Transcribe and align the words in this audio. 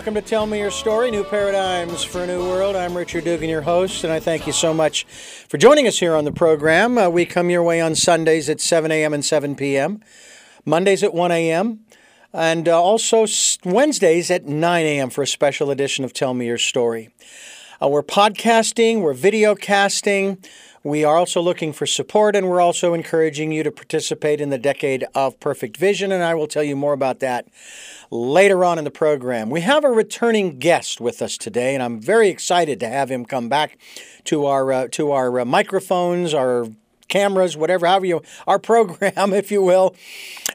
welcome 0.00 0.14
to 0.14 0.22
Tell 0.22 0.46
Me 0.46 0.58
Your 0.58 0.70
Story 0.70 1.10
New 1.10 1.24
Paradigms 1.24 2.02
for 2.02 2.22
a 2.22 2.26
New 2.26 2.40
World. 2.40 2.74
I'm 2.74 2.96
Richard 2.96 3.24
Dugan, 3.24 3.50
your 3.50 3.60
host, 3.60 4.02
and 4.02 4.10
I 4.10 4.18
thank 4.18 4.46
you 4.46 4.52
so 4.54 4.72
much 4.72 5.04
for 5.04 5.58
joining 5.58 5.86
us 5.86 5.98
here 5.98 6.14
on 6.14 6.24
the 6.24 6.32
program. 6.32 6.96
Uh, 6.96 7.10
we 7.10 7.26
come 7.26 7.50
your 7.50 7.62
way 7.62 7.82
on 7.82 7.94
Sundays 7.94 8.48
at 8.48 8.62
7 8.62 8.90
a.m. 8.90 9.12
and 9.12 9.22
7 9.22 9.54
p.m., 9.56 10.00
Mondays 10.64 11.02
at 11.02 11.12
1 11.12 11.30
a.m., 11.32 11.80
and 12.32 12.66
uh, 12.66 12.82
also 12.82 13.26
Wednesdays 13.62 14.30
at 14.30 14.46
9 14.46 14.86
a.m. 14.86 15.10
for 15.10 15.20
a 15.20 15.26
special 15.26 15.70
edition 15.70 16.02
of 16.02 16.14
Tell 16.14 16.32
Me 16.32 16.46
Your 16.46 16.56
Story. 16.56 17.10
Uh, 17.82 17.88
we're 17.88 18.02
podcasting, 18.02 19.02
we're 19.02 19.12
video 19.12 19.54
casting. 19.54 20.38
We 20.82 21.04
are 21.04 21.18
also 21.18 21.42
looking 21.42 21.74
for 21.74 21.84
support, 21.84 22.34
and 22.34 22.48
we're 22.48 22.62
also 22.62 22.94
encouraging 22.94 23.52
you 23.52 23.62
to 23.64 23.70
participate 23.70 24.40
in 24.40 24.48
the 24.48 24.56
Decade 24.56 25.04
of 25.14 25.38
Perfect 25.38 25.76
Vision, 25.76 26.10
and 26.10 26.22
I 26.22 26.34
will 26.34 26.46
tell 26.46 26.62
you 26.62 26.74
more 26.74 26.94
about 26.94 27.20
that 27.20 27.46
later 28.10 28.64
on 28.64 28.78
in 28.78 28.84
the 28.84 28.90
program. 28.90 29.50
We 29.50 29.60
have 29.60 29.84
a 29.84 29.90
returning 29.90 30.58
guest 30.58 30.98
with 30.98 31.20
us 31.20 31.36
today, 31.36 31.74
and 31.74 31.82
I'm 31.82 32.00
very 32.00 32.30
excited 32.30 32.80
to 32.80 32.88
have 32.88 33.10
him 33.10 33.26
come 33.26 33.50
back 33.50 33.76
to 34.24 34.46
our 34.46 34.72
uh, 34.72 34.88
to 34.92 35.12
our 35.12 35.40
uh, 35.40 35.44
microphones, 35.44 36.32
our 36.32 36.66
cameras, 37.10 37.56
whatever, 37.56 37.86
however 37.86 38.06
you, 38.06 38.22
our 38.46 38.58
program, 38.58 39.12
if 39.34 39.50
you 39.50 39.62
will, 39.62 39.94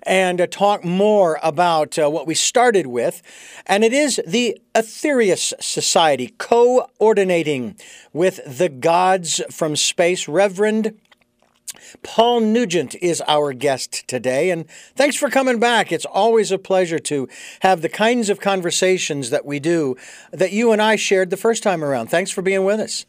and 0.03 0.41
uh, 0.41 0.47
talk 0.47 0.83
more 0.83 1.39
about 1.43 1.99
uh, 1.99 2.09
what 2.09 2.25
we 2.25 2.33
started 2.33 2.87
with. 2.87 3.21
And 3.67 3.83
it 3.83 3.93
is 3.93 4.19
the 4.25 4.59
Aetherius 4.73 5.53
Society 5.61 6.33
coordinating 6.39 7.75
with 8.13 8.39
the 8.45 8.69
gods 8.69 9.41
from 9.51 9.75
space. 9.75 10.27
Reverend 10.27 10.99
Paul 12.03 12.39
Nugent 12.41 12.95
is 12.95 13.21
our 13.27 13.53
guest 13.53 14.07
today, 14.07 14.49
and 14.49 14.69
thanks 14.95 15.15
for 15.15 15.29
coming 15.29 15.59
back. 15.59 15.91
It's 15.91 16.05
always 16.05 16.51
a 16.51 16.57
pleasure 16.57 16.99
to 16.99 17.27
have 17.61 17.81
the 17.81 17.89
kinds 17.89 18.29
of 18.29 18.39
conversations 18.39 19.29
that 19.29 19.45
we 19.45 19.59
do 19.59 19.95
that 20.31 20.51
you 20.51 20.71
and 20.71 20.81
I 20.81 20.95
shared 20.95 21.29
the 21.29 21.37
first 21.37 21.63
time 21.63 21.83
around. 21.83 22.07
Thanks 22.07 22.31
for 22.31 22.41
being 22.41 22.65
with 22.65 22.79
us. 22.79 23.05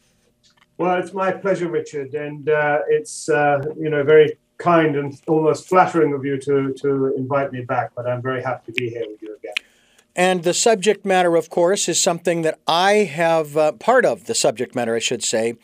Well, 0.77 0.99
it's 0.99 1.13
my 1.13 1.31
pleasure, 1.31 1.69
Richard, 1.69 2.13
and 2.13 2.47
uh, 2.47 2.79
it's 2.87 3.29
uh, 3.29 3.61
you 3.77 3.89
know 3.89 4.03
very 4.03 4.37
kind 4.57 4.95
and 4.95 5.19
almost 5.27 5.67
flattering 5.67 6.13
of 6.13 6.23
you 6.23 6.39
to 6.41 6.73
to 6.73 7.13
invite 7.17 7.51
me 7.51 7.61
back. 7.61 7.91
But 7.95 8.07
I'm 8.07 8.21
very 8.21 8.43
happy 8.43 8.71
to 8.71 8.75
be 8.79 8.89
here 8.89 9.03
with 9.07 9.21
you 9.21 9.35
again. 9.35 9.53
And 10.15 10.43
the 10.43 10.53
subject 10.53 11.05
matter, 11.05 11.35
of 11.35 11.49
course, 11.49 11.87
is 11.87 11.99
something 11.99 12.41
that 12.43 12.59
I 12.67 12.91
have 13.05 13.57
uh, 13.57 13.71
part 13.73 14.05
of 14.05 14.25
the 14.25 14.35
subject 14.35 14.75
matter, 14.75 14.95
I 14.95 14.99
should 14.99 15.23
say, 15.23 15.55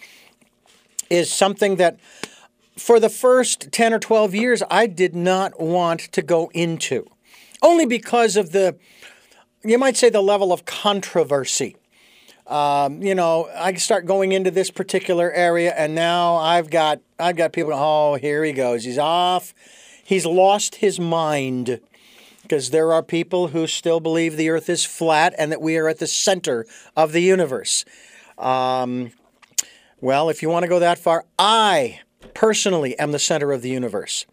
is 1.09 1.31
something 1.31 1.77
that 1.77 1.99
for 2.77 2.99
the 2.99 3.09
first 3.09 3.71
10 3.71 3.93
or 3.93 3.99
12 3.99 4.35
years 4.35 4.63
I 4.69 4.87
did 4.87 5.15
not 5.15 5.59
want 5.59 6.01
to 6.11 6.21
go 6.21 6.51
into, 6.53 7.07
only 7.61 7.85
because 7.85 8.35
of 8.35 8.51
the, 8.51 8.77
you 9.63 9.77
might 9.77 9.97
say, 9.97 10.09
the 10.09 10.21
level 10.21 10.53
of 10.53 10.65
controversy 10.65 11.75
um, 12.47 13.01
you 13.01 13.15
know, 13.15 13.49
I 13.55 13.73
start 13.75 14.05
going 14.05 14.31
into 14.31 14.51
this 14.51 14.69
particular 14.69 15.31
area, 15.31 15.73
and 15.75 15.95
now 15.95 16.35
I've 16.35 16.69
got 16.69 16.99
I've 17.17 17.35
got 17.35 17.53
people. 17.53 17.73
Oh, 17.73 18.15
here 18.15 18.43
he 18.43 18.51
goes. 18.51 18.83
He's 18.83 18.97
off. 18.97 19.53
He's 20.03 20.25
lost 20.25 20.75
his 20.75 20.99
mind 20.99 21.79
because 22.41 22.71
there 22.71 22.91
are 22.91 23.01
people 23.01 23.47
who 23.47 23.65
still 23.67 24.01
believe 24.01 24.35
the 24.35 24.49
Earth 24.49 24.69
is 24.69 24.83
flat 24.83 25.33
and 25.37 25.51
that 25.51 25.61
we 25.61 25.77
are 25.77 25.87
at 25.87 25.99
the 25.99 26.07
center 26.07 26.65
of 26.95 27.13
the 27.13 27.21
universe. 27.21 27.85
Um, 28.37 29.11
well, 30.01 30.29
if 30.29 30.41
you 30.41 30.49
want 30.49 30.63
to 30.63 30.69
go 30.69 30.79
that 30.79 30.99
far, 30.99 31.23
I 31.39 32.01
personally 32.33 32.99
am 32.99 33.13
the 33.13 33.19
center 33.19 33.53
of 33.53 33.61
the 33.61 33.69
universe. 33.69 34.25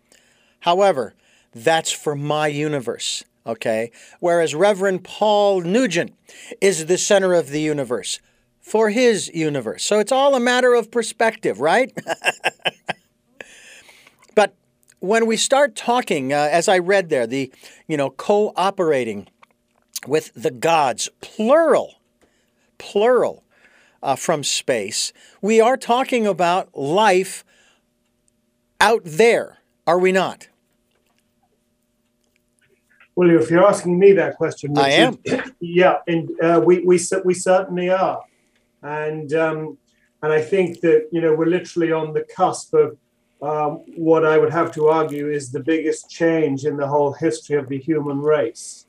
However, 0.61 1.15
that's 1.55 1.93
for 1.93 2.17
my 2.17 2.49
universe 2.49 3.25
okay? 3.51 3.91
Whereas 4.21 4.55
Reverend 4.55 5.05
Paul 5.05 5.63
Nugent 5.63 6.15
is 6.61 6.87
the 6.87 6.99
center 6.99 7.35
of 7.35 7.51
the 7.51 7.61
universe 7.61 8.21
for 8.61 8.91
his 8.91 9.31
universe. 9.35 9.85
So 9.85 9.99
it's 9.99 10.13
all 10.13 10.35
a 10.35 10.41
matter 10.41 10.75
of 10.75 10.91
perspective, 10.91 11.61
right? 11.61 11.93
but 14.35 14.55
when 15.01 15.27
we 15.27 15.37
start 15.37 15.75
talking, 15.75 16.33
uh, 16.33 16.49
as 16.51 16.69
I 16.69 16.79
read 16.79 17.09
there, 17.09 17.27
the, 17.27 17.53
you 17.89 17.97
know, 17.97 18.11
cooperating 18.11 19.29
with 20.07 20.31
the 20.35 20.51
gods, 20.51 21.09
plural, 21.21 21.97
plural, 22.79 23.45
uh, 24.03 24.17
from 24.17 24.43
space, 24.43 25.13
we 25.43 25.61
are 25.61 25.77
talking 25.77 26.27
about 26.27 26.77
life 26.77 27.45
out 28.81 29.03
there, 29.05 29.59
are 29.87 29.99
we 29.99 30.13
not? 30.13 30.49
Well, 33.17 33.31
if 33.31 33.51
you're 33.51 33.67
asking 33.67 33.99
me 33.99 34.13
that 34.13 34.37
question, 34.37 34.73
Richard, 34.75 34.85
I 34.85 34.91
am. 34.91 35.53
Yeah, 35.61 35.99
and 36.07 36.31
uh, 36.43 36.61
we 36.65 36.81
we 36.81 36.99
we 37.25 37.35
certainly 37.35 37.91
are, 37.91 38.23
and 38.83 39.33
um, 39.35 39.79
and 40.23 40.33
I 40.33 40.41
think 40.41 40.81
that 40.81 41.09
you 41.13 41.21
know 41.21 41.35
we're 41.35 41.47
literally 41.47 41.93
on 41.93 42.15
the 42.15 42.25
cusp 42.35 42.73
of 42.75 42.97
um, 43.43 43.83
what 43.97 44.25
I 44.25 44.39
would 44.39 44.53
have 44.53 44.73
to 44.75 44.89
argue 44.89 45.31
is 45.31 45.51
the 45.51 45.61
biggest 45.61 46.11
change 46.11 46.65
in 46.65 46.77
the 46.77 46.87
whole 46.87 47.13
history 47.13 47.57
of 47.57 47.69
the 47.69 47.79
human 47.79 48.21
race. 48.21 48.87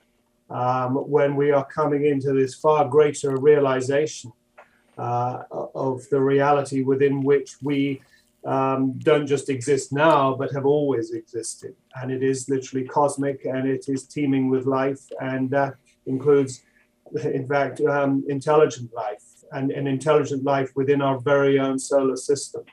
Um, 0.49 0.95
when 1.09 1.37
we 1.37 1.51
are 1.51 1.65
coming 1.65 2.05
into 2.05 2.33
this 2.33 2.55
far 2.55 2.85
greater 2.85 3.37
realization 3.37 4.33
uh, 4.97 5.43
of 5.73 6.07
the 6.09 6.19
reality 6.19 6.83
within 6.83 7.21
which 7.21 7.55
we 7.61 8.01
um, 8.45 8.93
don't 8.99 9.27
just 9.27 9.49
exist 9.49 9.93
now, 9.93 10.35
but 10.35 10.51
have 10.51 10.65
always 10.65 11.11
existed. 11.11 11.75
And 11.95 12.11
it 12.11 12.23
is 12.23 12.49
literally 12.49 12.85
cosmic 12.87 13.45
and 13.45 13.67
it 13.67 13.85
is 13.87 14.05
teeming 14.05 14.49
with 14.49 14.65
life 14.65 15.01
and 15.19 15.49
that 15.51 15.75
includes, 16.05 16.63
in 17.23 17.47
fact, 17.47 17.81
um, 17.81 18.23
intelligent 18.27 18.93
life 18.93 19.23
and 19.51 19.71
an 19.71 19.85
intelligent 19.85 20.43
life 20.43 20.71
within 20.75 21.01
our 21.01 21.19
very 21.19 21.59
own 21.59 21.77
solar 21.77 22.15
system, 22.15 22.63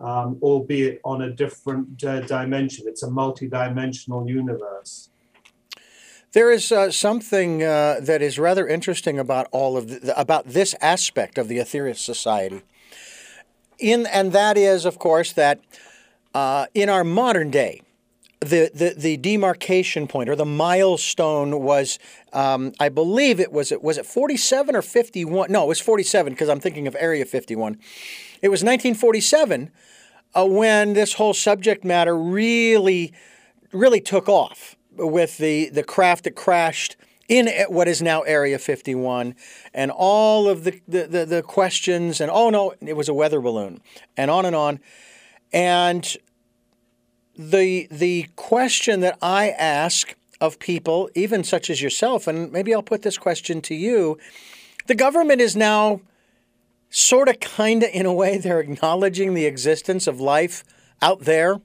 um, 0.00 0.38
albeit 0.40 1.00
on 1.04 1.22
a 1.22 1.30
different 1.30 2.02
uh, 2.04 2.20
dimension. 2.20 2.86
It's 2.86 3.02
a 3.02 3.10
multi-dimensional 3.10 4.28
universe. 4.28 5.10
There 6.32 6.50
is 6.50 6.72
uh, 6.72 6.90
something 6.90 7.62
uh, 7.62 8.00
that 8.00 8.22
is 8.22 8.38
rather 8.38 8.66
interesting 8.66 9.18
about 9.18 9.48
all 9.52 9.76
of 9.76 9.88
the, 9.88 10.18
about 10.18 10.48
this 10.48 10.74
aspect 10.80 11.36
of 11.36 11.48
the 11.48 11.58
Aetherius 11.58 11.98
Society 11.98 12.62
in 13.78 14.06
and 14.06 14.32
that 14.32 14.56
is, 14.56 14.84
of 14.84 14.98
course, 14.98 15.32
that 15.32 15.60
uh, 16.34 16.66
in 16.74 16.88
our 16.88 17.04
modern 17.04 17.50
day, 17.50 17.82
the, 18.40 18.70
the, 18.74 18.94
the 18.96 19.16
demarcation 19.18 20.08
point 20.08 20.28
or 20.28 20.34
the 20.34 20.44
milestone 20.44 21.62
was, 21.62 21.98
um, 22.32 22.72
I 22.80 22.88
believe 22.88 23.38
it 23.38 23.52
was 23.52 23.70
it 23.70 23.82
was 23.82 23.98
it 23.98 24.06
47 24.06 24.74
or 24.74 24.82
51? 24.82 25.52
No, 25.52 25.64
it 25.64 25.68
was 25.68 25.80
47 25.80 26.32
because 26.32 26.48
I'm 26.48 26.60
thinking 26.60 26.86
of 26.86 26.96
Area 26.98 27.24
51. 27.24 27.74
It 28.40 28.48
was 28.48 28.62
1947 28.62 29.70
uh, 30.34 30.46
when 30.46 30.94
this 30.94 31.14
whole 31.14 31.34
subject 31.34 31.84
matter 31.84 32.16
really, 32.16 33.12
really 33.72 34.00
took 34.00 34.28
off 34.28 34.76
with 34.96 35.38
the 35.38 35.68
the 35.70 35.82
craft 35.82 36.24
that 36.24 36.34
crashed 36.34 36.96
in 37.32 37.48
what 37.68 37.88
is 37.88 38.02
now 38.02 38.20
Area 38.22 38.58
51, 38.58 39.34
and 39.72 39.90
all 39.90 40.50
of 40.50 40.64
the, 40.64 40.78
the, 40.86 41.06
the, 41.06 41.24
the, 41.24 41.42
questions, 41.42 42.20
and 42.20 42.30
oh 42.30 42.50
no, 42.50 42.74
it 42.82 42.94
was 42.94 43.08
a 43.08 43.14
weather 43.14 43.40
balloon, 43.40 43.80
and 44.18 44.30
on 44.30 44.44
and 44.44 44.54
on. 44.54 44.80
And 45.50 46.14
the, 47.34 47.88
the 47.90 48.28
question 48.36 49.00
that 49.00 49.16
I 49.22 49.48
ask 49.48 50.14
of 50.42 50.58
people, 50.58 51.08
even 51.14 51.42
such 51.42 51.70
as 51.70 51.80
yourself, 51.80 52.26
and 52.26 52.52
maybe 52.52 52.74
I'll 52.74 52.82
put 52.82 53.00
this 53.00 53.16
question 53.16 53.62
to 53.62 53.74
you 53.74 54.18
the 54.86 54.94
government 54.94 55.40
is 55.40 55.56
now 55.56 56.00
sort 56.90 57.28
of, 57.28 57.40
kind 57.40 57.82
of, 57.82 57.88
in 57.94 58.04
a 58.04 58.12
way, 58.12 58.36
they're 58.36 58.60
acknowledging 58.60 59.32
the 59.32 59.46
existence 59.46 60.06
of 60.06 60.20
life 60.20 60.64
out 61.00 61.20
there 61.20 61.62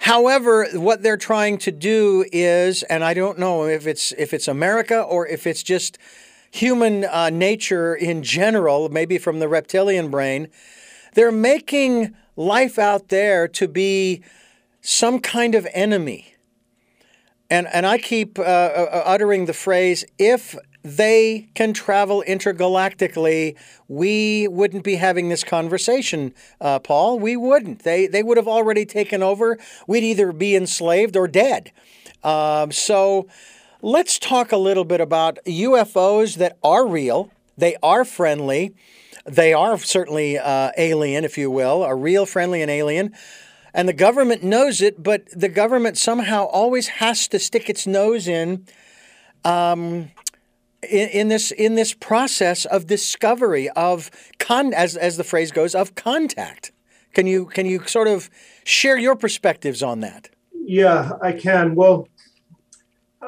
However, 0.00 0.66
what 0.72 1.02
they're 1.02 1.18
trying 1.18 1.58
to 1.58 1.70
do 1.70 2.24
is, 2.32 2.82
and 2.84 3.04
I 3.04 3.12
don't 3.12 3.38
know 3.38 3.66
if 3.66 3.86
it's 3.86 4.12
if 4.12 4.32
it's 4.32 4.48
America 4.48 5.02
or 5.02 5.26
if 5.26 5.46
it's 5.46 5.62
just 5.62 5.98
human 6.50 7.04
uh, 7.04 7.28
nature 7.28 7.94
in 7.94 8.22
general, 8.22 8.88
maybe 8.88 9.18
from 9.18 9.40
the 9.40 9.48
reptilian 9.48 10.10
brain, 10.10 10.48
they're 11.14 11.30
making 11.30 12.16
life 12.34 12.78
out 12.78 13.08
there 13.08 13.46
to 13.48 13.68
be 13.68 14.22
some 14.80 15.20
kind 15.20 15.54
of 15.54 15.68
enemy. 15.74 16.34
And 17.50 17.66
and 17.68 17.86
I 17.86 17.98
keep 17.98 18.38
uh, 18.38 18.42
uh 18.42 19.02
uttering 19.04 19.44
the 19.44 19.52
phrase, 19.52 20.06
if 20.18 20.56
they 20.82 21.48
can 21.54 21.72
travel 21.72 22.24
intergalactically, 22.26 23.56
we 23.88 24.48
wouldn't 24.48 24.84
be 24.84 24.96
having 24.96 25.28
this 25.28 25.44
conversation, 25.44 26.32
uh, 26.60 26.78
Paul. 26.78 27.18
We 27.18 27.36
wouldn't. 27.36 27.82
They, 27.82 28.06
they 28.06 28.22
would 28.22 28.36
have 28.36 28.48
already 28.48 28.86
taken 28.86 29.22
over. 29.22 29.58
We'd 29.86 30.04
either 30.04 30.32
be 30.32 30.56
enslaved 30.56 31.16
or 31.16 31.28
dead. 31.28 31.72
Um, 32.22 32.72
so 32.72 33.28
let's 33.82 34.18
talk 34.18 34.52
a 34.52 34.56
little 34.56 34.84
bit 34.84 35.00
about 35.00 35.38
UFOs 35.46 36.36
that 36.36 36.58
are 36.62 36.86
real, 36.86 37.30
they 37.56 37.76
are 37.82 38.04
friendly, 38.04 38.74
they 39.24 39.52
are 39.52 39.78
certainly 39.78 40.38
uh, 40.38 40.70
alien, 40.78 41.24
if 41.24 41.36
you 41.36 41.50
will, 41.50 41.84
a 41.84 41.94
real 41.94 42.26
friendly 42.26 42.62
and 42.62 42.70
alien. 42.70 43.14
And 43.72 43.88
the 43.88 43.92
government 43.92 44.42
knows 44.42 44.80
it, 44.80 45.02
but 45.02 45.28
the 45.30 45.48
government 45.48 45.96
somehow 45.96 46.44
always 46.46 46.88
has 46.88 47.28
to 47.28 47.38
stick 47.38 47.70
its 47.70 47.86
nose 47.86 48.26
in. 48.26 48.66
Um, 49.44 50.10
in, 50.82 51.08
in, 51.10 51.28
this 51.28 51.50
in 51.50 51.74
this 51.74 51.94
process 51.94 52.64
of 52.64 52.86
discovery 52.86 53.68
of 53.70 54.10
con 54.38 54.72
as 54.72 54.96
as 54.96 55.16
the 55.16 55.24
phrase 55.24 55.50
goes 55.50 55.74
of 55.74 55.94
contact. 55.94 56.72
Can 57.14 57.26
you 57.26 57.46
can 57.46 57.66
you 57.66 57.86
sort 57.86 58.08
of 58.08 58.30
share 58.64 58.98
your 58.98 59.16
perspectives 59.16 59.82
on 59.82 60.00
that? 60.00 60.30
Yeah, 60.52 61.12
I 61.20 61.32
can. 61.32 61.74
Well, 61.74 62.08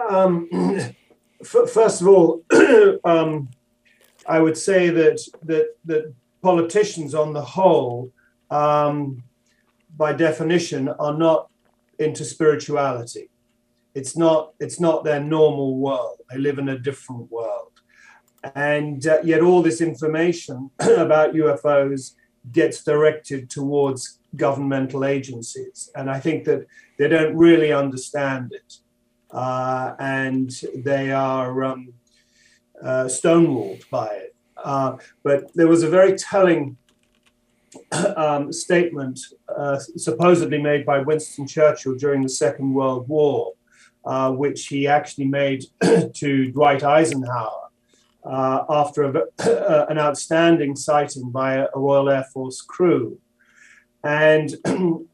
um, 0.08 0.49
f- 1.40 1.70
first 1.70 2.00
of 2.00 2.08
all, 2.08 2.43
um, 3.04 3.49
I 4.26 4.40
would 4.40 4.56
say 4.56 4.90
that 4.90 5.20
that 5.43 5.76
that 5.84 6.14
politicians, 6.43 7.14
on 7.14 7.32
the 7.32 7.43
whole, 7.43 8.12
um, 8.50 9.22
by 9.96 10.12
definition, 10.12 10.88
are 10.88 11.16
not 11.16 11.50
into 11.99 12.25
spirituality. 12.25 13.28
It's 13.94 14.17
not 14.17 14.55
it's 14.59 14.81
not 14.81 15.05
their 15.05 15.21
normal 15.21 15.77
world. 15.77 16.21
They 16.31 16.39
live 16.39 16.59
in 16.59 16.69
a 16.71 16.79
different 16.79 17.31
world, 17.31 17.73
and 18.55 19.06
uh, 19.06 19.19
yet 19.23 19.43
all 19.43 19.62
this 19.62 19.81
information 19.81 20.71
about 20.81 21.35
UFOs 21.35 22.15
gets 22.50 22.83
directed 22.83 23.50
towards 23.50 24.19
governmental 24.35 25.05
agencies, 25.05 25.91
and 25.94 26.11
I 26.11 26.21
think 26.21 26.44
that 26.44 26.67
they 26.99 27.09
don't 27.09 27.37
really 27.37 27.73
understand 27.73 28.53
it, 28.53 28.79
uh, 29.31 29.95
and 29.99 30.50
they 30.75 31.12
are 31.12 31.65
um, 31.65 31.93
uh, 32.83 33.05
stonewalled 33.05 33.88
by 33.91 34.09
it. 34.09 34.35
Uh, 34.56 34.97
but 35.23 35.53
there 35.55 35.69
was 35.69 35.83
a 35.83 35.88
very 35.88 36.17
telling 36.17 36.77
um, 38.17 38.53
statement 38.53 39.21
uh, 39.55 39.79
supposedly 39.79 40.61
made 40.61 40.85
by 40.85 40.99
Winston 40.99 41.47
Churchill 41.47 41.97
during 41.97 42.23
the 42.23 42.29
Second 42.29 42.75
World 42.75 43.09
War, 43.09 43.53
uh, 44.04 44.32
which 44.32 44.66
he 44.66 44.87
actually 44.87 45.26
made 45.26 45.64
to 46.14 46.50
Dwight 46.52 46.82
Eisenhower 46.82 47.69
uh, 48.25 48.64
after 48.69 49.02
a, 49.04 49.25
an 49.90 49.99
outstanding 49.99 50.76
sighting 50.76 51.31
by 51.31 51.54
a 51.54 51.69
Royal 51.75 52.08
Air 52.10 52.25
Force 52.32 52.60
crew. 52.60 53.19
And 54.04 54.54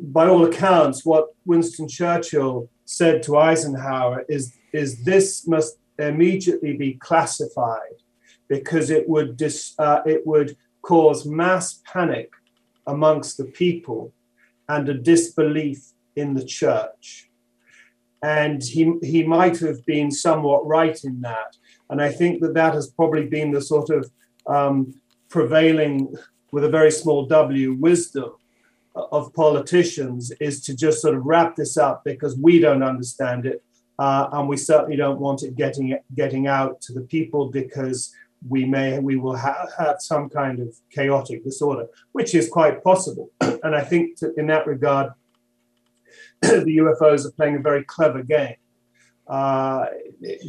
by 0.00 0.28
all 0.28 0.44
accounts, 0.44 1.04
what 1.04 1.28
Winston 1.44 1.88
Churchill 1.88 2.68
said 2.84 3.22
to 3.24 3.38
Eisenhower 3.38 4.24
is, 4.28 4.52
is 4.72 5.04
this 5.04 5.46
must 5.46 5.78
immediately 5.98 6.76
be 6.76 6.94
classified 6.94 7.96
because 8.48 8.90
it 8.90 9.08
would 9.08 9.36
dis, 9.36 9.74
uh, 9.78 10.02
it 10.04 10.26
would 10.26 10.56
cause 10.82 11.24
mass 11.24 11.80
panic 11.86 12.30
amongst 12.86 13.38
the 13.38 13.44
people 13.44 14.12
and 14.68 14.88
a 14.88 14.94
disbelief 14.94 15.92
in 16.16 16.34
the 16.34 16.44
church. 16.44 17.30
And 18.22 18.62
he, 18.62 18.94
he 19.02 19.24
might 19.24 19.58
have 19.58 19.84
been 19.84 20.10
somewhat 20.10 20.66
right 20.66 20.98
in 21.04 21.20
that. 21.22 21.56
And 21.90 22.00
I 22.00 22.10
think 22.10 22.40
that 22.42 22.54
that 22.54 22.74
has 22.74 22.88
probably 22.88 23.26
been 23.26 23.50
the 23.50 23.60
sort 23.60 23.90
of 23.90 24.10
um, 24.46 24.94
prevailing, 25.28 26.14
with 26.52 26.64
a 26.64 26.68
very 26.68 26.90
small 26.90 27.26
w, 27.26 27.74
wisdom 27.74 28.32
of 28.94 29.32
politicians 29.32 30.32
is 30.40 30.62
to 30.64 30.76
just 30.76 31.00
sort 31.00 31.14
of 31.14 31.24
wrap 31.24 31.56
this 31.56 31.76
up 31.76 32.04
because 32.04 32.36
we 32.38 32.58
don't 32.58 32.82
understand 32.82 33.46
it. 33.46 33.64
Uh, 33.98 34.28
and 34.32 34.48
we 34.48 34.56
certainly 34.56 34.96
don't 34.96 35.20
want 35.20 35.42
it 35.42 35.54
getting 35.54 35.96
getting 36.14 36.46
out 36.46 36.80
to 36.80 36.92
the 36.92 37.02
people 37.02 37.48
because 37.48 38.12
we 38.48 38.64
may 38.64 38.98
we 38.98 39.16
will 39.16 39.36
ha- 39.36 39.66
have 39.78 39.96
some 40.00 40.28
kind 40.28 40.60
of 40.60 40.74
chaotic 40.90 41.44
disorder, 41.44 41.86
which 42.12 42.34
is 42.34 42.48
quite 42.48 42.82
possible. 42.82 43.30
and 43.40 43.74
I 43.76 43.82
think 43.82 44.18
in 44.36 44.46
that 44.46 44.66
regard, 44.66 45.12
the 46.42 46.78
UFOs 46.78 47.24
are 47.24 47.30
playing 47.32 47.56
a 47.56 47.60
very 47.60 47.84
clever 47.84 48.22
game. 48.22 48.56
Uh, 49.28 49.86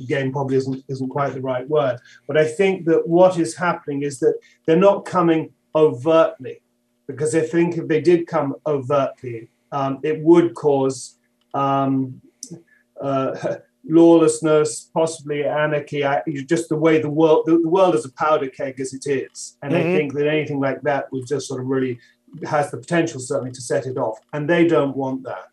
game 0.08 0.32
probably 0.32 0.58
isn't 0.58 0.84
isn't 0.90 1.10
quite 1.10 1.34
the 1.34 1.42
right 1.42 1.70
word, 1.70 2.00
but 2.28 2.38
I 2.38 2.46
think 2.46 2.86
that 2.86 3.08
what 3.08 3.38
is 3.38 3.56
happening 3.56 4.02
is 4.02 4.20
that 4.20 4.36
they're 4.66 4.76
not 4.76 5.06
coming 5.06 5.54
overtly, 5.76 6.62
because 7.08 7.36
I 7.36 7.42
think 7.42 7.78
if 7.78 7.88
they 7.88 8.02
did 8.02 8.26
come 8.26 8.56
overtly, 8.66 9.50
um, 9.72 10.00
it 10.04 10.20
would 10.22 10.56
cause 10.56 11.20
um, 11.54 12.20
uh, 13.00 13.58
lawlessness, 13.86 14.90
possibly 14.94 15.46
anarchy, 15.46 16.04
just 16.46 16.70
the 16.70 16.76
way 16.76 17.00
the 17.00 17.10
world 17.10 17.44
the, 17.46 17.60
the, 17.60 17.70
world 17.70 17.94
is 17.94 18.06
a 18.06 18.12
powder 18.14 18.50
keg 18.50 18.80
as 18.80 18.94
it 18.94 19.06
is. 19.06 19.58
And 19.62 19.74
mm-hmm. 19.74 19.88
I 19.88 19.96
think 19.96 20.14
that 20.14 20.28
anything 20.28 20.60
like 20.60 20.82
that 20.82 21.12
would 21.12 21.28
just 21.28 21.48
sort 21.48 21.62
of 21.62 21.68
really 21.68 22.00
has 22.48 22.72
the 22.72 22.78
potential 22.78 23.20
certainly 23.20 23.52
to 23.52 23.62
set 23.62 23.86
it 23.86 23.98
off. 23.98 24.20
And 24.34 24.50
they 24.50 24.68
don't 24.68 24.98
want 24.98 25.24
that. 25.24 25.53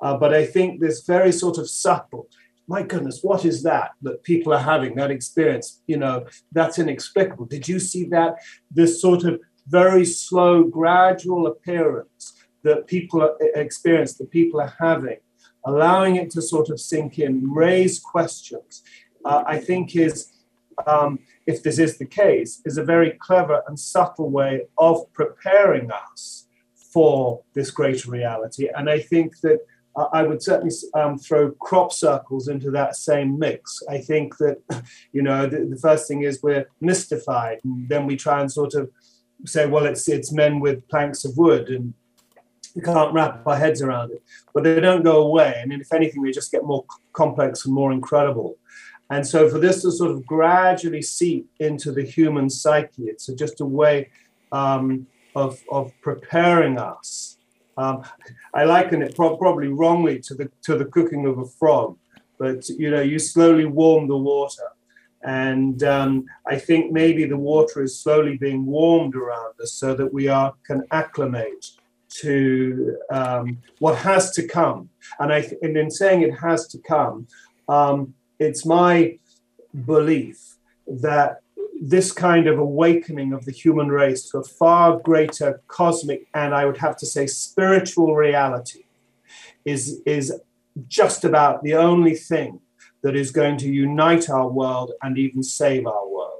Uh, 0.00 0.16
but 0.16 0.34
I 0.34 0.44
think 0.44 0.80
this 0.80 1.04
very 1.06 1.32
sort 1.32 1.58
of 1.58 1.68
subtle, 1.68 2.28
my 2.68 2.82
goodness, 2.82 3.20
what 3.22 3.44
is 3.44 3.62
that 3.62 3.92
that 4.02 4.22
people 4.24 4.52
are 4.52 4.58
having, 4.58 4.96
that 4.96 5.10
experience? 5.10 5.82
You 5.86 5.98
know, 5.98 6.26
that's 6.52 6.78
inexplicable. 6.78 7.46
Did 7.46 7.68
you 7.68 7.78
see 7.78 8.04
that? 8.06 8.36
This 8.70 9.00
sort 9.00 9.24
of 9.24 9.40
very 9.68 10.04
slow, 10.04 10.64
gradual 10.64 11.46
appearance 11.46 12.34
that 12.62 12.86
people 12.86 13.36
experience, 13.54 14.14
that 14.14 14.30
people 14.30 14.60
are 14.60 14.74
having 14.78 15.18
allowing 15.66 16.16
it 16.16 16.30
to 16.30 16.40
sort 16.40 16.70
of 16.70 16.80
sink 16.80 17.18
in, 17.18 17.52
raise 17.52 17.98
questions, 17.98 18.82
uh, 19.24 19.42
I 19.46 19.58
think 19.58 19.96
is, 19.96 20.32
um, 20.86 21.18
if 21.46 21.62
this 21.62 21.78
is 21.78 21.98
the 21.98 22.06
case, 22.06 22.62
is 22.64 22.78
a 22.78 22.84
very 22.84 23.18
clever 23.20 23.62
and 23.66 23.78
subtle 23.78 24.30
way 24.30 24.62
of 24.78 25.12
preparing 25.12 25.90
us 25.90 26.46
for 26.92 27.42
this 27.54 27.70
greater 27.70 28.10
reality. 28.10 28.68
And 28.74 28.88
I 28.88 29.00
think 29.00 29.40
that 29.40 29.58
I 30.12 30.22
would 30.24 30.42
certainly 30.42 30.74
um, 30.94 31.18
throw 31.18 31.52
crop 31.52 31.92
circles 31.92 32.48
into 32.48 32.70
that 32.72 32.96
same 32.96 33.38
mix. 33.38 33.82
I 33.88 33.98
think 33.98 34.36
that, 34.38 34.58
you 35.12 35.22
know, 35.22 35.46
the, 35.46 35.64
the 35.64 35.78
first 35.78 36.06
thing 36.06 36.22
is 36.22 36.42
we're 36.42 36.68
mystified, 36.80 37.58
and 37.64 37.88
then 37.88 38.06
we 38.06 38.16
try 38.16 38.40
and 38.40 38.52
sort 38.52 38.74
of 38.74 38.90
say, 39.46 39.66
well, 39.66 39.86
it's 39.86 40.08
it's 40.08 40.32
men 40.32 40.60
with 40.60 40.86
planks 40.88 41.24
of 41.24 41.36
wood, 41.36 41.68
and 41.68 41.94
we 42.74 42.82
can't 42.82 43.14
wrap 43.14 43.46
our 43.46 43.56
heads 43.56 43.80
around 43.80 44.12
it. 44.12 44.22
But 44.52 44.64
they 44.64 44.80
don't 44.80 45.02
go 45.02 45.22
away. 45.22 45.60
I 45.62 45.66
mean, 45.66 45.80
if 45.80 45.92
anything, 45.92 46.22
they 46.22 46.30
just 46.30 46.52
get 46.52 46.64
more 46.64 46.84
complex 47.12 47.64
and 47.64 47.74
more 47.74 47.92
incredible. 47.92 48.58
And 49.08 49.26
so, 49.26 49.48
for 49.48 49.58
this 49.58 49.82
to 49.82 49.92
sort 49.92 50.10
of 50.10 50.26
gradually 50.26 51.02
seep 51.02 51.48
into 51.58 51.92
the 51.92 52.02
human 52.02 52.50
psyche, 52.50 53.04
it's 53.04 53.26
just 53.28 53.60
a 53.60 53.64
way 53.64 54.10
um, 54.52 55.06
of, 55.34 55.62
of 55.70 55.92
preparing 56.02 56.78
us. 56.78 57.35
Um, 57.76 58.02
I 58.54 58.64
liken 58.64 59.02
it 59.02 59.14
pro- 59.14 59.36
probably 59.36 59.68
wrongly 59.68 60.18
to 60.20 60.34
the 60.34 60.50
to 60.62 60.76
the 60.76 60.86
cooking 60.86 61.26
of 61.26 61.38
a 61.38 61.46
frog, 61.46 61.98
but 62.38 62.68
you 62.68 62.90
know, 62.90 63.02
you 63.02 63.18
slowly 63.18 63.66
warm 63.66 64.08
the 64.08 64.16
water, 64.16 64.68
and 65.22 65.82
um, 65.82 66.24
I 66.46 66.58
think 66.58 66.92
maybe 66.92 67.26
the 67.26 67.36
water 67.36 67.82
is 67.82 68.00
slowly 68.00 68.36
being 68.36 68.64
warmed 68.64 69.14
around 69.14 69.54
us 69.62 69.72
so 69.72 69.94
that 69.94 70.12
we 70.12 70.28
are 70.28 70.54
can 70.66 70.84
acclimate 70.90 71.72
to 72.08 72.96
um, 73.10 73.58
what 73.78 73.96
has 73.96 74.30
to 74.32 74.46
come. 74.46 74.88
And, 75.18 75.32
I, 75.32 75.50
and 75.62 75.76
in 75.76 75.90
saying 75.90 76.22
it 76.22 76.34
has 76.38 76.66
to 76.68 76.78
come, 76.78 77.26
um, 77.68 78.14
it's 78.38 78.64
my 78.64 79.18
belief 79.84 80.56
that 80.86 81.40
this 81.80 82.12
kind 82.12 82.46
of 82.46 82.58
awakening 82.58 83.32
of 83.32 83.44
the 83.44 83.52
human 83.52 83.88
race 83.88 84.30
to 84.30 84.38
a 84.38 84.44
far 84.44 84.98
greater 84.98 85.60
cosmic 85.68 86.26
and 86.34 86.54
I 86.54 86.64
would 86.64 86.78
have 86.78 86.96
to 86.98 87.06
say 87.06 87.26
spiritual 87.26 88.14
reality 88.14 88.84
is, 89.64 90.00
is 90.06 90.32
just 90.88 91.24
about 91.24 91.62
the 91.62 91.74
only 91.74 92.14
thing 92.14 92.60
that 93.02 93.14
is 93.14 93.30
going 93.30 93.56
to 93.58 93.68
unite 93.68 94.28
our 94.30 94.48
world 94.48 94.92
and 95.02 95.18
even 95.18 95.42
save 95.42 95.86
our 95.86 96.08
world. 96.08 96.32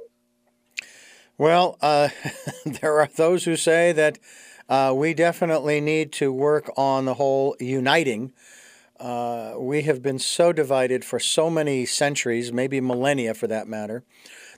Well, 1.37 1.77
uh, 1.81 2.09
there 2.65 2.99
are 2.99 3.09
those 3.15 3.45
who 3.45 3.55
say 3.55 3.91
that 3.91 4.19
uh, 4.69 4.93
we 4.95 5.13
definitely 5.13 5.79
need 5.79 6.11
to 6.13 6.31
work 6.31 6.71
on 6.75 7.05
the 7.05 7.13
whole 7.13 7.55
uniting. 7.59 8.33
Uh, 8.99 9.53
we 9.57 9.83
have 9.83 10.01
been 10.01 10.19
so 10.19 10.51
divided 10.51 11.05
for 11.05 11.19
so 11.19 11.49
many 11.49 11.85
centuries, 11.85 12.51
maybe 12.51 12.81
millennia 12.81 13.33
for 13.33 13.47
that 13.47 13.67
matter. 13.67 14.03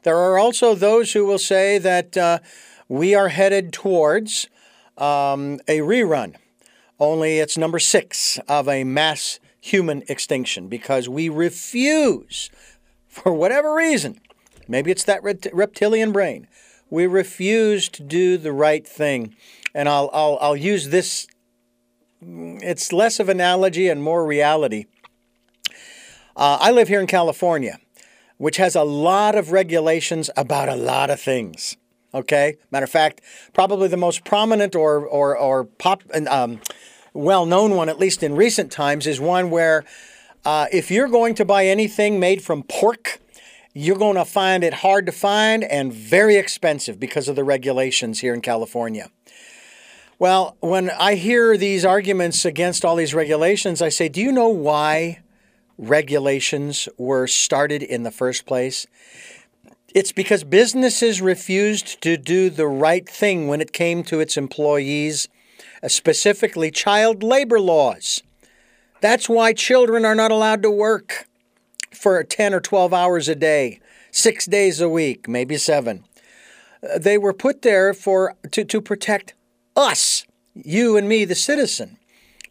There 0.04 0.18
are 0.18 0.38
also 0.38 0.76
those 0.76 1.14
who 1.14 1.26
will 1.26 1.40
say 1.40 1.78
that 1.78 2.18
uh, 2.18 2.40
we 2.88 3.14
are 3.16 3.30
headed 3.30 3.74
towards 3.74 4.48
um, 4.98 5.60
a 5.68 5.80
rerun, 5.80 6.36
only 7.00 7.40
it's 7.40 7.58
number 7.58 7.80
six 7.80 8.38
of 8.48 8.68
a 8.68 8.84
mass 8.84 9.40
human 9.62 10.04
extinction 10.08 10.68
because 10.68 11.08
we 11.08 11.30
refuse, 11.30 12.50
for 13.08 13.34
whatever 13.34 13.74
reason, 13.74 14.20
maybe 14.68 14.92
it's 14.92 15.04
that 15.06 15.24
reptilian 15.24 16.12
brain, 16.12 16.48
we 16.90 17.06
refuse 17.06 17.88
to 17.90 18.04
do 18.04 18.38
the 18.38 18.52
right 18.52 18.88
thing. 18.88 19.36
And 19.74 19.88
I'll, 19.88 20.10
I'll, 20.12 20.38
I'll 20.42 20.56
use 20.56 20.90
this, 20.90 21.28
it's 22.22 22.92
less 22.92 23.20
of 23.20 23.30
analogy 23.30 23.88
and 23.88 24.02
more 24.02 24.26
reality. 24.26 24.86
Uh, 26.36 26.58
I 26.60 26.72
live 26.72 26.88
here 26.88 27.02
in 27.02 27.08
California, 27.08 27.78
which 28.40 28.56
has 28.56 28.74
a 28.74 28.84
lot 28.84 29.36
of 29.36 29.52
regulations 29.52 30.30
about 30.36 30.70
a 30.70 30.76
lot 30.76 31.10
of 31.10 31.20
things. 31.20 31.76
Okay? 32.14 32.56
Matter 32.72 32.86
of 32.86 32.90
fact, 32.90 33.22
probably 33.54 33.90
the 33.90 33.98
most 33.98 34.24
prominent 34.24 34.76
or, 34.76 35.06
or, 35.06 35.38
or 35.38 35.66
pop, 35.66 36.04
um, 36.28 36.62
well 37.14 37.46
known 37.46 37.76
one, 37.76 37.90
at 37.90 38.00
least 38.00 38.24
in 38.24 38.36
recent 38.36 38.72
times, 38.72 39.06
is 39.06 39.20
one 39.20 39.50
where 39.52 39.84
uh, 40.46 40.68
if 40.72 40.90
you're 40.90 41.10
going 41.10 41.36
to 41.36 41.44
buy 41.44 41.66
anything 41.66 42.18
made 42.18 42.42
from 42.42 42.64
pork, 42.64 43.20
you're 43.74 43.98
going 43.98 44.16
to 44.16 44.26
find 44.26 44.64
it 44.64 44.76
hard 44.76 45.06
to 45.06 45.12
find 45.12 45.64
and 45.66 45.94
very 45.94 46.38
expensive 46.38 46.98
because 46.98 47.28
of 47.28 47.36
the 47.36 47.44
regulations 47.44 48.22
here 48.22 48.34
in 48.34 48.42
California. 48.42 49.12
Well, 50.18 50.56
when 50.62 50.92
I 50.92 51.16
hear 51.16 51.58
these 51.58 51.84
arguments 51.84 52.46
against 52.46 52.86
all 52.86 52.96
these 52.96 53.14
regulations, 53.14 53.82
I 53.82 53.90
say, 53.90 54.08
do 54.08 54.22
you 54.22 54.32
know 54.32 54.50
why 54.50 55.20
regulations 55.80 56.90
were 56.98 57.26
started 57.26 57.82
in 57.82 58.04
the 58.04 58.12
first 58.12 58.46
place? 58.46 58.86
It's 59.96 60.12
because 60.12 60.44
businesses 60.44 61.22
refused 61.22 62.02
to 62.02 62.18
do 62.18 62.50
the 62.52 62.68
right 62.68 63.10
thing 63.10 63.48
when 63.48 63.62
it 63.62 63.74
came 63.74 64.04
to 64.04 64.20
its 64.20 64.38
employees, 64.38 65.28
specifically 65.88 66.70
child 66.70 67.24
labor 67.24 67.60
laws. 67.60 68.22
That's 69.02 69.30
why 69.30 69.54
children 69.54 70.06
are 70.06 70.16
not 70.16 70.32
allowed 70.32 70.62
to 70.64 70.70
work 70.70 71.28
for 71.92 72.22
10 72.24 72.54
or 72.54 72.60
12 72.60 72.94
hours 72.94 73.28
a 73.28 73.36
day, 73.36 73.80
six 74.12 74.46
days 74.46 74.82
a 74.82 74.90
week, 74.90 75.28
maybe 75.28 75.58
seven. 75.58 76.04
Uh, 76.84 77.00
they 77.00 77.18
were 77.18 77.34
put 77.34 77.62
there 77.62 77.94
for 77.94 78.36
to, 78.52 78.64
to 78.66 78.82
protect 78.82 79.34
us, 79.76 80.26
you 80.54 80.98
and 80.98 81.08
me, 81.08 81.26
the 81.26 81.36
citizen. 81.36 81.98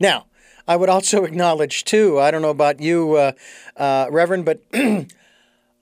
Now, 0.00 0.26
I 0.68 0.76
would 0.76 0.90
also 0.90 1.25
acknowledge, 1.25 1.84
too, 1.84 2.20
I 2.20 2.30
don't 2.30 2.42
know 2.42 2.50
about 2.50 2.78
you, 2.78 3.14
uh, 3.14 3.32
uh, 3.75 4.06
Reverend, 4.10 4.44
but 4.44 4.62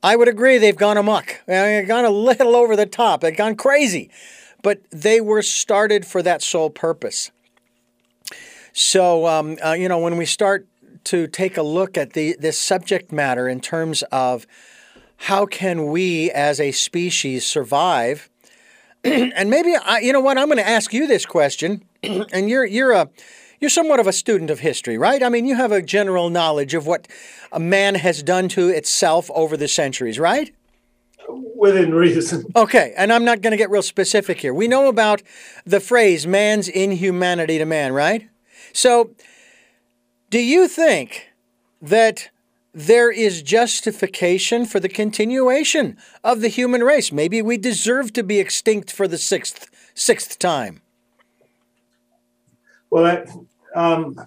I 0.02 0.14
would 0.14 0.28
agree 0.28 0.59
they've 0.59 0.76
gone 0.76 0.97
amok. 0.97 1.43
They've 1.47 1.88
gone 1.88 2.05
a 2.05 2.11
little 2.11 2.55
over 2.55 2.76
the 2.76 2.87
top. 2.87 3.21
They've 3.21 3.37
gone 3.37 3.57
crazy. 3.57 4.11
But 4.62 4.83
they 4.90 5.21
were 5.21 5.43
started 5.43 6.07
for 6.07 6.23
that 6.23 6.40
sole 6.40 6.71
purpose. 6.71 7.33
So, 8.73 9.26
um, 9.26 9.59
uh, 9.64 9.73
you 9.73 9.88
know, 9.88 9.99
when 9.99 10.16
we 10.16 10.25
start 10.25 10.69
to 11.05 11.26
take 11.26 11.57
a 11.57 11.62
look 11.62 11.97
at 11.99 12.12
the 12.12 12.37
this 12.38 12.59
subject 12.59 13.11
matter 13.11 13.49
in 13.49 13.61
terms 13.61 14.02
of 14.12 14.47
how 15.16 15.47
can 15.47 15.87
we 15.87 16.31
as 16.31 16.61
a 16.61 16.73
species 16.73 17.45
survive, 17.45 18.28
and 19.05 19.50
maybe 19.50 19.75
I, 19.76 20.00
you 20.00 20.12
know 20.12 20.21
what, 20.21 20.37
I'm 20.37 20.47
going 20.47 20.59
to 20.59 20.69
ask 20.69 20.93
you 20.93 21.07
this 21.07 21.26
question, 21.26 21.85
and 22.02 22.49
you're 22.50 22.66
you're 22.66 22.93
a 22.93 23.09
you're 23.61 23.71
somewhat 23.71 24.01
of 24.01 24.07
a 24.07 24.13
student 24.13 24.51
of 24.51 24.61
history, 24.61 24.99
right? 24.99 25.23
I 25.23 25.29
mean, 25.29 25.47
you 25.47 25.55
have 25.57 25.73
a 25.73 25.83
general 25.83 26.31
knowledge 26.31 26.75
of 26.75 26.87
what 26.87 27.09
a 27.53 27.61
man 27.61 27.95
has 27.97 28.23
done 28.23 28.49
to 28.51 28.69
itself 28.69 29.31
over 29.35 29.57
the 29.57 29.69
centuries, 29.69 30.19
right? 30.19 30.55
Within 31.29 31.95
reason. 31.95 32.45
Okay, 32.55 32.93
and 32.97 33.13
I'm 33.13 33.25
not 33.25 33.41
going 33.41 33.53
to 33.53 33.57
get 33.57 33.71
real 33.71 33.83
specific 33.83 34.41
here. 34.41 34.55
We 34.55 34.69
know 34.69 34.89
about 34.89 35.23
the 35.65 35.81
phrase 35.81 36.27
man's 36.27 36.69
inhumanity 36.69 37.59
to 37.59 37.65
man, 37.65 37.93
right? 37.93 38.29
So, 38.73 39.11
do 40.31 40.39
you 40.39 40.69
think 40.69 41.29
that 41.81 42.31
there 42.75 43.11
is 43.11 43.43
justification 43.43 44.67
for 44.67 44.81
the 44.81 44.89
continuation 44.89 45.97
of 46.23 46.43
the 46.43 46.49
human 46.49 46.85
race? 46.85 47.11
Maybe 47.11 47.41
we 47.41 47.57
deserve 47.57 48.13
to 48.13 48.23
be 48.23 48.39
extinct 48.39 48.93
for 48.93 49.09
the 49.09 49.19
sixth 49.19 49.71
sixth 49.95 50.39
time. 50.39 50.83
Well, 52.97 53.05
I, 53.05 53.79
um, 53.79 54.19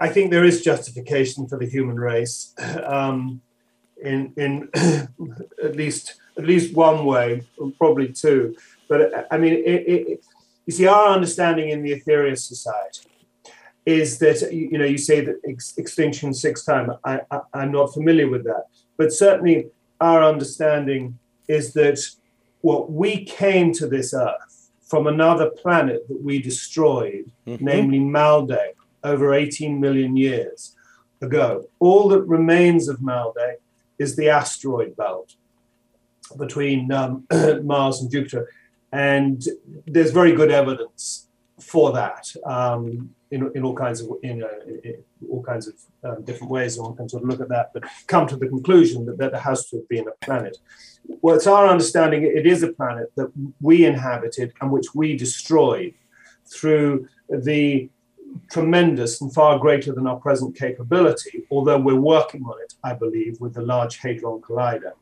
I 0.00 0.08
think 0.08 0.30
there 0.30 0.46
is 0.46 0.62
justification 0.62 1.46
for 1.46 1.58
the 1.58 1.68
human 1.68 2.00
race, 2.00 2.54
um, 2.84 3.42
in 4.02 4.32
in 4.38 4.70
at 5.62 5.76
least 5.76 6.14
at 6.38 6.46
least 6.46 6.74
one 6.74 7.04
way, 7.04 7.42
probably 7.76 8.10
two. 8.10 8.56
But 8.88 9.26
I 9.30 9.36
mean, 9.36 9.52
it, 9.52 9.80
it, 9.94 10.24
you 10.64 10.72
see, 10.72 10.86
our 10.86 11.08
understanding 11.08 11.68
in 11.68 11.82
the 11.82 12.00
Aetherius 12.00 12.38
Society 12.38 13.10
is 13.84 14.18
that 14.20 14.50
you 14.50 14.78
know 14.78 14.86
you 14.86 14.96
say 14.96 15.20
that 15.20 15.36
ex- 15.46 15.76
extinction 15.76 16.32
six 16.32 16.64
time. 16.64 16.92
I, 17.04 17.20
I 17.30 17.40
I'm 17.52 17.72
not 17.72 17.92
familiar 17.92 18.30
with 18.30 18.44
that, 18.44 18.68
but 18.96 19.12
certainly 19.12 19.66
our 20.00 20.24
understanding 20.24 21.18
is 21.46 21.74
that 21.74 22.00
what 22.62 22.90
we 22.90 23.26
came 23.26 23.74
to 23.74 23.86
this 23.86 24.14
earth 24.14 24.51
from 24.92 25.06
another 25.06 25.48
planet 25.48 26.06
that 26.06 26.22
we 26.22 26.38
destroyed, 26.38 27.24
mm-hmm. 27.46 27.64
namely 27.64 27.98
Maldek, 27.98 28.74
over 29.02 29.32
18 29.32 29.80
million 29.80 30.18
years 30.18 30.76
ago. 31.22 31.64
All 31.78 32.10
that 32.10 32.20
remains 32.24 32.88
of 32.88 32.98
Maldek 32.98 33.56
is 33.98 34.16
the 34.16 34.28
asteroid 34.28 34.94
belt 34.94 35.36
between 36.36 36.92
um, 36.92 37.26
Mars 37.62 38.02
and 38.02 38.10
Jupiter, 38.10 38.50
and 38.92 39.42
there's 39.86 40.10
very 40.10 40.32
good 40.32 40.50
evidence 40.50 41.26
for 41.58 41.92
that. 41.92 42.30
Um, 42.44 43.14
in, 43.30 43.50
in 43.54 43.64
all 43.64 43.74
kinds 43.74 44.02
of 44.02 44.10
in, 44.22 44.42
uh, 44.42 44.48
in 44.84 45.02
all 45.30 45.42
kinds 45.42 45.68
of 45.68 45.74
um, 46.04 46.22
different 46.22 46.50
ways, 46.50 46.76
and 46.76 46.86
one 46.86 46.96
can 46.96 47.08
sort 47.08 47.22
of 47.22 47.30
look 47.30 47.40
at 47.40 47.48
that, 47.48 47.70
but 47.72 47.84
come 48.08 48.26
to 48.26 48.36
the 48.36 48.46
conclusion 48.46 49.06
that, 49.06 49.16
that 49.16 49.32
there 49.32 49.40
has 49.40 49.70
to 49.70 49.76
have 49.76 49.88
been 49.88 50.06
a 50.06 50.26
planet. 50.26 50.58
Well, 51.04 51.36
it's 51.36 51.46
our 51.46 51.68
understanding 51.68 52.22
it 52.22 52.46
is 52.46 52.62
a 52.62 52.72
planet 52.72 53.12
that 53.16 53.30
we 53.60 53.84
inhabited 53.84 54.52
and 54.60 54.70
which 54.70 54.94
we 54.94 55.16
destroyed 55.16 55.94
through 56.46 57.08
the 57.28 57.88
tremendous 58.50 59.20
and 59.20 59.32
far 59.32 59.58
greater 59.58 59.92
than 59.92 60.06
our 60.06 60.16
present 60.16 60.56
capability, 60.56 61.44
although 61.50 61.78
we're 61.78 62.00
working 62.00 62.42
on 62.44 62.60
it, 62.62 62.74
I 62.82 62.94
believe, 62.94 63.40
with 63.40 63.54
the 63.54 63.62
Large 63.62 63.98
Hadron 63.98 64.40
Collider, 64.40 64.92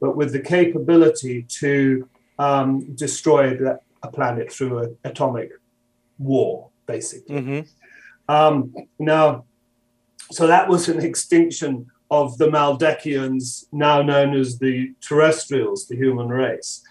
but 0.00 0.16
with 0.16 0.32
the 0.32 0.40
capability 0.40 1.42
to 1.60 2.08
um, 2.38 2.94
destroy 2.94 3.56
the, 3.56 3.80
a 4.02 4.10
planet 4.10 4.52
through 4.52 4.78
an 4.78 4.96
atomic 5.04 5.50
war, 6.18 6.70
basically. 6.86 7.36
Mm-hmm. 7.36 8.32
Um, 8.34 8.74
now, 8.98 9.44
so 10.30 10.46
that 10.46 10.68
was 10.68 10.88
an 10.88 11.00
extinction 11.04 11.86
of 12.10 12.38
the 12.38 12.46
Maldekians, 12.46 13.66
now 13.72 14.02
known 14.02 14.34
as 14.34 14.58
the 14.58 14.92
terrestrials, 15.00 15.86
the 15.86 15.96
human 15.96 16.28
race. 16.28 16.82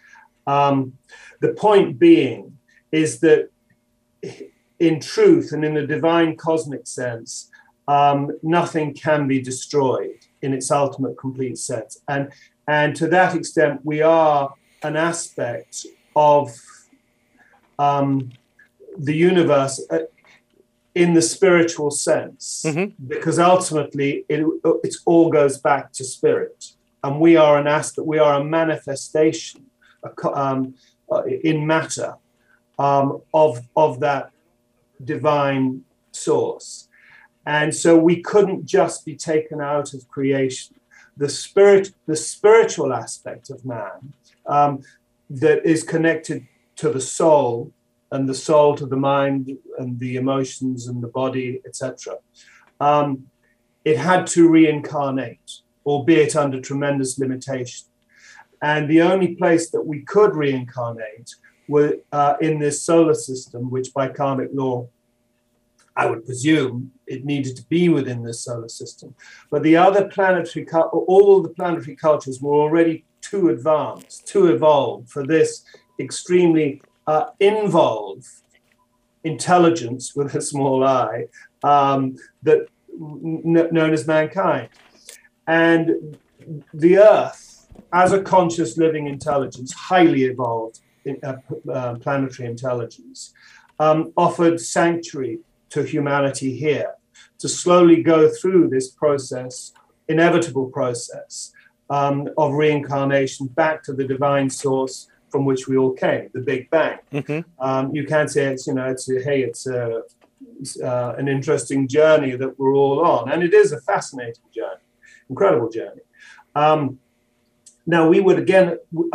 Um, 0.48 0.94
the 1.40 1.54
point 1.54 1.98
being 1.98 2.58
is 2.92 3.20
that 3.22 3.50
in 4.80 5.00
truth 5.00 5.52
and 5.54 5.64
in 5.64 5.74
the 5.74 5.88
divine 5.88 6.36
cosmic 6.36 6.88
sense, 6.88 7.50
um, 7.88 8.32
nothing 8.44 8.94
can 8.94 9.28
be 9.28 9.42
destroyed 9.42 10.20
in 10.42 10.54
its 10.54 10.72
ultimate 10.72 11.18
complete 11.18 11.58
sense. 11.58 12.02
And, 12.08 12.32
and 12.68 12.96
to 12.96 13.08
that 13.08 13.36
extent, 13.36 13.82
we 13.84 14.02
are 14.02 14.54
an 14.84 14.96
aspect 14.96 15.86
of 16.16 16.52
um, 17.80 18.32
the 18.98 19.14
universe 19.14 19.86
uh, 19.90 20.00
in 20.96 21.14
the 21.14 21.22
spiritual 21.22 21.92
sense, 21.92 22.64
mm-hmm. 22.66 22.92
because 23.06 23.38
ultimately 23.38 24.26
it, 24.30 24.46
it 24.84 24.96
all 25.06 25.30
goes 25.30 25.58
back 25.58 25.92
to 25.92 26.06
spirit, 26.06 26.72
and 27.04 27.20
we 27.20 27.36
are 27.36 27.60
an 27.60 27.68
aspect, 27.68 28.08
we 28.08 28.18
are 28.18 28.40
a 28.40 28.44
manifestation 28.44 29.66
um, 30.34 30.74
uh, 31.12 31.24
in 31.26 31.68
matter 31.68 32.16
um, 32.80 33.22
of 33.34 33.60
of 33.76 34.00
that 34.00 34.32
divine 35.04 35.84
source, 36.12 36.88
and 37.46 37.76
so 37.76 37.98
we 37.98 38.22
couldn't 38.22 38.66
just 38.66 39.06
be 39.06 39.16
taken 39.16 39.60
out 39.60 39.94
of 39.94 40.08
creation. 40.08 40.76
The 41.18 41.30
spirit, 41.30 41.92
the 42.08 42.16
spiritual 42.16 42.94
aspect 42.94 43.50
of 43.50 43.66
man, 43.66 44.14
um, 44.46 44.82
that 45.30 45.66
is 45.66 45.84
connected 45.84 46.48
to 46.78 46.90
the 46.90 47.02
soul 47.02 47.72
and 48.12 48.30
the 48.30 48.36
soul 48.36 48.76
to 48.76 48.86
the 48.86 48.98
mind 48.98 49.52
and 49.78 50.00
the 50.00 50.16
emotions 50.16 50.88
and 50.88 51.02
the 51.02 51.08
body, 51.08 51.62
etc. 51.66 52.18
Um, 52.80 53.28
it 53.84 53.98
had 53.98 54.28
to 54.28 54.50
reincarnate, 54.50 55.52
albeit 55.86 56.36
under 56.36 56.60
tremendous 56.60 57.20
limitation. 57.20 57.88
And 58.62 58.90
the 58.90 59.02
only 59.02 59.36
place 59.36 59.70
that 59.72 59.82
we 59.82 60.02
could 60.02 60.36
reincarnate 60.36 61.36
were 61.68 61.98
uh, 62.12 62.36
in 62.42 62.60
this 62.60 62.82
solar 62.82 63.14
system, 63.14 63.70
which 63.70 63.94
by 63.94 64.08
karmic 64.08 64.50
law, 64.54 64.88
I 65.96 66.08
would 66.08 66.26
presume 66.26 66.92
it 67.08 67.26
needed 67.26 67.56
to 67.58 67.66
be 67.68 67.90
within 67.90 68.24
this 68.24 68.42
solar 68.42 68.70
system. 68.70 69.16
But 69.50 69.64
the 69.64 69.78
other 69.78 70.08
planetary, 70.08 70.68
all 70.72 71.42
the 71.42 71.50
planetary 71.50 71.96
cultures 71.96 72.42
were 72.42 72.54
already 72.54 73.06
too 73.22 73.50
advanced, 73.50 74.28
too 74.28 74.48
evolved 74.48 75.10
for 75.10 75.26
this 75.26 75.64
extremely 76.00 76.82
uh, 77.08 77.26
involve 77.40 78.26
intelligence 79.24 80.16
with 80.16 80.36
a 80.36 80.42
small 80.42 80.84
i 80.84 81.26
um, 81.64 82.16
that 82.44 82.68
n- 82.92 83.70
known 83.72 83.94
as 83.94 84.08
mankind. 84.08 84.70
And 85.48 86.18
the 86.74 86.98
earth 87.00 87.68
as 87.92 88.14
a 88.14 88.22
conscious 88.22 88.78
living 88.78 89.08
intelligence 89.08 89.74
highly 89.74 90.24
evolved 90.24 90.80
in, 91.06 91.18
uh, 91.24 91.38
uh, 91.72 91.96
planetary 91.96 92.48
intelligence 92.50 93.34
um, 93.80 94.14
offered 94.16 94.60
sanctuary 94.60 95.40
to 95.70 95.84
humanity 95.84 96.56
here 96.56 96.94
to 97.40 97.50
slowly 97.50 98.02
go 98.02 98.30
through 98.30 98.70
this 98.70 98.90
process 98.92 99.74
inevitable 100.08 100.68
process 100.68 101.52
um, 101.90 102.30
of 102.38 102.54
reincarnation 102.54 103.48
back 103.48 103.84
to 103.84 103.94
the 103.94 104.04
divine 104.04 104.50
source 104.50 105.08
from 105.36 105.46
which 105.50 105.68
we 105.68 105.76
all 105.76 105.94
came, 106.08 106.30
the 106.34 106.46
Big 106.52 106.70
Bang. 106.70 107.00
Mm-hmm. 107.12 107.42
Um, 107.68 107.94
you 107.94 108.06
can 108.06 108.26
say 108.34 108.44
it's, 108.54 108.66
you 108.68 108.74
know, 108.78 108.88
it's 108.94 109.10
a, 109.10 109.22
hey, 109.28 109.40
it's 109.44 109.68
a, 109.68 110.04
uh, 110.82 111.12
an 111.18 111.28
interesting 111.28 111.82
journey 111.98 112.38
that 112.38 112.58
we're 112.58 112.76
all 112.84 112.98
on, 113.14 113.24
and 113.32 113.44
it 113.44 113.54
is 113.54 113.74
a 113.74 113.82
fascinating 113.82 114.50
journey, 114.58 114.86
incredible 115.30 115.70
journey. 115.70 116.06
Um, 116.64 117.00
Now, 117.88 118.04
we 118.14 118.20
would 118.26 118.40
again, 118.46 118.68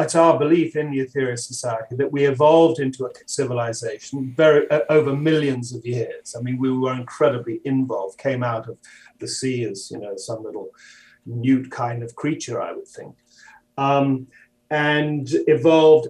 it's 0.02 0.14
our 0.14 0.38
belief 0.38 0.70
in 0.80 0.86
the 0.90 1.00
Aetherius 1.04 1.44
Society 1.52 1.94
that 2.00 2.12
we 2.14 2.22
evolved 2.34 2.78
into 2.86 3.00
a 3.06 3.10
civilization 3.26 4.16
very 4.42 4.62
uh, 4.70 4.82
over 4.96 5.12
millions 5.30 5.66
of 5.76 5.80
years. 5.84 6.26
I 6.36 6.40
mean, 6.44 6.56
we 6.64 6.70
were 6.70 6.96
incredibly 7.02 7.56
involved, 7.64 8.14
came 8.28 8.42
out 8.52 8.64
of 8.70 8.76
the 9.22 9.28
sea 9.38 9.58
as 9.70 9.78
you 9.90 9.98
know 10.02 10.14
some 10.16 10.40
little 10.48 10.68
newt 11.44 11.66
kind 11.82 11.98
of 12.04 12.14
creature, 12.22 12.58
I 12.68 12.70
would 12.76 12.90
think, 12.96 13.12
um, 13.86 14.08
and 14.70 15.28
evolved 15.48 16.08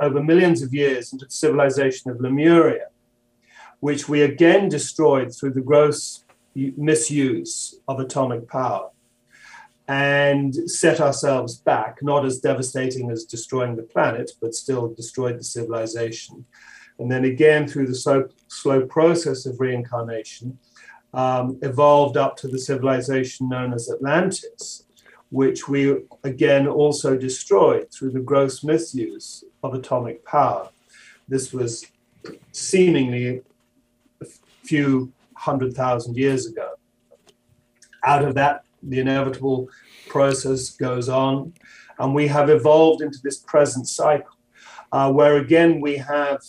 over 0.00 0.22
millions 0.22 0.62
of 0.62 0.74
years 0.74 1.12
into 1.12 1.24
the 1.24 1.30
civilization 1.30 2.10
of 2.10 2.20
Lemuria, 2.20 2.88
which 3.80 4.08
we 4.08 4.22
again 4.22 4.68
destroyed 4.68 5.34
through 5.34 5.52
the 5.52 5.60
gross 5.60 6.24
misuse 6.54 7.80
of 7.88 7.98
atomic 7.98 8.46
power 8.48 8.90
and 9.88 10.54
set 10.70 11.00
ourselves 11.00 11.56
back, 11.56 11.98
not 12.02 12.24
as 12.24 12.38
devastating 12.38 13.10
as 13.10 13.24
destroying 13.24 13.76
the 13.76 13.82
planet, 13.82 14.30
but 14.40 14.54
still 14.54 14.88
destroyed 14.94 15.38
the 15.38 15.44
civilization. 15.44 16.44
And 16.98 17.10
then 17.10 17.24
again, 17.24 17.66
through 17.66 17.88
the 17.88 17.94
slow, 17.94 18.28
slow 18.48 18.86
process 18.86 19.44
of 19.46 19.58
reincarnation, 19.58 20.58
um, 21.14 21.58
evolved 21.62 22.16
up 22.16 22.36
to 22.38 22.48
the 22.48 22.58
civilization 22.58 23.48
known 23.48 23.72
as 23.72 23.90
Atlantis, 23.90 24.84
which 25.32 25.66
we 25.66 25.96
again 26.22 26.68
also 26.68 27.16
destroyed 27.16 27.90
through 27.90 28.12
the 28.12 28.20
gross 28.20 28.62
misuse 28.62 29.42
of 29.62 29.72
atomic 29.74 30.24
power. 30.24 30.68
This 31.26 31.52
was 31.52 31.86
seemingly 32.52 33.42
a 34.20 34.26
few 34.62 35.10
hundred 35.34 35.74
thousand 35.74 36.16
years 36.16 36.46
ago. 36.46 36.68
Out 38.04 38.24
of 38.24 38.34
that 38.34 38.64
the 38.82 39.00
inevitable 39.00 39.68
process 40.08 40.70
goes 40.70 41.08
on. 41.08 41.54
And 41.98 42.14
we 42.14 42.26
have 42.28 42.50
evolved 42.50 43.00
into 43.02 43.18
this 43.22 43.38
present 43.38 43.88
cycle, 43.88 44.36
uh, 44.90 45.12
where 45.12 45.36
again 45.38 45.80
we 45.80 45.96
have 45.96 46.40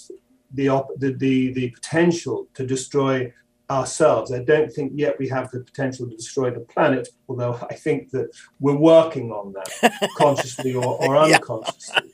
the, 0.53 0.69
op- 0.69 0.97
the, 0.97 1.13
the, 1.13 1.53
the 1.53 1.69
potential 1.71 2.47
to 2.55 2.65
destroy 2.65 3.31
ourselves. 3.73 4.31
I 4.31 4.43
don't 4.43 4.71
think 4.71 4.93
yet 4.95 5.17
we 5.17 5.27
have 5.29 5.49
the 5.51 5.61
potential 5.61 6.07
to 6.07 6.15
destroy 6.15 6.51
the 6.51 6.59
planet, 6.61 7.09
although 7.27 7.55
I 7.69 7.73
think 7.73 8.11
that 8.11 8.29
we're 8.59 8.75
working 8.75 9.31
on 9.31 9.53
that 9.53 10.09
consciously 10.17 10.75
or, 10.75 11.01
or 11.03 11.17
unconsciously. 11.17 12.11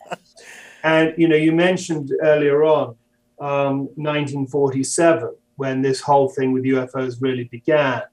And 0.83 1.13
you 1.17 1.27
know, 1.27 1.35
you 1.35 1.51
mentioned 1.51 2.11
earlier 2.21 2.63
on 2.63 2.95
um, 3.39 3.77
1947 3.95 5.35
when 5.57 5.81
this 5.81 5.99
whole 5.99 6.29
thing 6.29 6.53
with 6.53 6.63
UFOs 6.63 7.17
really 7.19 7.45
began. 7.45 8.03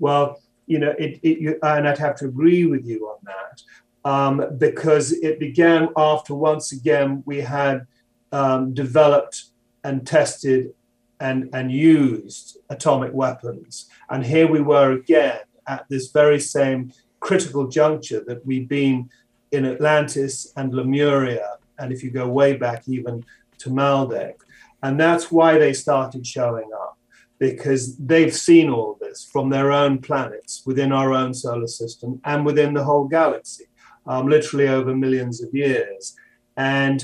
Well, 0.00 0.40
you 0.66 0.78
know, 0.80 0.94
it, 0.98 1.20
it, 1.22 1.58
and 1.62 1.88
I'd 1.88 1.98
have 1.98 2.16
to 2.16 2.26
agree 2.26 2.66
with 2.66 2.84
you 2.84 3.06
on 3.06 3.18
that 3.24 4.10
um, 4.10 4.58
because 4.58 5.12
it 5.12 5.38
began 5.38 5.88
after 5.96 6.34
once 6.34 6.72
again 6.72 7.22
we 7.26 7.40
had 7.40 7.86
um, 8.32 8.74
developed 8.74 9.44
and 9.84 10.06
tested 10.06 10.72
and, 11.20 11.50
and 11.52 11.70
used 11.70 12.58
atomic 12.70 13.12
weapons. 13.12 13.88
And 14.08 14.24
here 14.24 14.48
we 14.48 14.60
were 14.60 14.92
again 14.92 15.40
at 15.66 15.86
this 15.88 16.10
very 16.10 16.40
same 16.40 16.92
critical 17.20 17.68
juncture 17.68 18.24
that 18.26 18.44
we've 18.46 18.68
been 18.68 19.10
in 19.52 19.66
Atlantis 19.66 20.52
and 20.56 20.72
Lemuria, 20.72 21.58
and 21.78 21.92
if 21.92 22.02
you 22.02 22.10
go 22.10 22.28
way 22.28 22.56
back 22.56 22.88
even 22.88 23.24
to 23.58 23.70
Maldek. 23.70 24.34
And 24.82 24.98
that's 24.98 25.30
why 25.30 25.58
they 25.58 25.72
started 25.72 26.26
showing 26.26 26.70
up 26.72 26.96
because 27.38 27.96
they've 27.96 28.34
seen 28.34 28.68
all 28.68 28.98
this 29.00 29.24
from 29.24 29.48
their 29.48 29.72
own 29.72 29.98
planets 29.98 30.62
within 30.66 30.92
our 30.92 31.12
own 31.12 31.32
solar 31.32 31.66
system 31.66 32.20
and 32.24 32.44
within 32.44 32.74
the 32.74 32.84
whole 32.84 33.08
galaxy, 33.08 33.64
um, 34.06 34.28
literally 34.28 34.68
over 34.68 34.94
millions 34.94 35.42
of 35.42 35.52
years. 35.54 36.14
And 36.56 37.02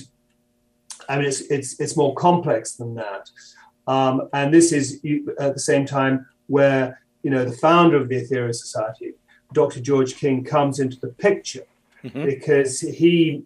I 1.08 1.16
mean, 1.16 1.26
it's, 1.26 1.40
it's, 1.42 1.80
it's 1.80 1.96
more 1.96 2.14
complex 2.14 2.74
than 2.74 2.94
that. 2.96 3.30
Um, 3.86 4.28
and 4.32 4.52
this 4.52 4.72
is 4.72 5.00
at 5.38 5.54
the 5.54 5.60
same 5.60 5.86
time 5.86 6.26
where, 6.48 7.00
you 7.22 7.30
know, 7.30 7.44
the 7.44 7.56
founder 7.56 7.96
of 7.96 8.08
the 8.08 8.22
Aetherius 8.22 8.56
Society, 8.56 9.12
Dr. 9.52 9.80
George 9.80 10.16
King, 10.16 10.44
comes 10.44 10.80
into 10.80 10.98
the 10.98 11.08
picture 11.08 11.64
mm-hmm. 12.02 12.24
because 12.24 12.80
he, 12.80 13.44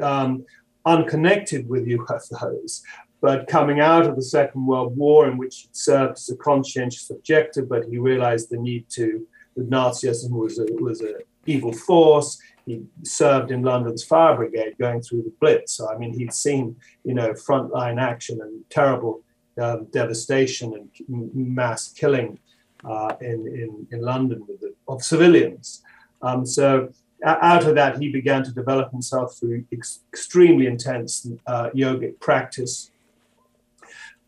um, 0.00 0.44
unconnected 0.84 1.68
with 1.68 1.86
UFOs, 1.86 2.82
but 3.20 3.46
coming 3.46 3.80
out 3.80 4.04
of 4.06 4.16
the 4.16 4.22
Second 4.22 4.66
World 4.66 4.96
War, 4.96 5.28
in 5.28 5.38
which 5.38 5.58
he 5.58 5.68
served 5.72 6.14
as 6.14 6.28
a 6.28 6.36
conscientious 6.36 7.08
objector, 7.08 7.64
but 7.64 7.84
he 7.84 7.98
realized 7.98 8.50
the 8.50 8.56
need 8.56 8.88
to, 8.90 9.26
that 9.56 9.70
Nazism 9.70 10.30
was 10.30 10.58
a, 10.58 10.64
was 10.80 11.00
an 11.02 11.18
evil 11.46 11.72
force. 11.72 12.40
He 12.66 12.82
served 13.04 13.52
in 13.52 13.62
London's 13.62 14.02
fire 14.02 14.36
brigade 14.36 14.74
going 14.78 15.02
through 15.02 15.22
the 15.22 15.32
Blitz. 15.40 15.74
So, 15.74 15.88
I 15.88 15.96
mean, 15.98 16.18
he'd 16.18 16.32
seen, 16.32 16.76
you 17.04 17.14
know, 17.14 17.32
frontline 17.32 18.00
action 18.00 18.40
and 18.40 18.64
terrible 18.70 19.22
um, 19.60 19.86
devastation 19.90 20.74
and 20.74 21.34
mass 21.34 21.92
killing 21.92 22.38
uh, 22.84 23.14
in, 23.20 23.46
in, 23.46 23.86
in 23.90 24.00
London 24.00 24.46
the, 24.60 24.74
of 24.88 25.02
civilians. 25.02 25.82
Um, 26.22 26.46
so 26.46 26.92
out 27.24 27.66
of 27.66 27.74
that, 27.76 27.98
he 27.98 28.10
began 28.10 28.42
to 28.44 28.52
develop 28.52 28.90
himself 28.90 29.36
through 29.38 29.64
ex- 29.72 30.00
extremely 30.12 30.66
intense 30.66 31.28
uh, 31.46 31.70
yogic 31.74 32.18
practice, 32.18 32.90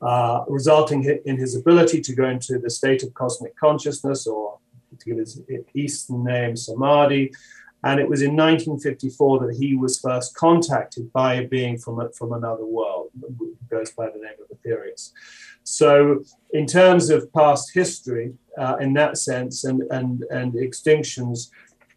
uh, 0.00 0.44
resulting 0.48 1.20
in 1.24 1.36
his 1.36 1.56
ability 1.56 2.00
to 2.02 2.14
go 2.14 2.28
into 2.28 2.58
the 2.58 2.70
state 2.70 3.02
of 3.02 3.12
cosmic 3.14 3.56
consciousness, 3.56 4.26
or 4.26 4.58
to 4.98 5.04
give 5.06 5.18
his 5.18 5.40
Eastern 5.74 6.24
name, 6.24 6.54
Samadhi. 6.56 7.32
And 7.84 8.00
it 8.00 8.08
was 8.08 8.22
in 8.22 8.30
1954 8.30 9.46
that 9.46 9.56
he 9.56 9.76
was 9.76 10.00
first 10.00 10.34
contacted 10.34 11.12
by 11.12 11.34
a 11.34 11.46
being 11.46 11.76
from, 11.76 12.10
from 12.16 12.32
another 12.32 12.64
world, 12.64 13.10
who 13.38 13.54
goes 13.70 13.90
by 13.90 14.06
the 14.06 14.18
name 14.18 14.36
of 14.40 14.56
Aetherius. 14.56 15.12
So, 15.64 16.24
in 16.52 16.66
terms 16.66 17.10
of 17.10 17.32
past 17.32 17.72
history, 17.74 18.34
uh, 18.58 18.76
in 18.80 18.94
that 18.94 19.18
sense, 19.18 19.64
and, 19.64 19.82
and, 19.90 20.24
and 20.30 20.54
extinctions, 20.54 21.50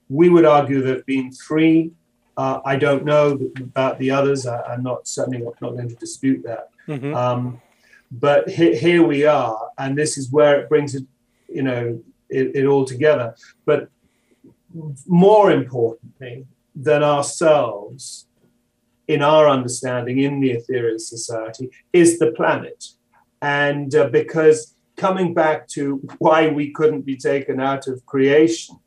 we 0.09 0.29
would 0.29 0.45
argue 0.45 0.81
there 0.81 0.95
have 0.95 1.05
been 1.05 1.31
three. 1.31 1.91
Uh, 2.35 2.59
I 2.65 2.75
don't 2.75 3.05
know 3.05 3.39
about 3.59 3.97
the 3.99 4.11
others. 4.11 4.45
I, 4.45 4.73
am 4.73 4.83
not 4.83 5.07
certainly 5.07 5.39
not, 5.39 5.59
not, 5.61 5.71
going 5.71 5.89
to 5.89 5.95
dispute 5.95 6.43
that. 6.43 6.69
Mm-hmm. 6.87 7.13
Um, 7.13 7.61
but 8.11 8.49
he, 8.49 8.75
here 8.75 9.03
we 9.03 9.25
are, 9.25 9.69
and 9.77 9.97
this 9.97 10.17
is 10.17 10.31
where 10.31 10.59
it 10.59 10.69
brings 10.69 10.95
it, 10.95 11.03
you 11.49 11.63
know, 11.63 12.01
it, 12.29 12.55
it 12.55 12.65
all 12.65 12.85
together. 12.85 13.35
But 13.65 13.89
more 15.07 15.51
importantly 15.51 16.45
than 16.75 17.03
ourselves, 17.03 18.27
in 19.07 19.21
our 19.21 19.47
understanding 19.47 20.19
in 20.19 20.39
the 20.39 20.57
Aetherius 20.57 21.01
Society, 21.01 21.69
is 21.93 22.19
the 22.19 22.31
planet. 22.31 22.83
And 23.41 23.93
uh, 23.95 24.09
because 24.09 24.75
coming 24.97 25.33
back 25.33 25.67
to 25.69 26.01
why 26.17 26.49
we 26.49 26.71
couldn't 26.71 27.01
be 27.01 27.15
taken 27.15 27.59
out 27.59 27.87
of 27.87 28.05
creation, 28.05 28.77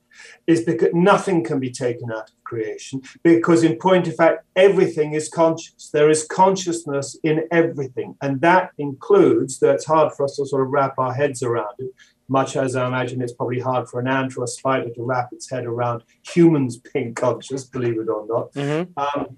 is 0.47 0.65
because 0.65 0.91
nothing 0.93 1.43
can 1.45 1.59
be 1.59 1.71
taken 1.71 2.11
out 2.13 2.29
of 2.29 2.45
creation 2.45 3.01
because 3.23 3.63
in 3.63 3.77
point 3.77 4.09
of 4.09 4.15
fact 4.17 4.45
everything 4.57 5.13
is 5.13 5.29
conscious 5.29 5.91
there 5.93 6.11
is 6.11 6.27
consciousness 6.27 7.17
in 7.23 7.45
everything 7.53 8.17
and 8.23 8.41
that 8.41 8.71
includes 8.79 9.61
that 9.61 9.75
it's 9.75 9.87
hard 9.87 10.13
for 10.13 10.25
us 10.25 10.37
to 10.37 10.45
sort 10.45 10.63
of 10.63 10.69
wrap 10.69 10.95
our 10.99 11.15
heads 11.15 11.43
around 11.43 11.75
it 11.79 11.93
much 12.31 12.57
as 12.57 12.77
i 12.77 12.87
imagine 12.87 13.21
it's 13.21 13.33
probably 13.33 13.61
hard 13.61 13.89
for 13.89 14.01
an 14.01 14.09
ant 14.09 14.37
or 14.37 14.45
a 14.45 14.49
spider 14.49 14.89
to 14.91 15.03
wrap 15.03 15.33
its 15.33 15.51
head 15.51 15.67
around 15.67 16.03
humans 16.23 16.79
being 16.79 17.15
conscious 17.15 17.65
believe 17.65 17.99
it 17.99 18.09
or 18.09 18.27
not 18.27 18.53
mm-hmm. 18.53 18.91
um, 18.99 19.37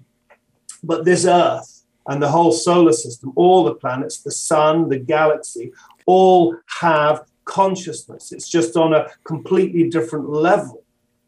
but 0.83 1.03
this 1.03 1.25
earth 1.25 1.83
and 2.07 2.21
the 2.21 2.29
whole 2.29 2.51
solar 2.51 2.93
system 2.93 3.33
all 3.35 3.63
the 3.63 3.75
planets 3.75 4.21
the 4.21 4.31
sun 4.31 4.89
the 4.89 4.99
galaxy 4.99 5.71
all 6.05 6.55
have 6.81 7.25
consciousness. 7.45 8.31
It's 8.31 8.49
just 8.49 8.75
on 8.75 8.93
a 8.93 9.07
completely 9.23 9.89
different 9.89 10.29
level 10.29 10.83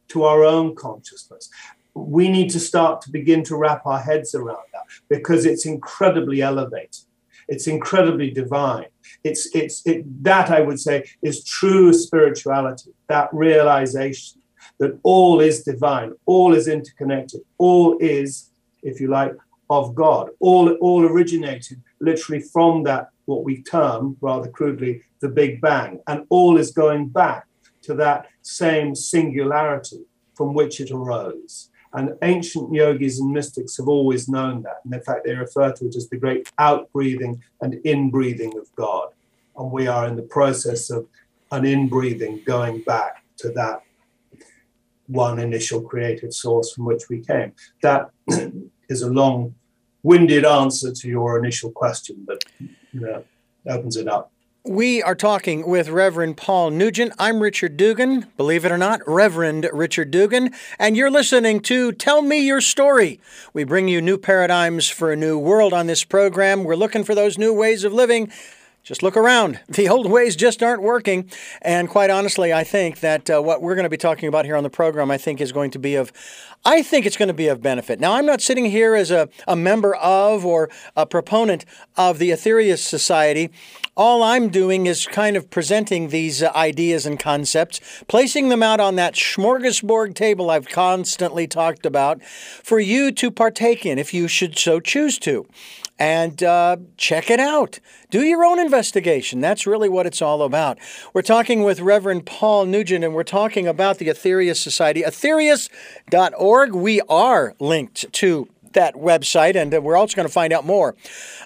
to 0.09 0.23
our 0.23 0.43
own 0.43 0.75
consciousness. 0.75 1.49
We 1.93 2.29
need 2.29 2.49
to 2.51 2.59
start 2.59 3.01
to 3.01 3.11
begin 3.11 3.43
to 3.45 3.55
wrap 3.55 3.85
our 3.85 3.99
heads 3.99 4.35
around 4.35 4.63
that 4.73 4.83
because 5.09 5.45
it's 5.45 5.65
incredibly 5.65 6.41
elevated. 6.41 7.05
It's 7.47 7.67
incredibly 7.67 8.31
divine. 8.31 8.87
It's 9.23 9.53
it's 9.55 9.85
it 9.85 10.23
that 10.23 10.49
I 10.49 10.61
would 10.61 10.79
say 10.79 11.05
is 11.21 11.43
true 11.43 11.93
spirituality, 11.93 12.91
that 13.07 13.29
realization 13.33 14.41
that 14.79 14.99
all 15.03 15.39
is 15.39 15.63
divine, 15.63 16.13
all 16.25 16.53
is 16.53 16.67
interconnected, 16.67 17.41
all 17.57 17.97
is, 17.99 18.51
if 18.83 18.99
you 18.99 19.07
like, 19.07 19.33
of 19.69 19.95
God. 19.95 20.29
All 20.39 20.71
all 20.75 21.05
originated 21.05 21.81
literally 21.99 22.41
from 22.41 22.83
that 22.83 23.09
what 23.25 23.43
we 23.43 23.63
term 23.63 24.17
rather 24.21 24.49
crudely 24.49 25.01
the 25.21 25.29
Big 25.29 25.61
Bang. 25.61 26.01
And 26.07 26.25
all 26.29 26.57
is 26.57 26.71
going 26.71 27.09
back 27.09 27.45
to 27.83 27.93
that 27.95 28.27
same 28.41 28.95
singularity 28.95 30.05
from 30.35 30.53
which 30.53 30.79
it 30.79 30.91
arose. 30.91 31.69
And 31.95 32.17
ancient 32.21 32.73
yogis 32.73 33.19
and 33.19 33.31
mystics 33.31 33.77
have 33.77 33.87
always 33.87 34.27
known 34.27 34.61
that. 34.63 34.81
And 34.83 34.93
in 34.93 35.01
fact, 35.01 35.25
they 35.25 35.33
refer 35.33 35.71
to 35.71 35.85
it 35.87 35.95
as 35.95 36.09
the 36.09 36.17
great 36.17 36.51
outbreathing 36.59 37.41
and 37.61 37.75
inbreathing 37.85 38.57
of 38.57 38.67
God. 38.75 39.09
And 39.57 39.71
we 39.71 39.87
are 39.87 40.05
in 40.05 40.17
the 40.17 40.23
process 40.23 40.89
of 40.89 41.07
an 41.51 41.63
inbreathing 41.63 42.43
going 42.45 42.81
back 42.81 43.23
to 43.37 43.49
that 43.51 43.81
one 45.07 45.39
initial 45.39 45.81
creative 45.81 46.33
source 46.33 46.73
from 46.73 46.83
which 46.83 47.07
we 47.09 47.21
came. 47.21 47.53
That 47.81 48.09
is 48.89 49.01
a 49.01 49.09
long 49.09 49.55
winded 50.03 50.43
answer 50.43 50.91
to 50.91 51.07
your 51.07 51.39
initial 51.39 51.71
question, 51.71 52.25
but 52.27 52.43
you 52.59 52.99
know, 52.99 53.23
opens 53.67 53.95
it 53.95 54.07
up. 54.07 54.31
We 54.67 55.03
are 55.03 55.13
talking 55.13 55.67
with 55.67 55.89
Reverend 55.89 56.37
Paul 56.37 56.71
Nugent. 56.71 57.13
I'm 57.19 57.39
Richard 57.39 57.77
Dugan, 57.77 58.25
believe 58.35 58.65
it 58.65 58.71
or 58.71 58.79
not, 58.79 58.99
Reverend 59.05 59.69
Richard 59.71 60.09
Dugan, 60.09 60.55
and 60.79 60.97
you're 60.97 61.11
listening 61.11 61.59
to 61.61 61.91
Tell 61.91 62.23
Me 62.23 62.39
Your 62.39 62.61
Story. 62.61 63.19
We 63.53 63.63
bring 63.63 63.87
you 63.87 64.01
new 64.01 64.17
paradigms 64.17 64.89
for 64.89 65.11
a 65.11 65.15
new 65.15 65.37
world 65.37 65.71
on 65.71 65.85
this 65.85 66.03
program. 66.03 66.63
We're 66.63 66.75
looking 66.75 67.03
for 67.03 67.13
those 67.13 67.37
new 67.37 67.53
ways 67.53 67.83
of 67.83 67.93
living 67.93 68.31
just 68.85 69.01
look 69.01 69.17
around. 69.17 69.59
The 69.67 69.89
old 69.89 70.09
ways 70.09 70.37
just 70.37 70.63
aren't 70.63 70.81
working. 70.81 71.29
And 71.61 71.89
quite 71.89 72.09
honestly, 72.09 72.53
I 72.53 72.63
think 72.63 73.01
that 73.01 73.29
uh, 73.29 73.41
what 73.41 73.61
we're 73.61 73.75
going 73.75 73.83
to 73.83 73.89
be 73.89 73.97
talking 73.97 74.29
about 74.29 74.45
here 74.45 74.55
on 74.55 74.63
the 74.63 74.69
program, 74.69 75.11
I 75.11 75.17
think, 75.17 75.41
is 75.41 75.51
going 75.51 75.71
to 75.71 75.79
be 75.79 75.95
of, 75.95 76.13
I 76.63 76.81
think 76.81 77.05
it's 77.05 77.17
going 77.17 77.27
to 77.27 77.33
be 77.33 77.47
of 77.47 77.61
benefit. 77.61 77.99
Now, 77.99 78.13
I'm 78.13 78.25
not 78.25 78.41
sitting 78.41 78.65
here 78.65 78.95
as 78.95 79.11
a, 79.11 79.27
a 79.47 79.55
member 79.55 79.95
of 79.95 80.45
or 80.45 80.69
a 80.95 81.05
proponent 81.05 81.65
of 81.97 82.19
the 82.19 82.29
Aetherius 82.29 82.77
Society. 82.79 83.51
All 83.97 84.23
I'm 84.23 84.49
doing 84.49 84.87
is 84.87 85.07
kind 85.07 85.37
of 85.37 85.49
presenting 85.49 86.09
these 86.09 86.43
uh, 86.43 86.51
ideas 86.53 87.05
and 87.05 87.17
concepts, 87.17 87.79
placing 88.09 88.49
them 88.49 88.61
out 88.61 88.81
on 88.81 88.97
that 88.97 89.13
smorgasbord 89.13 90.15
table 90.15 90.49
I've 90.49 90.67
constantly 90.67 91.47
talked 91.47 91.85
about 91.85 92.21
for 92.21 92.77
you 92.77 93.13
to 93.13 93.31
partake 93.31 93.85
in 93.85 93.97
if 93.97 94.13
you 94.13 94.27
should 94.27 94.57
so 94.57 94.81
choose 94.81 95.17
to 95.19 95.47
and 95.97 96.43
uh, 96.43 96.75
check 96.97 97.29
it 97.29 97.39
out. 97.39 97.79
Do 98.09 98.23
your 98.23 98.43
own 98.43 98.59
investigation. 98.59 99.39
That's 99.39 99.65
really 99.65 99.87
what 99.87 100.05
it's 100.05 100.21
all 100.21 100.41
about. 100.41 100.77
We're 101.13 101.21
talking 101.21 101.63
with 101.63 101.79
Reverend 101.79 102.25
Paul 102.25 102.65
Nugent, 102.65 103.05
and 103.05 103.13
we're 103.13 103.23
talking 103.23 103.65
about 103.65 103.99
the 103.99 104.07
Aetherius 104.07 104.57
Society. 104.57 105.03
Aetherius.org. 105.03 106.75
We 106.75 106.99
are 107.07 107.55
linked 107.61 108.11
to 108.11 108.49
that 108.73 108.95
website, 108.95 109.55
and 109.55 109.71
we're 109.81 109.95
also 109.95 110.17
going 110.17 110.27
to 110.27 110.33
find 110.33 110.51
out 110.51 110.65
more 110.65 110.95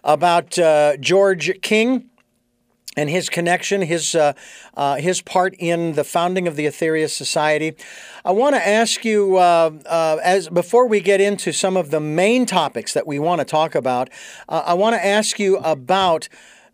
about 0.03 0.57
uh, 0.57 0.97
George 0.97 1.61
King 1.61 2.09
and 2.99 3.09
his 3.09 3.29
connection, 3.29 3.81
his 3.81 4.13
uh, 4.13 4.33
uh, 4.75 4.95
his 4.95 5.21
part 5.21 5.55
in 5.57 5.93
the 5.93 6.03
founding 6.03 6.47
of 6.47 6.57
the 6.57 6.65
Aetherius 6.65 7.11
Society. 7.11 7.73
I 8.25 8.31
want 8.31 8.55
to 8.55 8.67
ask 8.67 9.05
you, 9.05 9.37
uh, 9.37 9.71
uh, 9.85 10.17
as 10.21 10.49
before 10.49 10.85
we 10.85 10.99
get 10.99 11.21
into 11.21 11.53
some 11.53 11.77
of 11.77 11.91
the 11.91 12.01
main 12.01 12.45
topics 12.45 12.93
that 12.93 13.07
we 13.07 13.17
want 13.17 13.39
to 13.39 13.45
talk 13.45 13.73
about, 13.73 14.09
uh, 14.49 14.63
I 14.65 14.73
want 14.73 14.95
to 14.95 15.05
ask 15.05 15.39
you 15.39 15.57
about 15.59 16.27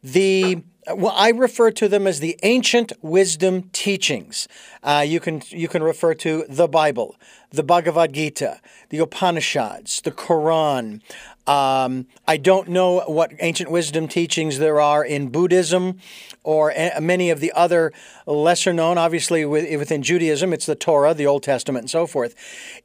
the 0.03 0.63
well, 0.93 1.13
I 1.15 1.29
refer 1.29 1.71
to 1.71 1.87
them 1.87 2.05
as 2.05 2.19
the 2.19 2.37
ancient 2.43 2.93
wisdom 3.01 3.69
teachings. 3.73 4.47
Uh, 4.83 5.03
you 5.07 5.19
can 5.19 5.41
you 5.49 5.67
can 5.67 5.83
refer 5.83 6.13
to 6.15 6.45
the 6.47 6.67
Bible, 6.67 7.15
the 7.51 7.63
Bhagavad 7.63 8.13
Gita, 8.13 8.61
the 8.89 8.99
Upanishads, 8.99 10.01
the 10.01 10.11
Quran. 10.11 11.01
Um, 11.47 12.07
I 12.27 12.37
don't 12.37 12.69
know 12.69 13.01
what 13.01 13.31
ancient 13.39 13.69
wisdom 13.69 14.07
teachings 14.07 14.57
there 14.57 14.81
are 14.81 15.05
in 15.05 15.29
Buddhism 15.29 15.99
or 16.43 16.71
a- 16.71 16.99
many 16.99 17.29
of 17.29 17.39
the 17.39 17.51
other 17.53 17.93
lesser 18.25 18.73
known. 18.73 18.97
Obviously, 18.97 19.45
within 19.45 20.01
Judaism, 20.01 20.53
it's 20.53 20.65
the 20.65 20.75
Torah, 20.75 21.13
the 21.13 21.27
Old 21.27 21.43
Testament, 21.43 21.83
and 21.83 21.89
so 21.89 22.07
forth. 22.07 22.33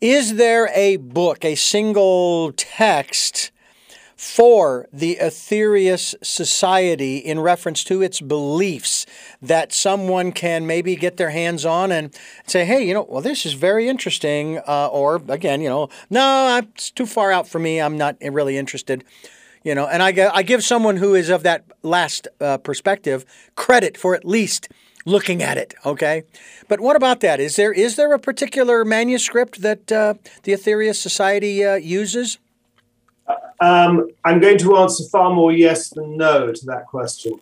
Is 0.01 0.35
there 0.37 0.71
a 0.75 0.97
book, 0.97 1.45
a 1.45 1.55
single 1.55 2.53
text? 2.55 3.51
For 4.21 4.87
the 4.93 5.17
Aetherius 5.19 6.15
Society 6.23 7.17
in 7.17 7.41
reference 7.41 7.83
to 7.85 8.03
its 8.03 8.21
beliefs 8.21 9.07
that 9.41 9.73
someone 9.73 10.31
can 10.31 10.67
maybe 10.67 10.95
get 10.95 11.17
their 11.17 11.31
hands 11.31 11.65
on 11.65 11.91
and 11.91 12.15
say, 12.47 12.67
hey, 12.67 12.87
you 12.87 12.93
know, 12.93 13.07
well, 13.09 13.23
this 13.23 13.47
is 13.47 13.55
very 13.55 13.89
interesting. 13.89 14.59
Uh, 14.69 14.89
or 14.89 15.23
again, 15.29 15.63
you 15.63 15.71
know, 15.71 15.89
no, 16.11 16.61
it's 16.63 16.91
too 16.91 17.07
far 17.07 17.33
out 17.33 17.49
for 17.49 17.59
me. 17.59 17.81
I'm 17.81 17.97
not 17.97 18.19
really 18.21 18.59
interested. 18.59 19.05
You 19.63 19.75
know, 19.75 19.87
and 19.87 20.03
I, 20.03 20.31
I 20.35 20.43
give 20.43 20.63
someone 20.63 20.99
who 20.99 21.15
is 21.15 21.31
of 21.31 21.43
that 21.45 21.65
last 21.83 22.29
uh, 22.43 22.59
perspective 22.59 23.25
credit 23.55 23.97
for 23.97 24.15
at 24.15 24.27
least 24.27 24.69
looking 25.07 25.43
at 25.43 25.57
it. 25.57 25.73
Okay, 25.87 26.25
but 26.69 26.79
what 26.79 26.95
about 26.95 27.21
that? 27.21 27.41
Is 27.41 27.57
there 27.57 27.73
is 27.73 27.97
there 27.97 28.13
a 28.13 28.19
particular 28.19 28.85
manuscript 28.85 29.63
that 29.63 29.91
uh, 29.91 30.13
the 30.43 30.53
Aetherius 30.53 30.97
Society 30.97 31.65
uh, 31.65 31.77
uses? 31.77 32.39
Um, 33.61 34.09
I'm 34.25 34.41
going 34.41 34.59
to 34.59 34.77
answer 34.79 35.05
far 35.11 35.35
more 35.35 35.53
yes 35.53 35.91
than 35.91 36.17
no 36.17 36.53
to 36.53 36.67
that 36.67 36.87
question. 36.87 37.33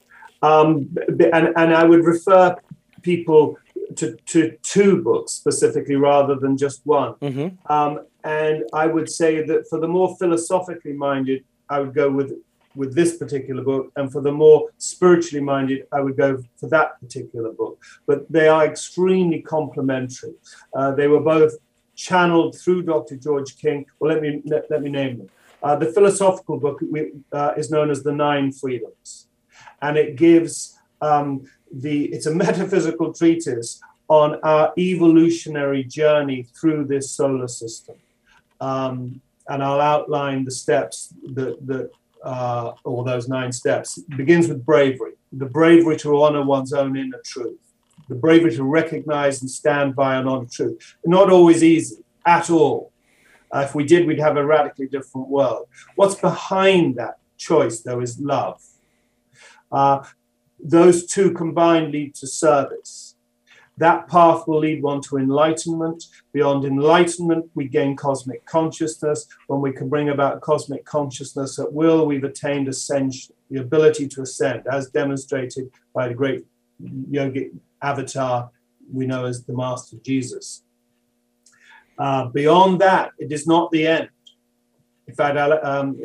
Um, 0.42 0.94
and, 1.08 1.52
and 1.56 1.74
I 1.74 1.84
would 1.84 2.04
refer 2.04 2.56
people 3.02 3.58
to, 3.96 4.16
to 4.26 4.56
two 4.62 5.02
books 5.02 5.32
specifically 5.32 5.96
rather 5.96 6.34
than 6.34 6.56
just 6.56 6.84
one. 6.84 7.14
Mm-hmm. 7.14 7.72
Um, 7.72 8.06
and 8.24 8.64
I 8.72 8.86
would 8.86 9.08
say 9.08 9.44
that 9.44 9.68
for 9.68 9.80
the 9.80 9.88
more 9.88 10.16
philosophically 10.16 10.92
minded, 10.92 11.44
I 11.68 11.80
would 11.80 11.94
go 11.94 12.10
with 12.10 12.32
with 12.74 12.94
this 12.94 13.16
particular 13.16 13.62
book, 13.62 13.90
and 13.96 14.10
for 14.12 14.20
the 14.20 14.30
more 14.30 14.68
spiritually 14.78 15.44
minded, 15.44 15.86
I 15.90 16.00
would 16.00 16.16
go 16.16 16.42
for 16.58 16.68
that 16.68 17.00
particular 17.00 17.52
book. 17.52 17.82
But 18.06 18.30
they 18.30 18.46
are 18.46 18.64
extremely 18.64 19.40
complementary. 19.42 20.34
Uh, 20.74 20.92
they 20.92 21.08
were 21.08 21.20
both 21.20 21.54
channeled 21.96 22.56
through 22.56 22.82
Dr. 22.84 23.16
George 23.16 23.58
King. 23.58 23.84
Well, 23.98 24.12
let 24.12 24.22
me 24.22 24.42
let, 24.44 24.70
let 24.70 24.82
me 24.82 24.90
name 24.90 25.18
them. 25.18 25.30
Uh, 25.62 25.76
the 25.76 25.92
philosophical 25.92 26.58
book 26.58 26.80
uh, 27.32 27.52
is 27.56 27.70
known 27.70 27.90
as 27.90 28.02
the 28.02 28.12
Nine 28.12 28.52
Freedoms, 28.52 29.26
and 29.82 29.96
it 29.96 30.16
gives 30.16 30.78
um, 31.00 31.44
the 31.72 32.06
it's 32.06 32.26
a 32.26 32.34
metaphysical 32.46 33.12
treatise 33.12 33.80
on 34.08 34.40
our 34.42 34.72
evolutionary 34.78 35.84
journey 35.84 36.46
through 36.58 36.86
this 36.86 37.10
solar 37.10 37.48
system, 37.48 37.96
um, 38.60 39.20
and 39.48 39.62
I'll 39.62 39.80
outline 39.80 40.44
the 40.44 40.50
steps 40.50 41.12
that 41.34 41.66
that 41.66 41.90
uh, 42.22 42.72
all 42.84 43.02
those 43.02 43.28
nine 43.28 43.52
steps. 43.52 43.98
It 43.98 44.16
begins 44.16 44.48
with 44.48 44.64
bravery, 44.64 45.12
the 45.32 45.46
bravery 45.46 45.96
to 45.98 46.22
honor 46.22 46.44
one's 46.44 46.72
own 46.72 46.96
inner 46.96 47.20
truth, 47.24 47.58
the 48.08 48.14
bravery 48.14 48.54
to 48.54 48.64
recognize 48.64 49.40
and 49.40 49.50
stand 49.50 49.96
by 49.96 50.16
an 50.16 50.28
honor 50.28 50.48
truth. 50.50 50.96
Not 51.04 51.30
always 51.30 51.64
easy 51.64 52.04
at 52.24 52.48
all 52.48 52.92
uh, 53.54 53.60
if 53.60 53.74
we 53.74 53.84
did, 53.84 54.06
we'd 54.06 54.18
have 54.20 54.36
a 54.36 54.44
radically 54.44 54.86
different 54.86 55.28
world. 55.28 55.66
What's 55.96 56.14
behind 56.14 56.96
that 56.96 57.18
choice, 57.36 57.80
though, 57.80 58.00
is 58.00 58.18
love. 58.18 58.62
Uh, 59.70 60.04
those 60.62 61.06
two 61.06 61.32
combined 61.32 61.92
lead 61.92 62.14
to 62.16 62.26
service. 62.26 63.14
That 63.76 64.08
path 64.08 64.48
will 64.48 64.58
lead 64.58 64.82
one 64.82 65.00
to 65.02 65.18
enlightenment. 65.18 66.04
Beyond 66.32 66.64
enlightenment, 66.64 67.48
we 67.54 67.68
gain 67.68 67.94
cosmic 67.94 68.44
consciousness. 68.44 69.28
When 69.46 69.60
we 69.60 69.72
can 69.72 69.88
bring 69.88 70.08
about 70.08 70.40
cosmic 70.40 70.84
consciousness 70.84 71.60
at 71.60 71.72
will, 71.72 72.04
we've 72.04 72.24
attained 72.24 72.66
ascension, 72.66 73.36
the 73.50 73.60
ability 73.60 74.08
to 74.08 74.22
ascend, 74.22 74.64
as 74.70 74.90
demonstrated 74.90 75.70
by 75.94 76.08
the 76.08 76.14
great 76.14 76.44
yogic 76.82 77.52
avatar 77.80 78.50
we 78.92 79.06
know 79.06 79.26
as 79.26 79.44
the 79.44 79.52
Master 79.52 79.96
Jesus. 80.02 80.64
Uh, 81.98 82.26
beyond 82.26 82.80
that, 82.80 83.12
it 83.18 83.32
is 83.32 83.46
not 83.46 83.70
the 83.72 83.86
end. 83.86 84.08
In 85.08 85.14
fact, 85.14 85.36
um, 85.64 85.96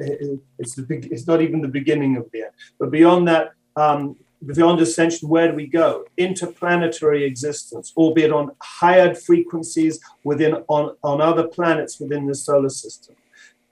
it's, 0.58 0.76
the, 0.76 0.86
it's 1.12 1.28
not 1.28 1.42
even 1.42 1.62
the 1.62 1.68
beginning 1.68 2.16
of 2.16 2.30
the 2.32 2.44
end. 2.44 2.52
But 2.80 2.90
beyond 2.90 3.28
that, 3.28 3.52
um, 3.76 4.16
beyond 4.46 4.80
ascension, 4.80 5.28
where 5.30 5.50
do 5.50 5.56
we 5.56 5.68
go? 5.68 6.06
Interplanetary 6.18 7.24
existence, 7.24 7.94
albeit 7.98 8.32
on 8.32 8.52
higher 8.62 9.14
frequencies 9.14 10.00
within 10.24 10.56
on, 10.68 10.96
on 11.04 11.22
other 11.22 11.48
planets 11.48 12.00
within 12.00 12.26
the 12.28 12.36
solar 12.36 12.70
system. 12.70 13.16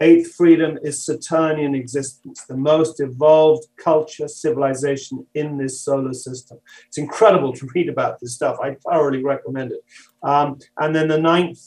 Eighth 0.02 0.34
freedom 0.34 0.80
is 0.82 1.06
Saturnian 1.06 1.76
existence, 1.76 2.44
the 2.46 2.58
most 2.58 3.00
evolved 3.00 3.68
culture, 3.78 4.28
civilization 4.28 5.28
in 5.36 5.58
this 5.58 5.82
solar 5.82 6.14
system. 6.14 6.58
It's 6.88 6.98
incredible 6.98 7.54
to 7.54 7.70
read 7.76 7.88
about 7.88 8.20
this 8.20 8.34
stuff. 8.34 8.58
I 8.62 8.78
thoroughly 8.90 9.24
recommend 9.24 9.74
it. 9.74 9.84
Um, 10.24 10.58
and 10.80 10.96
then 10.96 11.08
the 11.08 11.20
ninth 11.20 11.60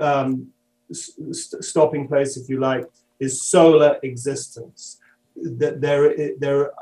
um, 0.00 0.48
st- 0.92 1.64
stopping 1.64 2.08
place, 2.08 2.36
if 2.36 2.48
you 2.48 2.60
like, 2.60 2.84
is 3.20 3.42
solar 3.42 3.98
existence. 4.02 4.98
That 5.36 5.80
there, 5.80 6.14
there 6.38 6.72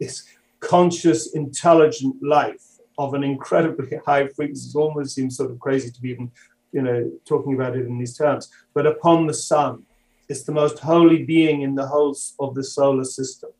is 0.00 0.24
conscious, 0.60 1.34
intelligent 1.34 2.16
life 2.22 2.64
of 2.98 3.14
an 3.14 3.24
incredibly 3.24 3.96
high 4.06 4.26
frequency. 4.28 4.70
It 4.70 4.80
almost 4.80 5.14
seems 5.14 5.36
sort 5.36 5.50
of 5.50 5.60
crazy 5.60 5.90
to 5.90 6.00
be 6.00 6.10
even, 6.10 6.30
you 6.72 6.82
know, 6.82 7.10
talking 7.24 7.54
about 7.54 7.76
it 7.76 7.86
in 7.86 7.98
these 7.98 8.16
terms. 8.16 8.50
But 8.74 8.86
upon 8.86 9.26
the 9.26 9.34
sun, 9.34 9.84
it's 10.28 10.44
the 10.44 10.52
most 10.52 10.78
holy 10.78 11.24
being 11.24 11.62
in 11.62 11.74
the 11.74 11.86
whole 11.86 12.16
of 12.40 12.54
the 12.54 12.64
solar 12.64 13.04
system. 13.04 13.50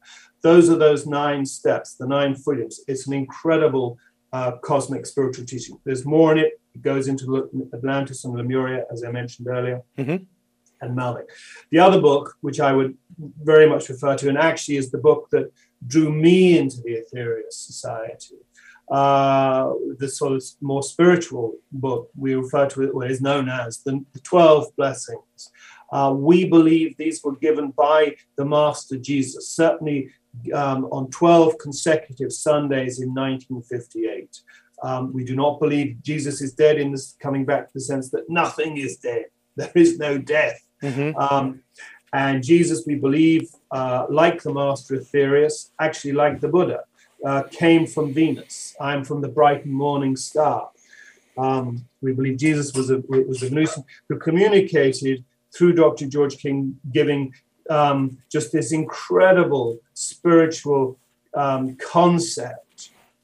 Those 0.42 0.70
are 0.70 0.76
those 0.76 1.06
nine 1.06 1.44
steps, 1.46 1.94
the 1.94 2.06
nine 2.06 2.34
freedoms. 2.34 2.80
It's 2.88 3.06
an 3.06 3.12
incredible 3.12 3.98
uh, 4.32 4.52
cosmic 4.62 5.06
spiritual 5.06 5.44
teaching. 5.44 5.78
There's 5.84 6.04
more 6.04 6.32
in 6.32 6.38
it. 6.38 6.60
It 6.74 6.82
goes 6.82 7.08
into 7.08 7.68
Atlantis 7.74 8.24
and 8.24 8.34
Lemuria, 8.34 8.84
as 8.90 9.04
I 9.04 9.10
mentioned 9.10 9.48
earlier, 9.48 9.82
mm-hmm. 9.98 10.24
and 10.80 10.98
Maldek. 10.98 11.26
The 11.70 11.78
other 11.78 12.00
book, 12.00 12.34
which 12.40 12.60
I 12.60 12.72
would 12.72 12.96
very 13.42 13.68
much 13.68 13.88
refer 13.88 14.16
to, 14.16 14.28
and 14.28 14.38
actually 14.38 14.76
is 14.76 14.90
the 14.90 14.98
book 14.98 15.28
that 15.32 15.52
drew 15.86 16.12
me 16.12 16.58
into 16.58 16.76
the 16.82 17.02
Aetherius 17.02 17.52
Society, 17.52 18.36
uh, 18.90 19.72
the 19.98 20.08
sort 20.08 20.32
of 20.32 20.44
more 20.60 20.82
spiritual 20.82 21.54
book 21.70 22.10
we 22.16 22.34
refer 22.34 22.68
to 22.68 22.82
it, 22.82 22.94
what 22.94 23.10
is 23.10 23.20
known 23.20 23.48
as 23.48 23.82
the, 23.84 24.04
the 24.12 24.20
12 24.20 24.74
blessings. 24.76 25.50
Uh, 25.92 26.12
we 26.16 26.46
believe 26.48 26.96
these 26.96 27.22
were 27.22 27.36
given 27.36 27.70
by 27.70 28.16
the 28.36 28.44
Master 28.44 28.96
Jesus, 28.96 29.50
certainly 29.50 30.10
um, 30.54 30.86
on 30.86 31.10
12 31.10 31.58
consecutive 31.58 32.32
Sundays 32.32 33.00
in 33.00 33.08
1958. 33.10 34.40
Um, 34.82 35.12
we 35.12 35.24
do 35.24 35.36
not 35.36 35.60
believe 35.60 36.02
Jesus 36.02 36.40
is 36.40 36.54
dead 36.54 36.78
in 36.78 36.92
this 36.92 37.16
coming 37.20 37.44
back 37.44 37.66
to 37.66 37.74
the 37.74 37.80
sense 37.80 38.10
that 38.10 38.28
nothing 38.28 38.76
is 38.76 38.96
dead. 38.96 39.26
There 39.56 39.70
is 39.74 39.98
no 39.98 40.16
death. 40.16 40.58
Mm-hmm. 40.82 41.14
Um, 41.18 41.62
and 42.14 42.42
Jesus, 42.42 42.84
we 42.86 42.94
believe, 42.94 43.50
uh, 43.70 44.06
like 44.08 44.42
the 44.42 44.52
master 44.52 44.96
Aetherius, 44.96 45.70
actually 45.78 46.12
like 46.12 46.40
the 46.40 46.48
Buddha, 46.48 46.80
uh, 47.24 47.42
came 47.50 47.86
from 47.86 48.14
Venus. 48.14 48.74
I'm 48.80 49.04
from 49.04 49.20
the 49.20 49.28
bright 49.28 49.66
morning 49.66 50.16
star. 50.16 50.70
Um, 51.36 51.84
we 52.00 52.12
believe 52.12 52.38
Jesus 52.38 52.74
was 52.74 52.90
a 52.90 52.98
was 53.08 53.42
a 53.42 53.48
Venusian 53.48 53.84
who 54.08 54.18
communicated 54.18 55.24
through 55.54 55.74
Dr. 55.74 56.06
George 56.06 56.38
King, 56.38 56.78
giving 56.92 57.34
um, 57.70 58.18
just 58.30 58.52
this 58.52 58.72
incredible 58.72 59.78
spiritual 59.94 60.98
um, 61.34 61.76
concept 61.76 62.71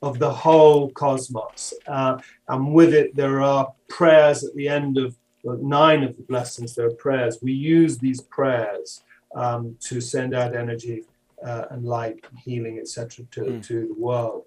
of 0.02 0.18
the 0.18 0.30
whole 0.30 0.90
cosmos. 0.90 1.74
Uh, 1.86 2.18
and 2.48 2.72
with 2.72 2.94
it, 2.94 3.16
there 3.16 3.40
are 3.42 3.72
prayers 3.88 4.44
at 4.44 4.54
the 4.54 4.68
end 4.68 4.96
of 4.98 5.16
nine 5.44 6.02
of 6.04 6.16
the 6.16 6.22
blessings. 6.22 6.74
There 6.74 6.86
are 6.86 6.94
prayers. 6.94 7.38
We 7.42 7.52
use 7.52 7.98
these 7.98 8.20
prayers 8.20 9.02
um, 9.34 9.76
to 9.80 10.00
send 10.00 10.34
out 10.34 10.54
energy 10.54 11.04
uh, 11.44 11.64
and 11.70 11.84
light, 11.84 12.24
healing, 12.36 12.78
etc., 12.78 13.24
to, 13.32 13.40
mm. 13.40 13.66
to 13.66 13.88
the 13.88 13.94
world. 13.94 14.44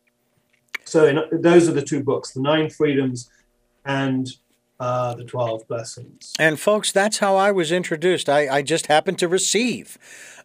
So 0.83 1.07
in, 1.07 1.41
those 1.41 1.69
are 1.69 1.73
the 1.73 1.81
two 1.81 2.03
books: 2.03 2.31
the 2.31 2.41
Nine 2.41 2.69
Freedoms 2.69 3.29
and 3.85 4.27
uh, 4.79 5.13
the 5.13 5.23
12 5.23 5.67
blessings. 5.67 6.33
And 6.39 6.59
folks, 6.59 6.91
that's 6.91 7.19
how 7.19 7.35
I 7.35 7.51
was 7.51 7.71
introduced. 7.71 8.27
I, 8.27 8.47
I 8.49 8.61
just 8.61 8.87
happened 8.87 9.19
to 9.19 9.27
receive 9.27 9.97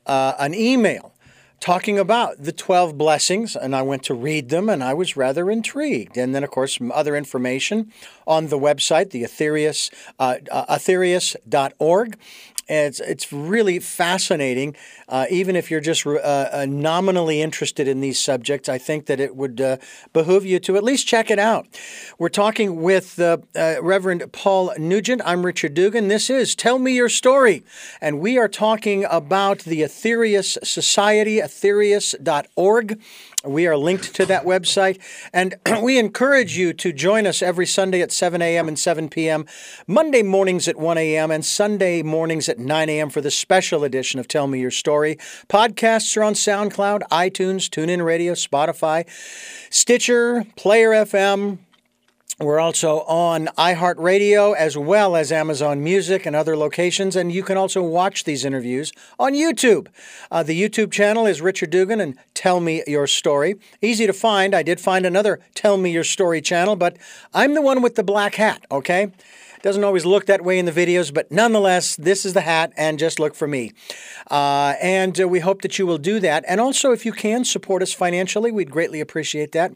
uh, 0.04 0.34
an 0.38 0.54
email 0.54 1.15
talking 1.60 1.98
about 1.98 2.42
the 2.42 2.52
12 2.52 2.96
blessings, 2.98 3.56
and 3.56 3.74
I 3.74 3.82
went 3.82 4.02
to 4.04 4.14
read 4.14 4.48
them, 4.48 4.68
and 4.68 4.82
I 4.82 4.94
was 4.94 5.16
rather 5.16 5.50
intrigued. 5.50 6.16
And 6.16 6.34
then, 6.34 6.44
of 6.44 6.50
course, 6.50 6.76
some 6.76 6.92
other 6.92 7.16
information 7.16 7.92
on 8.26 8.48
the 8.48 8.58
website, 8.58 9.10
the 9.10 9.22
Aetherius, 9.22 9.90
uh, 10.18 10.36
uh, 10.50 10.76
aetherius.org. 10.76 12.18
It's 12.68 12.98
it's 12.98 13.32
really 13.32 13.78
fascinating. 13.78 14.74
Uh, 15.08 15.26
even 15.30 15.54
if 15.54 15.70
you're 15.70 15.80
just 15.80 16.04
uh, 16.04 16.18
uh, 16.18 16.66
nominally 16.68 17.40
interested 17.40 17.86
in 17.86 18.00
these 18.00 18.18
subjects, 18.18 18.68
I 18.68 18.76
think 18.76 19.06
that 19.06 19.20
it 19.20 19.36
would 19.36 19.60
uh, 19.60 19.76
behoove 20.12 20.44
you 20.44 20.58
to 20.60 20.76
at 20.76 20.82
least 20.82 21.06
check 21.06 21.30
it 21.30 21.38
out. 21.38 21.66
We're 22.18 22.28
talking 22.28 22.82
with 22.82 23.20
uh, 23.20 23.38
Reverend 23.54 24.32
Paul 24.32 24.72
Nugent. 24.78 25.22
I'm 25.24 25.46
Richard 25.46 25.74
Dugan. 25.74 26.08
This 26.08 26.28
is 26.28 26.56
Tell 26.56 26.80
Me 26.80 26.94
Your 26.94 27.08
Story, 27.08 27.62
and 28.00 28.18
we 28.18 28.36
are 28.36 28.48
talking 28.48 29.04
about 29.04 29.60
the 29.60 29.82
Aetherius 29.82 30.58
Society, 30.64 31.36
aetherius.org. 31.36 33.00
We 33.46 33.66
are 33.66 33.76
linked 33.76 34.14
to 34.16 34.26
that 34.26 34.44
website, 34.44 35.00
and 35.32 35.54
we 35.82 35.98
encourage 35.98 36.56
you 36.56 36.72
to 36.74 36.92
join 36.92 37.26
us 37.26 37.42
every 37.42 37.66
Sunday 37.66 38.02
at 38.02 38.12
7 38.12 38.42
a.m. 38.42 38.68
and 38.68 38.78
7 38.78 39.08
p.m., 39.08 39.46
Monday 39.86 40.22
mornings 40.22 40.66
at 40.68 40.76
1 40.76 40.98
a.m., 40.98 41.30
and 41.30 41.44
Sunday 41.44 42.02
mornings 42.02 42.48
at 42.48 42.58
9 42.58 42.88
a.m. 42.88 43.10
for 43.10 43.20
the 43.20 43.30
special 43.30 43.84
edition 43.84 44.18
of 44.18 44.28
Tell 44.28 44.46
Me 44.46 44.60
Your 44.60 44.70
Story. 44.70 45.16
Podcasts 45.48 46.16
are 46.16 46.24
on 46.24 46.34
SoundCloud, 46.34 47.02
iTunes, 47.10 47.68
TuneIn 47.68 48.04
Radio, 48.04 48.32
Spotify, 48.34 49.08
Stitcher, 49.70 50.44
Player 50.56 50.90
FM, 50.90 51.58
we're 52.38 52.60
also 52.60 53.00
on 53.02 53.46
iHeartRadio 53.56 54.54
as 54.54 54.76
well 54.76 55.16
as 55.16 55.32
Amazon 55.32 55.82
Music 55.82 56.26
and 56.26 56.36
other 56.36 56.54
locations, 56.54 57.16
and 57.16 57.32
you 57.32 57.42
can 57.42 57.56
also 57.56 57.82
watch 57.82 58.24
these 58.24 58.44
interviews 58.44 58.92
on 59.18 59.32
YouTube. 59.32 59.86
Uh, 60.30 60.42
the 60.42 60.60
YouTube 60.60 60.92
channel 60.92 61.26
is 61.26 61.40
Richard 61.40 61.70
Dugan 61.70 61.98
and 61.98 62.18
Tell 62.34 62.60
Me 62.60 62.82
Your 62.86 63.06
Story. 63.06 63.54
Easy 63.80 64.06
to 64.06 64.12
find. 64.12 64.54
I 64.54 64.62
did 64.62 64.80
find 64.80 65.06
another 65.06 65.40
Tell 65.54 65.78
Me 65.78 65.90
Your 65.90 66.04
Story 66.04 66.42
channel, 66.42 66.76
but 66.76 66.98
I'm 67.32 67.54
the 67.54 67.62
one 67.62 67.80
with 67.80 67.94
the 67.94 68.04
black 68.04 68.34
hat, 68.34 68.66
okay? 68.70 69.12
Doesn't 69.66 69.82
always 69.82 70.06
look 70.06 70.26
that 70.26 70.44
way 70.44 70.60
in 70.60 70.64
the 70.64 70.70
videos, 70.70 71.12
but 71.12 71.32
nonetheless, 71.32 71.96
this 71.96 72.24
is 72.24 72.34
the 72.34 72.42
hat, 72.42 72.72
and 72.76 73.00
just 73.00 73.18
look 73.18 73.34
for 73.34 73.48
me. 73.48 73.72
Uh, 74.30 74.74
and 74.80 75.20
uh, 75.20 75.26
we 75.26 75.40
hope 75.40 75.62
that 75.62 75.76
you 75.76 75.88
will 75.88 75.98
do 75.98 76.20
that. 76.20 76.44
And 76.46 76.60
also, 76.60 76.92
if 76.92 77.04
you 77.04 77.10
can 77.10 77.44
support 77.44 77.82
us 77.82 77.92
financially, 77.92 78.52
we'd 78.52 78.70
greatly 78.70 79.00
appreciate 79.00 79.50
that. 79.50 79.72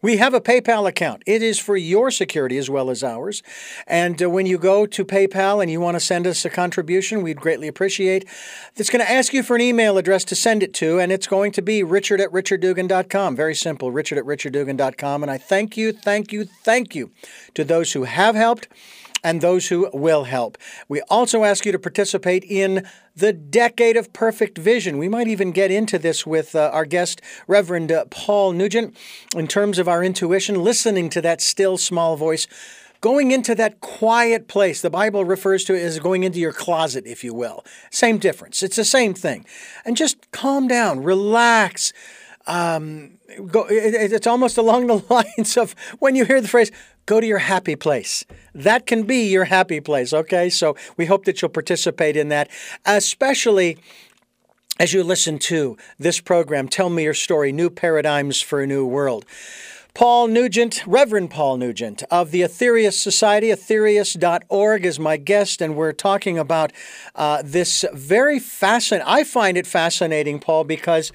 We 0.00 0.18
have 0.18 0.32
a 0.32 0.40
PayPal 0.40 0.88
account. 0.88 1.24
It 1.26 1.42
is 1.42 1.58
for 1.58 1.76
your 1.76 2.12
security 2.12 2.56
as 2.56 2.70
well 2.70 2.88
as 2.88 3.02
ours. 3.02 3.42
And 3.88 4.22
uh, 4.22 4.30
when 4.30 4.46
you 4.46 4.58
go 4.58 4.86
to 4.86 5.04
PayPal 5.04 5.60
and 5.60 5.68
you 5.68 5.80
want 5.80 5.96
to 5.96 6.00
send 6.00 6.24
us 6.28 6.44
a 6.44 6.50
contribution, 6.50 7.22
we'd 7.22 7.40
greatly 7.40 7.66
appreciate. 7.66 8.28
It's 8.76 8.90
going 8.90 9.04
to 9.04 9.10
ask 9.10 9.32
you 9.32 9.42
for 9.42 9.56
an 9.56 9.62
email 9.62 9.98
address 9.98 10.22
to 10.26 10.36
send 10.36 10.62
it 10.62 10.72
to, 10.74 11.00
and 11.00 11.10
it's 11.10 11.26
going 11.26 11.50
to 11.50 11.62
be 11.62 11.82
richard 11.82 12.20
at 12.20 12.30
richarddugan.com. 12.30 13.34
Very 13.34 13.56
simple, 13.56 13.90
richard 13.90 14.18
at 14.18 14.24
richarddugan.com. 14.24 15.24
And 15.24 15.32
I 15.32 15.38
thank 15.38 15.76
you, 15.76 15.90
thank 15.90 16.30
you, 16.30 16.44
thank 16.44 16.94
you 16.94 17.10
to 17.54 17.64
those 17.64 17.94
who 17.94 18.04
have 18.04 18.36
helped 18.36 18.68
and 19.24 19.40
those 19.40 19.68
who 19.68 19.88
will 19.92 20.24
help. 20.24 20.58
We 20.88 21.00
also 21.02 21.44
ask 21.44 21.64
you 21.64 21.72
to 21.72 21.78
participate 21.78 22.44
in 22.44 22.86
the 23.14 23.32
Decade 23.32 23.96
of 23.96 24.12
Perfect 24.12 24.58
Vision. 24.58 24.98
We 24.98 25.08
might 25.08 25.28
even 25.28 25.52
get 25.52 25.70
into 25.70 25.98
this 25.98 26.26
with 26.26 26.54
uh, 26.54 26.70
our 26.72 26.84
guest, 26.84 27.20
Reverend 27.46 27.92
uh, 27.92 28.06
Paul 28.10 28.52
Nugent, 28.52 28.96
in 29.36 29.46
terms 29.46 29.78
of 29.78 29.88
our 29.88 30.02
intuition, 30.02 30.62
listening 30.62 31.08
to 31.10 31.20
that 31.22 31.40
still 31.40 31.76
small 31.76 32.16
voice 32.16 32.46
going 33.02 33.32
into 33.32 33.54
that 33.56 33.80
quiet 33.80 34.48
place. 34.48 34.80
The 34.80 34.88
Bible 34.88 35.24
refers 35.24 35.64
to 35.64 35.74
it 35.74 35.82
as 35.82 35.98
going 35.98 36.22
into 36.22 36.38
your 36.38 36.52
closet, 36.52 37.04
if 37.04 37.22
you 37.22 37.34
will. 37.34 37.64
Same 37.90 38.16
difference. 38.16 38.62
It's 38.62 38.76
the 38.76 38.84
same 38.84 39.12
thing. 39.12 39.44
And 39.84 39.96
just 39.96 40.30
calm 40.30 40.68
down, 40.68 41.02
relax. 41.02 41.92
Um, 42.46 43.18
go, 43.48 43.66
it, 43.66 44.12
it's 44.12 44.26
almost 44.26 44.56
along 44.62 44.86
the 44.86 45.02
lines 45.10 45.56
of 45.56 45.74
when 45.98 46.14
you 46.14 46.24
hear 46.24 46.40
the 46.40 46.48
phrase, 46.48 46.70
go 47.06 47.20
to 47.20 47.26
your 47.26 47.38
happy 47.38 47.76
place. 47.76 48.24
That 48.54 48.86
can 48.86 49.04
be 49.04 49.28
your 49.28 49.44
happy 49.44 49.80
place, 49.80 50.12
okay? 50.12 50.50
So 50.50 50.76
we 50.96 51.06
hope 51.06 51.24
that 51.24 51.40
you'll 51.40 51.50
participate 51.50 52.16
in 52.16 52.28
that, 52.28 52.48
especially 52.84 53.78
as 54.78 54.92
you 54.92 55.04
listen 55.04 55.38
to 55.38 55.76
this 55.98 56.20
program, 56.20 56.68
Tell 56.68 56.88
Me 56.88 57.04
Your 57.04 57.14
Story 57.14 57.52
New 57.52 57.70
Paradigms 57.70 58.40
for 58.40 58.62
a 58.62 58.66
New 58.66 58.86
World. 58.86 59.24
Paul 59.94 60.28
Nugent, 60.28 60.82
Reverend 60.86 61.30
Paul 61.30 61.58
Nugent 61.58 62.02
of 62.10 62.30
the 62.30 62.40
Aetherius 62.40 62.94
Society, 62.94 63.48
aetherius.org 63.48 64.86
is 64.86 64.98
my 64.98 65.18
guest, 65.18 65.60
and 65.60 65.76
we're 65.76 65.92
talking 65.92 66.38
about 66.38 66.72
uh, 67.14 67.42
this 67.44 67.84
very 67.92 68.38
fascinating. 68.38 69.06
I 69.06 69.22
find 69.22 69.58
it 69.58 69.66
fascinating, 69.66 70.40
Paul, 70.40 70.64
because 70.64 71.12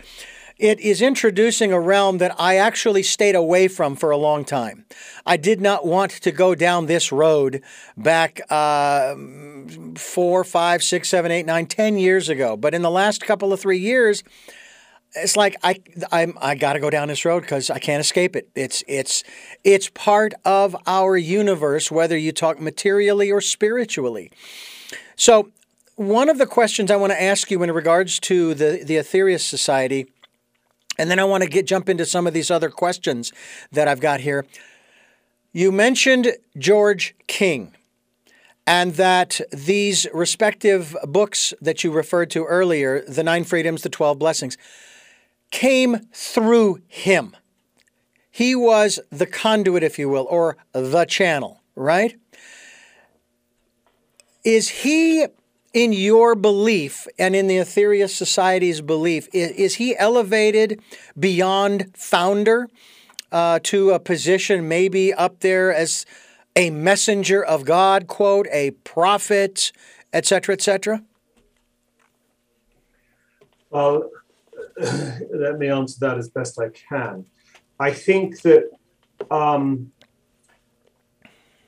it 0.60 0.80
is 0.80 1.02
introducing 1.02 1.72
a 1.72 1.80
realm 1.80 2.18
that 2.18 2.36
I 2.40 2.58
actually 2.58 3.04
stayed 3.04 3.36
away 3.36 3.68
from 3.68 3.96
for 3.96 4.12
a 4.12 4.18
long 4.18 4.44
time. 4.44 4.86
I 5.26 5.38
did 5.38 5.62
not 5.62 5.86
want 5.86 6.12
to 6.12 6.32
go 6.32 6.56
down 6.56 6.88
this 6.88 7.12
road 7.12 7.62
back 7.96 8.42
uh, 8.50 9.16
four, 9.96 10.44
five, 10.44 10.84
six, 10.84 11.10
seven, 11.10 11.32
eight, 11.32 11.46
nine, 11.46 11.68
ten 11.68 11.98
years 11.98 12.30
ago. 12.30 12.58
But 12.58 12.74
in 12.74 12.82
the 12.82 12.92
last 12.92 13.22
couple 13.22 13.54
of 13.54 13.60
three 13.60 13.78
years, 13.78 14.24
it's 15.16 15.38
like 15.38 15.56
I 15.64 15.80
I'm, 16.12 16.38
I 16.42 16.56
got 16.56 16.74
to 16.74 16.80
go 16.80 16.90
down 16.90 17.08
this 17.08 17.24
road 17.24 17.42
because 17.42 17.70
I 17.70 17.80
can't 17.80 18.02
escape 18.02 18.36
it. 18.36 18.50
It's 18.56 18.84
it's 18.88 19.24
it's 19.64 19.90
part 19.90 20.34
of 20.44 20.76
our 20.86 21.18
universe, 21.18 21.92
whether 21.92 22.18
you 22.18 22.32
talk 22.32 22.60
materially 22.60 23.32
or 23.32 23.42
spiritually. 23.42 24.32
So 25.16 25.52
one 25.96 26.30
of 26.30 26.38
the 26.38 26.46
questions 26.46 26.92
I 26.92 26.96
want 26.96 27.12
to 27.12 27.22
ask 27.22 27.50
you 27.50 27.64
in 27.64 27.72
regards 27.72 28.20
to 28.22 28.54
the 28.54 28.84
the 28.84 28.96
Aetherius 28.96 29.42
Society 29.42 30.08
and 30.98 31.10
then 31.10 31.20
I 31.20 31.24
want 31.24 31.44
to 31.44 31.50
get 31.50 31.66
jump 31.66 31.90
into 31.90 32.06
some 32.06 32.28
of 32.28 32.34
these 32.34 32.52
other 32.52 32.70
questions 32.70 33.32
that 33.72 33.88
I've 33.88 34.00
got 34.00 34.22
here. 34.22 34.46
You 35.54 35.72
mentioned 35.72 36.34
George 36.58 37.16
King 37.28 37.76
and 38.66 38.96
that 38.96 39.40
these 39.52 40.06
respective 40.14 40.96
books 41.06 41.54
that 41.62 41.84
you 41.84 41.92
referred 41.92 42.30
to 42.32 42.44
earlier, 42.44 43.02
The 43.08 43.24
Nine 43.24 43.46
Freedoms, 43.46 43.82
The 43.82 43.90
Twelve 43.90 44.20
Blessings, 44.20 44.58
came 45.52 46.08
through 46.12 46.82
him. 46.88 47.36
He 48.30 48.56
was 48.56 49.00
the 49.10 49.26
conduit, 49.26 49.84
if 49.84 49.98
you 49.98 50.10
will, 50.10 50.28
or 50.30 50.58
the 50.74 51.06
channel, 51.06 51.62
right? 51.76 52.16
Is 54.44 54.70
he 54.70 55.26
in 55.78 55.94
your 55.94 56.34
belief 56.34 57.08
and 57.20 57.36
in 57.36 57.46
the 57.46 57.58
Aetherius 57.58 58.10
Society's 58.10 58.82
belief, 58.82 59.30
is, 59.32 59.52
is 59.52 59.76
he 59.76 59.96
elevated 59.96 60.82
beyond 61.20 61.96
founder 61.96 62.68
uh, 63.32 63.60
to 63.62 63.92
a 63.92 64.00
position 64.00 64.68
maybe 64.68 65.14
up 65.14 65.42
there 65.42 65.72
as 65.72 66.04
a 66.56 66.72
messenger 66.72 67.46
of 67.46 67.64
God, 67.64 68.08
quote, 68.08 68.48
a 68.52 68.72
prophet, 68.72 69.72
etc., 70.14 70.54
etc.? 70.54 71.04
Well, 73.70 74.10
let 74.80 75.60
me 75.60 75.68
answer 75.68 75.98
that 76.00 76.18
as 76.18 76.28
best 76.28 76.60
I 76.60 76.70
can. 76.70 77.24
I 77.80 77.92
think 77.92 78.42
that 78.42 78.64
um, 79.30 79.92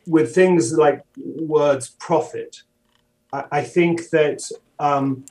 with 0.07 0.33
things 0.33 0.73
like 0.73 1.03
words 1.15 1.91
prophet, 1.99 2.63
I, 3.31 3.63
think 3.63 4.09
that 4.09 4.41
um, 4.79 5.25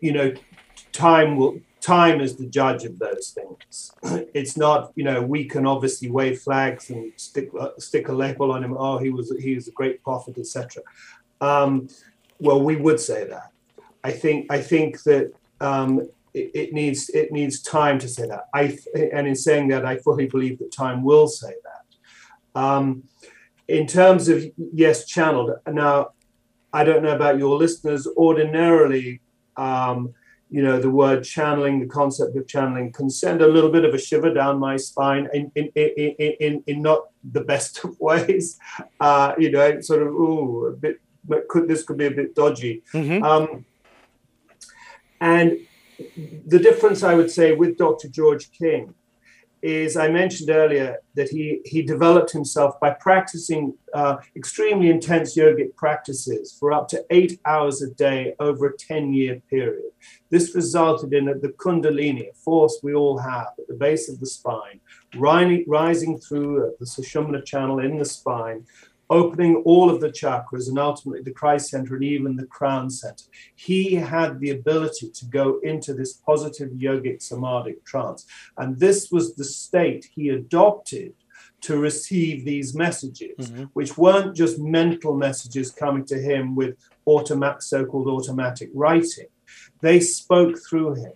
you 0.00 0.12
know 0.12 0.32
time 0.92 1.36
will 1.36 1.60
time 1.80 2.20
is 2.20 2.36
the 2.36 2.46
judge 2.46 2.84
of 2.84 2.98
those 2.98 3.30
things. 3.30 3.92
It's 4.32 4.56
not, 4.56 4.92
you 4.94 5.02
know, 5.02 5.20
we 5.22 5.44
can 5.44 5.66
obviously 5.66 6.08
wave 6.08 6.40
flags 6.40 6.90
and 6.90 7.12
stick 7.16 7.50
uh, 7.58 7.70
stick 7.78 8.08
a 8.08 8.12
label 8.12 8.52
on 8.52 8.62
him. 8.62 8.76
Oh, 8.78 8.98
he 8.98 9.10
was 9.10 9.34
he 9.40 9.54
was 9.54 9.66
a 9.66 9.72
great 9.72 10.02
prophet, 10.04 10.38
etc. 10.38 10.82
Um, 11.40 11.88
well, 12.38 12.62
we 12.62 12.76
would 12.76 13.00
say 13.00 13.24
that. 13.24 13.50
I 14.04 14.12
think 14.12 14.46
I 14.50 14.60
think 14.60 15.02
that 15.02 15.32
um, 15.60 16.08
it, 16.32 16.50
it, 16.54 16.72
needs 16.72 17.10
it 17.10 17.32
needs 17.32 17.60
time 17.60 17.98
to 17.98 18.08
say 18.08 18.26
that. 18.28 18.44
I 18.54 18.78
and 18.94 19.26
in 19.26 19.34
saying 19.34 19.68
that, 19.68 19.84
I 19.84 19.96
fully 19.96 20.26
believe 20.26 20.58
that 20.60 20.72
time 20.72 21.02
will 21.02 21.26
say 21.26 21.54
that. 21.68 22.60
Um, 22.60 23.02
in 23.66 23.86
terms 23.86 24.28
of 24.28 24.44
yes, 24.56 25.06
channeled. 25.06 25.50
Now, 25.66 26.10
I 26.72 26.84
don't 26.84 27.02
know 27.02 27.14
about 27.14 27.38
your 27.38 27.56
listeners. 27.56 28.06
Ordinarily, 28.16 29.20
um, 29.56 30.14
you 30.50 30.62
know, 30.62 30.80
the 30.80 30.90
word 30.90 31.24
channeling, 31.24 31.80
the 31.80 31.86
concept 31.86 32.36
of 32.36 32.46
channeling 32.46 32.92
can 32.92 33.08
send 33.08 33.40
a 33.40 33.46
little 33.46 33.70
bit 33.70 33.84
of 33.84 33.94
a 33.94 33.98
shiver 33.98 34.32
down 34.34 34.58
my 34.58 34.76
spine 34.76 35.28
in, 35.32 35.50
in, 35.54 35.70
in, 35.76 36.14
in, 36.40 36.64
in 36.66 36.82
not 36.82 37.08
the 37.32 37.42
best 37.42 37.84
of 37.84 37.96
ways. 38.00 38.58
Uh, 39.00 39.34
you 39.38 39.50
know, 39.50 39.80
sort 39.80 40.02
of, 40.02 40.08
ooh, 40.08 40.66
a 40.66 40.72
bit, 40.72 41.00
could, 41.48 41.68
this 41.68 41.84
could 41.84 41.96
be 41.96 42.06
a 42.06 42.10
bit 42.10 42.34
dodgy. 42.34 42.82
Mm-hmm. 42.92 43.22
Um, 43.22 43.64
and 45.20 45.58
the 46.46 46.58
difference, 46.58 47.02
I 47.02 47.14
would 47.14 47.30
say, 47.30 47.54
with 47.54 47.76
Dr. 47.76 48.08
George 48.08 48.50
King 48.52 48.94
is 49.62 49.96
I 49.96 50.08
mentioned 50.08 50.50
earlier 50.50 50.98
that 51.14 51.28
he, 51.28 51.60
he 51.64 51.82
developed 51.82 52.30
himself 52.32 52.78
by 52.80 52.90
practicing 52.90 53.74
uh, 53.94 54.16
extremely 54.36 54.90
intense 54.90 55.36
yogic 55.36 55.74
practices 55.76 56.56
for 56.58 56.72
up 56.72 56.88
to 56.88 57.04
eight 57.10 57.40
hours 57.44 57.82
a 57.82 57.90
day 57.90 58.34
over 58.40 58.68
a 58.68 58.76
10 58.76 59.12
year 59.12 59.42
period. 59.50 59.90
This 60.30 60.54
resulted 60.54 61.12
in 61.12 61.28
a, 61.28 61.34
the 61.34 61.48
Kundalini, 61.48 62.30
a 62.30 62.34
force 62.34 62.80
we 62.82 62.94
all 62.94 63.18
have 63.18 63.48
at 63.58 63.68
the 63.68 63.74
base 63.74 64.08
of 64.08 64.20
the 64.20 64.26
spine, 64.26 64.80
rising, 65.16 65.64
rising 65.66 66.18
through 66.18 66.74
the 66.78 66.86
Sushumna 66.86 67.44
channel 67.44 67.80
in 67.80 67.98
the 67.98 68.04
spine, 68.04 68.64
opening 69.10 69.56
all 69.66 69.90
of 69.90 70.00
the 70.00 70.08
chakras 70.08 70.68
and 70.68 70.78
ultimately 70.78 71.22
the 71.22 71.32
Christ 71.32 71.70
center 71.70 71.96
and 71.96 72.04
even 72.04 72.36
the 72.36 72.46
crown 72.46 72.88
center. 72.88 73.24
He 73.56 73.96
had 73.96 74.38
the 74.38 74.50
ability 74.50 75.10
to 75.10 75.26
go 75.26 75.58
into 75.62 75.92
this 75.92 76.14
positive 76.14 76.70
yogic 76.70 77.20
samadhic 77.20 77.84
trance. 77.84 78.24
And 78.56 78.78
this 78.78 79.10
was 79.10 79.34
the 79.34 79.44
state 79.44 80.08
he 80.14 80.28
adopted 80.28 81.12
to 81.62 81.76
receive 81.76 82.44
these 82.44 82.74
messages, 82.74 83.50
mm-hmm. 83.50 83.64
which 83.74 83.98
weren't 83.98 84.34
just 84.34 84.58
mental 84.58 85.14
messages 85.14 85.70
coming 85.70 86.04
to 86.06 86.18
him 86.18 86.54
with 86.54 86.76
automatic, 87.06 87.62
so-called 87.62 88.08
automatic 88.08 88.70
writing. 88.74 89.26
They 89.80 90.00
spoke 90.00 90.56
through 90.68 90.94
him 90.94 91.12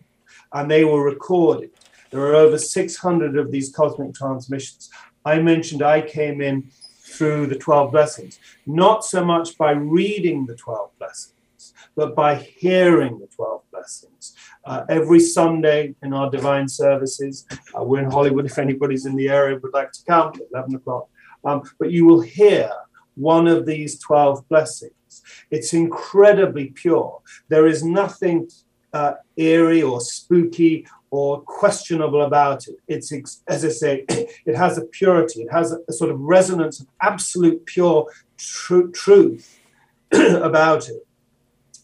and 0.53 0.71
they 0.71 0.85
were 0.85 1.05
recorded. 1.05 1.71
There 2.11 2.21
are 2.21 2.35
over 2.35 2.59
600 2.59 3.37
of 3.37 3.51
these 3.51 3.75
cosmic 3.75 4.15
transmissions. 4.15 4.91
I 5.25 5.39
mentioned 5.39 5.83
I 5.83 6.03
came 6.03 6.41
in 6.41 6.71
through 7.15 7.47
the 7.47 7.57
12 7.57 7.93
blessings, 7.93 8.39
not 8.67 9.05
so 9.05 9.25
much 9.25 9.57
by 9.57 9.71
reading 9.73 10.47
the 10.47 10.57
12 10.57 10.91
blessings, 10.99 11.75
but 11.97 12.15
by 12.15 12.35
hearing 12.35 13.19
the 13.19 13.27
12 13.27 13.63
blessings. 13.73 14.35
Uh, 14.65 14.85
every 14.89 15.21
Sunday 15.21 15.95
in 16.03 16.13
our 16.13 16.31
divine 16.31 16.69
services, 16.69 17.47
uh, 17.79 17.83
we're 17.83 18.03
in 18.03 18.11
Hollywood 18.11 18.47
if 18.47 18.59
anybody's 18.59 19.07
in 19.07 19.15
the 19.17 19.29
area 19.29 19.59
would 19.63 19.73
like 19.73 19.93
to 19.93 20.05
come 20.07 20.29
at 20.35 20.41
11 20.53 20.75
o'clock, 20.77 21.09
um, 21.45 21.63
but 21.79 21.91
you 21.91 22.05
will 22.05 22.21
hear 22.21 22.71
one 23.15 23.47
of 23.47 23.65
these 23.65 23.99
12 24.01 24.49
blessings. 24.49 25.23
It's 25.51 25.73
incredibly 25.73 26.71
pure. 26.71 27.21
There 27.49 27.67
is 27.67 27.85
nothing 27.85 28.49
uh, 28.95 29.15
eerie 29.37 29.83
or 29.83 30.01
spooky 30.01 30.87
or 31.11 31.43
questionable 31.43 32.23
about 32.23 32.67
it. 32.69 32.77
It's, 32.89 33.13
as 33.49 33.65
I 33.65 33.69
say, 33.69 34.05
it 34.09 34.57
has 34.57 34.79
a 34.79 34.85
purity, 34.87 35.43
it 35.43 35.53
has 35.53 35.73
a, 35.73 35.93
sort 35.93 36.11
of 36.11 36.21
resonance 36.21 36.81
of 36.81 36.87
absolute 37.03 37.67
pure 37.67 38.07
tr- 38.39 38.89
truth 38.93 39.61
about 40.13 40.89
it. 40.89 41.07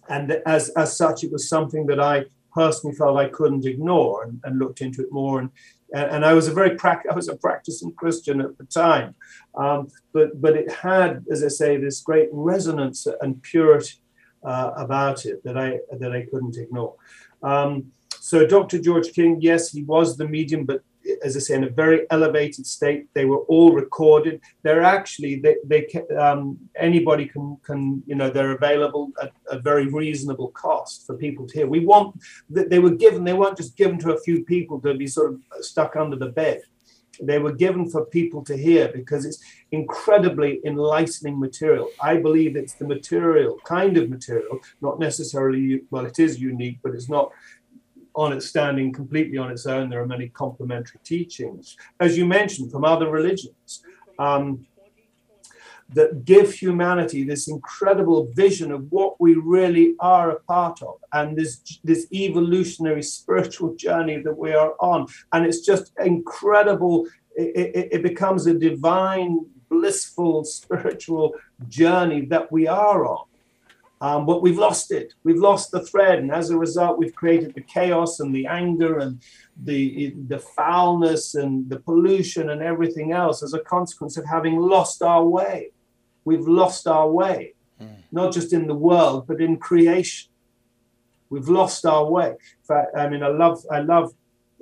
And 0.08 0.40
as, 0.46 0.70
as 0.70 0.96
such, 0.96 1.22
it 1.24 1.32
was 1.32 1.48
something 1.48 1.86
that 1.86 2.00
I 2.00 2.24
personally 2.52 2.96
felt 2.96 3.16
I 3.16 3.28
couldn't 3.28 3.66
ignore 3.66 4.24
and, 4.24 4.40
and 4.44 4.58
looked 4.58 4.80
into 4.80 5.02
it 5.02 5.12
more. 5.12 5.40
And, 5.40 5.50
and 5.92 6.24
I 6.24 6.32
was 6.32 6.48
a 6.48 6.52
very 6.54 6.76
I 6.84 7.14
was 7.14 7.28
a 7.28 7.36
practicing 7.36 7.92
Christian 7.92 8.40
at 8.40 8.56
the 8.58 8.64
time, 8.64 9.14
um, 9.56 9.88
but 10.12 10.40
but 10.40 10.56
it 10.56 10.70
had, 10.70 11.24
as 11.30 11.42
I 11.42 11.48
say, 11.48 11.76
this 11.76 12.00
great 12.00 12.28
resonance 12.32 13.06
and 13.20 13.42
purity 13.42 13.99
uh, 14.42 14.72
about 14.76 15.26
it 15.26 15.42
that 15.44 15.56
I 15.56 15.78
that 15.98 16.12
I 16.12 16.22
couldn't 16.30 16.56
ignore. 16.56 16.94
Um, 17.42 17.92
so 18.20 18.46
Dr. 18.46 18.78
George 18.78 19.12
King, 19.12 19.38
yes, 19.40 19.72
he 19.72 19.82
was 19.82 20.16
the 20.16 20.28
medium, 20.28 20.66
but 20.66 20.82
as 21.22 21.36
I 21.36 21.40
say, 21.40 21.54
in 21.54 21.64
a 21.64 21.70
very 21.70 22.06
elevated 22.10 22.66
state. 22.66 23.06
They 23.14 23.24
were 23.24 23.40
all 23.48 23.72
recorded. 23.72 24.40
They're 24.62 24.82
actually 24.82 25.36
they, 25.36 25.56
they 25.64 25.86
um, 26.16 26.58
anybody 26.76 27.26
can 27.26 27.56
can 27.64 28.02
you 28.06 28.14
know 28.14 28.30
they're 28.30 28.52
available 28.52 29.10
at 29.22 29.32
a 29.48 29.58
very 29.58 29.86
reasonable 29.86 30.48
cost 30.48 31.06
for 31.06 31.16
people 31.16 31.46
to 31.46 31.54
hear. 31.54 31.66
We 31.66 31.84
want 31.84 32.20
that 32.50 32.70
they 32.70 32.78
were 32.78 32.94
given. 32.94 33.24
They 33.24 33.32
weren't 33.32 33.56
just 33.56 33.76
given 33.76 33.98
to 34.00 34.14
a 34.14 34.20
few 34.20 34.44
people 34.44 34.80
to 34.80 34.94
be 34.94 35.06
sort 35.06 35.32
of 35.32 35.40
stuck 35.60 35.96
under 35.96 36.16
the 36.16 36.28
bed. 36.28 36.62
They 37.22 37.38
were 37.38 37.52
given 37.52 37.88
for 37.88 38.06
people 38.06 38.42
to 38.44 38.56
hear 38.56 38.88
because 38.88 39.24
it's 39.24 39.42
incredibly 39.72 40.60
enlightening 40.64 41.38
material. 41.38 41.90
I 42.02 42.16
believe 42.16 42.56
it's 42.56 42.74
the 42.74 42.86
material, 42.86 43.58
kind 43.64 43.96
of 43.96 44.08
material, 44.08 44.60
not 44.80 44.98
necessarily, 44.98 45.82
well, 45.90 46.06
it 46.06 46.18
is 46.18 46.40
unique, 46.40 46.78
but 46.82 46.94
it's 46.94 47.08
not 47.08 47.30
on 48.14 48.32
its 48.32 48.46
standing 48.46 48.92
completely 48.92 49.38
on 49.38 49.50
its 49.50 49.66
own. 49.66 49.88
There 49.88 50.02
are 50.02 50.06
many 50.06 50.28
complementary 50.28 51.00
teachings, 51.04 51.76
as 52.00 52.18
you 52.18 52.26
mentioned, 52.26 52.72
from 52.72 52.84
other 52.84 53.08
religions. 53.10 53.84
Um, 54.18 54.66
that 55.94 56.24
give 56.24 56.52
humanity 56.52 57.24
this 57.24 57.48
incredible 57.48 58.30
vision 58.34 58.70
of 58.70 58.90
what 58.90 59.20
we 59.20 59.34
really 59.34 59.94
are 60.00 60.30
a 60.30 60.40
part 60.40 60.82
of 60.82 60.96
and 61.12 61.36
this 61.36 61.80
this 61.84 62.06
evolutionary 62.12 63.02
spiritual 63.02 63.74
journey 63.74 64.20
that 64.20 64.36
we 64.36 64.52
are 64.52 64.74
on 64.80 65.06
and 65.32 65.44
it's 65.44 65.60
just 65.60 65.92
incredible 66.04 67.06
it, 67.36 67.72
it, 67.74 67.88
it 67.92 68.02
becomes 68.02 68.46
a 68.46 68.54
divine 68.54 69.44
blissful 69.68 70.44
spiritual 70.44 71.34
journey 71.68 72.24
that 72.26 72.50
we 72.52 72.66
are 72.66 73.04
on 73.06 73.24
um, 74.02 74.24
but 74.24 74.40
we've 74.40 74.58
lost 74.58 74.92
it. 74.92 75.12
We've 75.24 75.38
lost 75.38 75.72
the 75.72 75.84
thread, 75.84 76.20
and 76.20 76.32
as 76.32 76.48
a 76.48 76.56
result, 76.56 76.98
we've 76.98 77.14
created 77.14 77.54
the 77.54 77.60
chaos 77.60 78.20
and 78.20 78.34
the 78.34 78.46
anger 78.46 78.98
and 78.98 79.20
the 79.62 80.14
the 80.28 80.38
foulness 80.38 81.34
and 81.34 81.68
the 81.68 81.78
pollution 81.78 82.48
and 82.48 82.62
everything 82.62 83.12
else 83.12 83.42
as 83.42 83.52
a 83.52 83.60
consequence 83.60 84.16
of 84.16 84.24
having 84.24 84.56
lost 84.56 85.02
our 85.02 85.22
way. 85.22 85.72
We've 86.24 86.46
lost 86.46 86.86
our 86.86 87.10
way, 87.10 87.54
mm. 87.80 87.96
not 88.12 88.32
just 88.32 88.52
in 88.52 88.66
the 88.66 88.74
world, 88.74 89.26
but 89.26 89.40
in 89.40 89.56
creation. 89.58 90.30
We've 91.28 91.48
lost 91.48 91.86
our 91.86 92.10
way. 92.10 92.30
In 92.30 92.64
fact, 92.66 92.96
I 92.96 93.08
mean, 93.08 93.22
I 93.22 93.28
love 93.28 93.64
I 93.70 93.80
love 93.80 94.12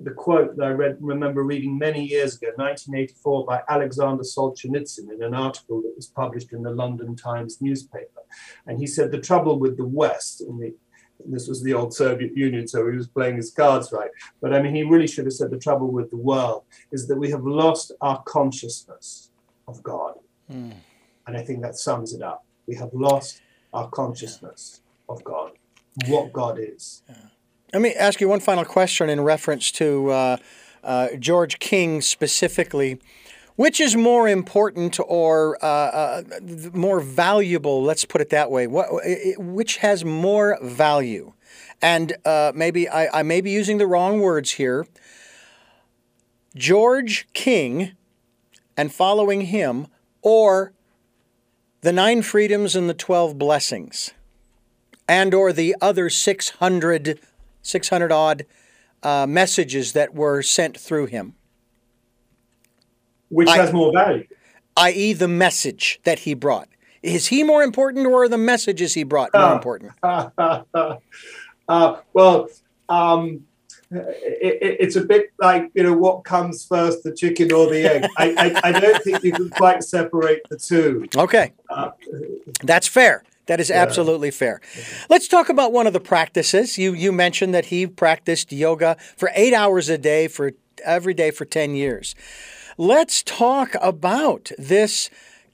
the 0.00 0.10
quote 0.12 0.56
that 0.56 0.64
I 0.64 0.70
read, 0.70 0.96
remember 1.00 1.42
reading 1.42 1.76
many 1.76 2.04
years 2.04 2.36
ago, 2.36 2.48
1984, 2.56 3.44
by 3.44 3.62
Alexander 3.68 4.22
Solzhenitsyn 4.22 5.12
in 5.12 5.22
an 5.22 5.34
article 5.34 5.82
that 5.82 5.92
was 5.96 6.06
published 6.06 6.52
in 6.52 6.62
the 6.62 6.70
London 6.70 7.16
Times 7.16 7.60
newspaper. 7.60 8.22
And 8.66 8.78
he 8.78 8.86
said 8.86 9.10
the 9.10 9.20
trouble 9.20 9.58
with 9.58 9.76
the 9.76 9.86
West, 9.86 10.40
and, 10.40 10.60
the, 10.60 10.72
and 11.24 11.34
this 11.34 11.48
was 11.48 11.62
the 11.62 11.74
old 11.74 11.94
Soviet 11.94 12.36
Union, 12.36 12.68
so 12.68 12.88
he 12.88 12.96
was 12.96 13.08
playing 13.08 13.36
his 13.36 13.50
cards 13.50 13.90
right. 13.90 14.10
But 14.40 14.54
I 14.54 14.62
mean, 14.62 14.74
he 14.74 14.84
really 14.84 15.08
should 15.08 15.24
have 15.24 15.34
said 15.34 15.50
the 15.50 15.58
trouble 15.58 15.90
with 15.90 16.10
the 16.10 16.16
world 16.16 16.62
is 16.92 17.08
that 17.08 17.18
we 17.18 17.30
have 17.30 17.44
lost 17.44 17.90
our 18.00 18.22
consciousness 18.22 19.30
of 19.66 19.82
God. 19.82 20.14
Mm. 20.50 20.74
And 21.28 21.36
I 21.36 21.42
think 21.42 21.60
that 21.60 21.76
sums 21.76 22.14
it 22.14 22.22
up. 22.22 22.46
We 22.66 22.74
have 22.76 22.88
lost 22.94 23.42
our 23.74 23.86
consciousness 23.90 24.80
of 25.10 25.22
God, 25.22 25.52
what 26.06 26.32
God 26.32 26.58
is. 26.58 27.02
Let 27.74 27.82
me 27.82 27.92
ask 27.92 28.18
you 28.22 28.30
one 28.30 28.40
final 28.40 28.64
question 28.64 29.10
in 29.10 29.20
reference 29.20 29.70
to 29.72 30.10
uh, 30.10 30.36
uh, 30.82 31.08
George 31.18 31.58
King 31.58 32.00
specifically. 32.00 32.98
Which 33.56 33.78
is 33.78 33.94
more 33.96 34.28
important 34.28 34.98
or 35.06 35.58
uh, 35.62 35.66
uh 35.66 36.22
more 36.72 37.00
valuable? 37.00 37.82
Let's 37.82 38.04
put 38.04 38.20
it 38.20 38.30
that 38.30 38.50
way. 38.50 38.66
What, 38.68 38.86
which 39.36 39.78
has 39.78 40.04
more 40.04 40.58
value? 40.62 41.34
And 41.82 42.16
uh, 42.24 42.52
maybe 42.54 42.88
I, 42.88 43.20
I 43.20 43.22
may 43.22 43.40
be 43.40 43.50
using 43.50 43.78
the 43.78 43.86
wrong 43.86 44.20
words 44.20 44.52
here. 44.52 44.86
George 46.56 47.26
King 47.34 47.96
and 48.76 48.92
following 48.92 49.42
him, 49.42 49.88
or 50.22 50.72
the 51.80 51.92
nine 51.92 52.22
freedoms 52.22 52.74
and 52.76 52.88
the 52.88 52.94
12 52.94 53.38
blessings 53.38 54.12
and 55.08 55.32
or 55.32 55.52
the 55.52 55.74
other 55.80 56.10
600 56.10 57.20
600 57.62 58.12
odd 58.12 58.46
uh, 59.02 59.26
messages 59.28 59.92
that 59.92 60.14
were 60.14 60.42
sent 60.42 60.78
through 60.78 61.06
him? 61.06 61.34
which 63.28 63.48
I, 63.48 63.56
has 63.56 63.72
more 63.72 63.92
value, 63.92 64.26
i.e., 64.76 65.12
the 65.12 65.28
message 65.28 66.00
that 66.04 66.20
he 66.20 66.34
brought. 66.34 66.68
Is 67.02 67.28
he 67.28 67.42
more 67.42 67.62
important, 67.62 68.06
or 68.06 68.24
are 68.24 68.28
the 68.28 68.38
messages 68.38 68.94
he 68.94 69.04
brought 69.04 69.30
more 69.34 69.42
uh, 69.42 69.54
important? 69.54 69.92
uh, 70.02 70.98
well, 72.12 72.48
um, 72.88 73.44
it, 73.90 74.76
it's 74.80 74.96
a 74.96 75.04
bit 75.04 75.32
like 75.38 75.70
you 75.74 75.82
know 75.82 75.94
what 75.94 76.24
comes 76.24 76.64
first, 76.64 77.02
the 77.04 77.14
chicken 77.14 77.52
or 77.52 77.68
the 77.70 77.84
egg. 77.84 78.10
I, 78.16 78.34
I, 78.62 78.68
I 78.68 78.80
don't 78.80 79.02
think 79.02 79.22
you 79.22 79.32
can 79.32 79.50
quite 79.50 79.82
separate 79.82 80.42
the 80.50 80.58
two. 80.58 81.06
Okay, 81.16 81.52
uh, 81.70 81.90
that's 82.62 82.86
fair. 82.86 83.24
That 83.46 83.60
is 83.60 83.70
absolutely 83.70 84.30
fair. 84.30 84.60
Let's 85.08 85.26
talk 85.26 85.48
about 85.48 85.72
one 85.72 85.86
of 85.86 85.94
the 85.94 86.00
practices. 86.00 86.76
You 86.76 86.92
you 86.92 87.12
mentioned 87.12 87.54
that 87.54 87.66
he 87.66 87.86
practiced 87.86 88.52
yoga 88.52 88.96
for 89.16 89.30
eight 89.34 89.54
hours 89.54 89.88
a 89.88 89.96
day 89.96 90.28
for 90.28 90.52
every 90.84 91.14
day 91.14 91.30
for 91.30 91.44
ten 91.44 91.74
years. 91.74 92.14
Let's 92.76 93.22
talk 93.22 93.74
about 93.80 94.52
this 94.58 95.10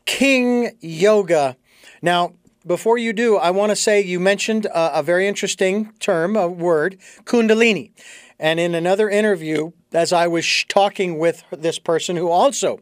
King 0.06 0.72
Yoga. 0.80 1.56
Now, 2.02 2.34
before 2.66 2.98
you 2.98 3.12
do, 3.12 3.36
I 3.36 3.50
want 3.50 3.70
to 3.70 3.76
say 3.76 4.02
you 4.02 4.18
mentioned 4.18 4.66
a, 4.66 4.98
a 4.98 5.02
very 5.02 5.28
interesting 5.28 5.92
term, 6.00 6.36
a 6.36 6.48
word, 6.48 6.98
Kundalini. 7.24 7.92
And 8.38 8.58
in 8.58 8.74
another 8.74 9.08
interview, 9.08 9.72
as 9.92 10.12
I 10.12 10.26
was 10.26 10.64
talking 10.68 11.18
with 11.18 11.44
this 11.50 11.78
person 11.78 12.16
who 12.16 12.28
also 12.28 12.80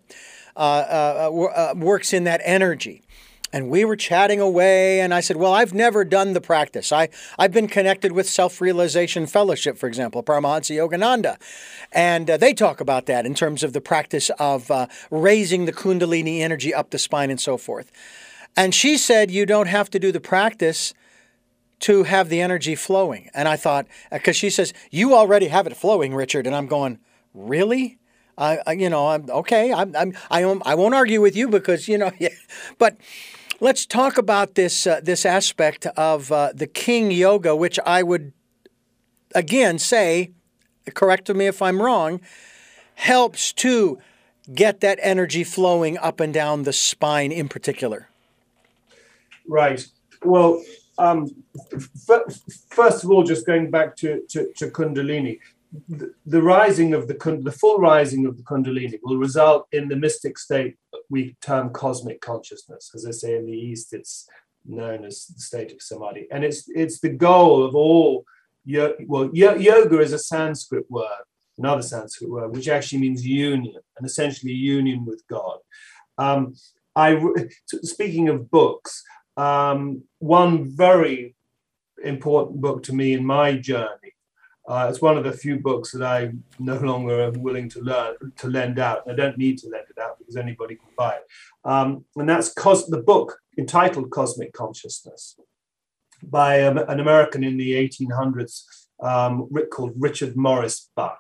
uh, 0.57 1.31
uh, 1.31 1.31
uh, 1.31 1.75
works 1.77 2.13
in 2.13 2.25
that 2.25 2.41
energy, 2.45 3.03
and 3.53 3.69
we 3.69 3.85
were 3.85 3.97
chatting 3.97 4.41
away 4.41 5.01
and 5.01 5.13
i 5.13 5.21
said 5.21 5.37
well 5.37 5.53
i've 5.53 5.75
never 5.75 6.05
done 6.05 6.33
the 6.33 6.41
practice. 6.41 6.91
I, 6.91 7.09
i've 7.39 7.53
been 7.53 7.69
connected 7.69 8.13
with 8.13 8.29
self-realization 8.29 9.27
fellowship 9.27 9.77
for 9.77 9.87
example 9.87 10.23
paramahansa 10.23 10.75
yogananda. 10.77 11.37
And 11.93 12.31
uh, 12.31 12.37
they 12.39 12.55
talk 12.55 12.81
about 12.81 13.07
that 13.07 13.27
in 13.27 13.35
terms 13.35 13.63
of 13.63 13.75
the 13.75 13.81
practice 13.81 14.31
of 14.39 14.71
uh, 14.71 14.87
raising 15.11 15.67
the 15.67 15.73
kundalini 15.73 16.41
energy 16.41 16.73
up 16.73 16.91
the 16.91 16.99
spine 16.99 17.31
and 17.31 17.41
so 17.41 17.59
forth. 17.59 17.93
And 18.57 18.75
she 18.75 18.97
said 18.97 19.31
you 19.31 19.45
don't 19.47 19.69
have 19.69 19.91
to 19.91 19.99
do 19.99 20.13
the 20.13 20.21
practice 20.21 20.95
to 21.83 22.05
have 22.05 22.29
the 22.29 22.41
energy 22.41 22.75
flowing. 22.75 23.29
And 23.35 23.49
I 23.49 23.57
thought, 23.57 23.87
because 24.11 24.37
she 24.37 24.51
says, 24.51 24.73
you 24.91 25.15
already 25.15 25.49
have 25.49 25.67
it 25.67 25.77
flowing, 25.77 26.15
Richard. 26.15 26.47
And 26.47 26.55
I'm 26.55 26.67
going, 26.69 26.99
really? 27.35 27.99
I, 28.39 28.59
I 28.67 28.73
you 28.73 28.89
know, 28.89 29.09
I'm 29.09 29.29
okay. 29.29 29.73
I'm, 29.73 29.95
I'm, 29.97 30.15
I, 30.31 30.43
I 30.43 30.75
won't 30.75 30.95
argue 30.95 31.21
with 31.21 31.37
you 31.37 31.49
because, 31.49 31.89
you 31.89 31.99
know, 31.99 32.13
yeah. 32.19 32.29
but 32.79 32.97
let's 33.61 33.85
talk 33.85 34.17
about 34.17 34.55
this, 34.55 34.87
uh, 34.87 35.01
this 35.03 35.27
aspect 35.27 35.87
of 35.97 36.31
uh, 36.31 36.53
the 36.55 36.69
King 36.69 37.11
Yoga, 37.11 37.55
which 37.57 37.79
I 37.85 38.03
would, 38.05 38.33
again, 39.35 39.79
say, 39.79 40.31
correct 40.95 41.29
me 41.35 41.47
if 41.47 41.61
I'm 41.61 41.83
wrong, 41.83 42.21
helps 42.95 43.53
to 43.55 43.99
get 44.55 44.81
that 44.81 45.01
energy 45.03 45.43
flowing 45.43 45.99
up 45.99 46.21
and 46.21 46.33
down 46.33 46.63
the 46.63 46.73
spine 46.73 47.33
in 47.33 47.49
particular. 47.49 48.09
Right. 49.49 49.85
Well, 50.25 50.63
um, 51.03 51.29
first 52.71 53.03
of 53.03 53.11
all, 53.11 53.25
just 53.25 53.45
going 53.45 53.71
back 53.71 53.97
to, 53.97 54.23
to, 54.31 54.53
to 54.57 54.71
Kundalini, 54.71 55.41
the, 55.89 56.15
the, 56.27 56.43
rising 56.43 56.95
of 56.95 57.09
the 57.09 57.15
the 57.43 57.51
full 57.51 57.79
rising 57.79 58.27
of 58.27 58.37
the 58.37 58.43
Kundalini 58.43 59.01
will 59.03 59.17
result 59.17 59.67
in 59.73 59.89
the 59.89 59.97
mystic 59.97 60.39
state 60.39 60.77
we 61.09 61.35
term 61.41 61.71
cosmic 61.71 62.21
consciousness. 62.21 62.93
As 62.95 63.07
I 63.07 63.11
say 63.11 63.37
in 63.37 63.47
the 63.47 63.53
East, 63.53 63.93
it's 63.93 64.29
known 64.65 65.05
as 65.05 65.27
the 65.27 65.41
state 65.41 65.73
of 65.73 65.83
samadhi, 65.83 66.29
and 66.31 66.45
it's 66.45 66.69
it's 66.69 67.01
the 67.01 67.09
goal 67.09 67.65
of 67.65 67.75
all. 67.75 68.25
Well, 68.65 69.31
yoga 69.33 69.99
is 70.01 70.13
a 70.13 70.19
Sanskrit 70.19 70.89
word, 70.89 71.25
another 71.59 71.83
Sanskrit 71.83 72.31
word, 72.31 72.55
which 72.55 72.69
actually 72.69 73.01
means 73.01 73.27
union, 73.27 73.81
and 73.97 74.07
essentially 74.07 74.53
union 74.53 75.05
with 75.05 75.27
God. 75.27 75.59
Um, 76.19 76.55
I 76.95 77.19
speaking 77.83 78.29
of 78.29 78.51
books, 78.51 79.03
um, 79.37 80.03
one 80.19 80.69
very 80.69 81.35
important 82.05 82.61
book 82.61 82.83
to 82.85 82.95
me 82.95 83.15
in 83.15 83.25
my 83.25 83.57
journey. 83.57 84.13
Uh, 84.69 84.87
it's 84.89 85.03
one 85.03 85.19
of 85.19 85.25
the 85.25 85.33
few 85.33 85.59
books 85.59 85.91
that 85.91 86.03
I 86.03 86.33
no 86.59 86.79
longer 86.79 87.23
am 87.23 87.43
willing 87.43 87.69
to 87.71 87.81
learn 87.81 88.15
to 88.37 88.49
lend 88.49 88.79
out. 88.79 89.03
I 89.11 89.15
don't 89.15 89.37
need 89.37 89.59
to 89.59 89.69
lend 89.69 89.87
it 89.91 90.01
out 90.01 90.19
because 90.19 90.37
anybody 90.37 90.77
can 90.77 90.89
buy 90.97 91.15
it. 91.15 91.25
Um, 91.65 92.05
and 92.17 92.29
that's 92.29 92.53
Cos- 92.53 92.87
the 92.87 93.03
book 93.03 93.39
entitled 93.59 94.11
Cosmic 94.11 94.53
Consciousness 94.53 95.37
by 96.23 96.63
um, 96.63 96.79
an 96.79 97.01
American 97.01 97.43
in 97.43 97.57
the 97.57 97.73
1800s 97.73 98.63
um, 99.03 99.49
called 99.73 99.95
Richard 99.97 100.37
Maurice 100.37 100.91
Bucke. 100.95 101.19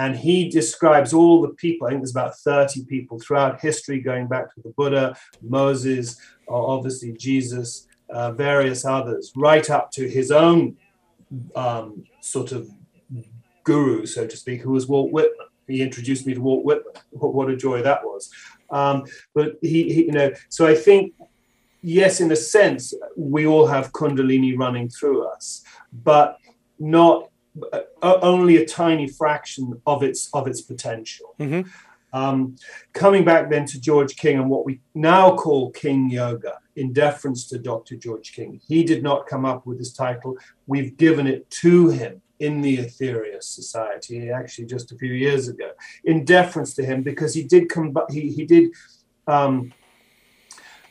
And 0.00 0.16
he 0.16 0.48
describes 0.48 1.12
all 1.12 1.42
the 1.42 1.54
people, 1.64 1.86
I 1.86 1.90
think 1.90 2.00
there's 2.00 2.12
about 2.12 2.38
30 2.38 2.86
people 2.86 3.20
throughout 3.20 3.60
history, 3.60 4.00
going 4.00 4.28
back 4.28 4.54
to 4.54 4.62
the 4.62 4.70
Buddha, 4.70 5.14
Moses, 5.42 6.18
obviously 6.48 7.12
Jesus, 7.12 7.86
uh, 8.08 8.32
various 8.32 8.86
others, 8.86 9.30
right 9.36 9.68
up 9.68 9.90
to 9.92 10.08
his 10.08 10.30
own 10.30 10.78
um, 11.54 12.02
sort 12.22 12.52
of 12.52 12.70
guru, 13.62 14.06
so 14.06 14.26
to 14.26 14.36
speak, 14.38 14.62
who 14.62 14.70
was 14.70 14.86
Walt 14.86 15.12
Whitman. 15.12 15.48
He 15.68 15.82
introduced 15.82 16.26
me 16.26 16.32
to 16.32 16.40
Walt 16.40 16.64
Whitman. 16.64 16.94
What 17.10 17.50
a 17.50 17.56
joy 17.56 17.82
that 17.82 18.02
was! 18.02 18.30
Um, 18.70 19.04
but 19.34 19.58
he, 19.60 19.92
he, 19.92 20.06
you 20.06 20.12
know, 20.12 20.32
so 20.48 20.66
I 20.66 20.76
think, 20.76 21.12
yes, 21.82 22.22
in 22.22 22.32
a 22.32 22.36
sense, 22.36 22.94
we 23.18 23.46
all 23.46 23.66
have 23.66 23.92
Kundalini 23.92 24.58
running 24.58 24.88
through 24.88 25.28
us, 25.28 25.62
but 25.92 26.38
not 26.78 27.30
only 28.02 28.56
a 28.56 28.66
tiny 28.66 29.08
fraction 29.08 29.80
of 29.86 30.02
its 30.02 30.28
of 30.32 30.46
its 30.46 30.60
potential. 30.60 31.34
Mm-hmm. 31.38 31.68
Um, 32.12 32.56
coming 32.92 33.24
back 33.24 33.50
then 33.50 33.66
to 33.66 33.80
George 33.80 34.16
King 34.16 34.38
and 34.38 34.50
what 34.50 34.64
we 34.66 34.80
now 34.94 35.36
call 35.36 35.70
King 35.70 36.10
Yoga, 36.10 36.58
in 36.76 36.92
deference 36.92 37.46
to 37.48 37.58
Dr. 37.58 37.96
George 37.96 38.32
King, 38.32 38.60
he 38.66 38.82
did 38.82 39.02
not 39.02 39.26
come 39.26 39.44
up 39.44 39.66
with 39.66 39.78
this 39.78 39.92
title. 39.92 40.36
We've 40.66 40.96
given 40.96 41.26
it 41.26 41.48
to 41.62 41.88
him 41.88 42.22
in 42.40 42.62
the 42.62 42.78
Aetherius 42.78 43.44
Society, 43.44 44.30
actually 44.30 44.66
just 44.66 44.90
a 44.92 44.96
few 44.96 45.12
years 45.12 45.48
ago, 45.48 45.70
in 46.04 46.24
deference 46.24 46.74
to 46.74 46.84
him 46.84 47.02
because 47.02 47.34
he 47.34 47.44
did 47.44 47.68
come. 47.68 47.94
He 48.10 48.32
he 48.32 48.44
did 48.44 48.70
um, 49.26 49.72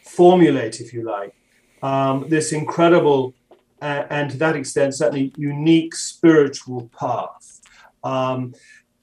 formulate, 0.03 0.79
if 0.79 0.93
you 0.93 1.03
like, 1.03 1.33
um, 1.81 2.29
this 2.29 2.51
incredible 2.51 3.33
uh, 3.81 4.03
and 4.09 4.31
to 4.31 4.37
that 4.37 4.55
extent, 4.55 4.95
certainly 4.95 5.33
unique 5.37 5.95
spiritual 5.95 6.89
path. 6.97 7.61
Um, 8.03 8.53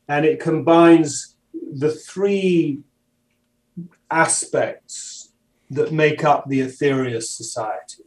and 0.08 0.24
it 0.24 0.40
combines 0.40 1.36
the 1.72 1.90
three 1.90 2.80
aspects 4.10 5.32
that 5.70 5.92
make 5.92 6.24
up 6.24 6.48
the 6.48 6.60
Aetherius 6.60 7.24
society. 7.24 8.05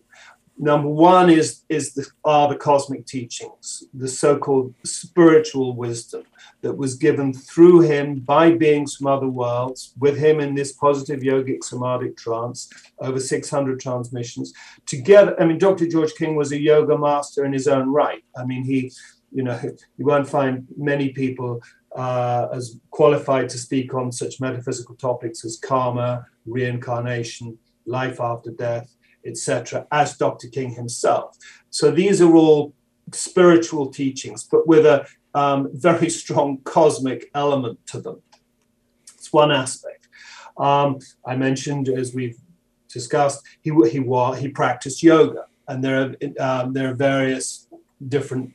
Number 0.62 0.90
one 0.90 1.30
is, 1.30 1.64
is 1.70 1.94
the, 1.94 2.06
are 2.26 2.50
the 2.50 2.58
cosmic 2.58 3.06
teachings, 3.06 3.86
the 3.94 4.10
so 4.10 4.38
called 4.38 4.76
spiritual 4.84 5.74
wisdom 5.74 6.24
that 6.62 6.74
was 6.74 6.96
given 6.96 7.34
through 7.34 7.80
him 7.80 8.20
by 8.20 8.52
beings 8.52 8.98
from 8.98 9.08
other 9.08 9.30
worlds, 9.30 9.94
with 10.00 10.18
him 10.18 10.42
in 10.42 10.56
this 10.56 10.74
positive 10.74 11.22
yogic 11.22 11.64
samadhic 11.64 12.18
trance, 12.18 12.70
over 13.00 13.22
600 13.22 13.80
transmissions. 13.80 14.52
Together, 14.86 15.34
I 15.42 15.46
mean, 15.46 15.60
Dr. 15.60 15.88
George 15.88 16.14
King 16.16 16.36
was 16.36 16.52
a 16.52 16.60
yoga 16.60 16.98
master 16.98 17.46
in 17.46 17.54
his 17.54 17.70
own 17.70 17.90
right. 17.90 18.26
I 18.36 18.44
mean, 18.44 18.66
he, 18.66 18.92
you 19.32 19.44
know, 19.44 19.58
you 19.98 20.06
won't 20.06 20.28
find 20.28 20.68
many 20.76 21.10
people 21.14 21.62
uh, 21.96 22.50
as 22.52 22.78
qualified 22.92 23.48
to 23.48 23.58
speak 23.58 23.94
on 23.94 24.12
such 24.12 24.42
metaphysical 24.42 24.96
topics 24.96 25.46
as 25.46 25.58
karma, 25.58 26.26
reincarnation, 26.46 27.58
life 27.86 28.20
after 28.20 28.52
death 28.52 28.94
etc., 29.26 29.88
as 29.92 30.18
Dr. 30.18 30.48
King 30.48 30.72
himself. 30.72 31.38
So 31.70 31.92
these 31.92 32.22
are 32.22 32.36
all 32.36 32.74
spiritual 33.14 33.88
teachings, 33.88 34.44
but 34.44 34.68
with 34.68 34.86
a 34.86 35.06
um, 35.34 35.70
very 35.74 36.10
strong 36.22 36.60
cosmic 36.64 37.30
element 37.34 37.80
to 37.88 38.00
them. 38.00 38.22
It's 39.16 39.32
one 39.32 39.52
aspect. 39.52 40.08
Um, 40.58 41.00
I 41.26 41.36
mentioned, 41.36 41.90
as 41.90 42.14
we've 42.14 42.38
discussed, 42.92 43.46
he 43.62 43.72
he 43.90 44.02
he 44.40 44.48
practiced 44.50 45.04
yoga, 45.04 45.46
and 45.68 45.84
there 45.84 46.02
are 46.02 46.64
um, 46.64 46.74
there 46.74 46.90
are 46.92 46.96
various 46.96 47.68
different 48.08 48.54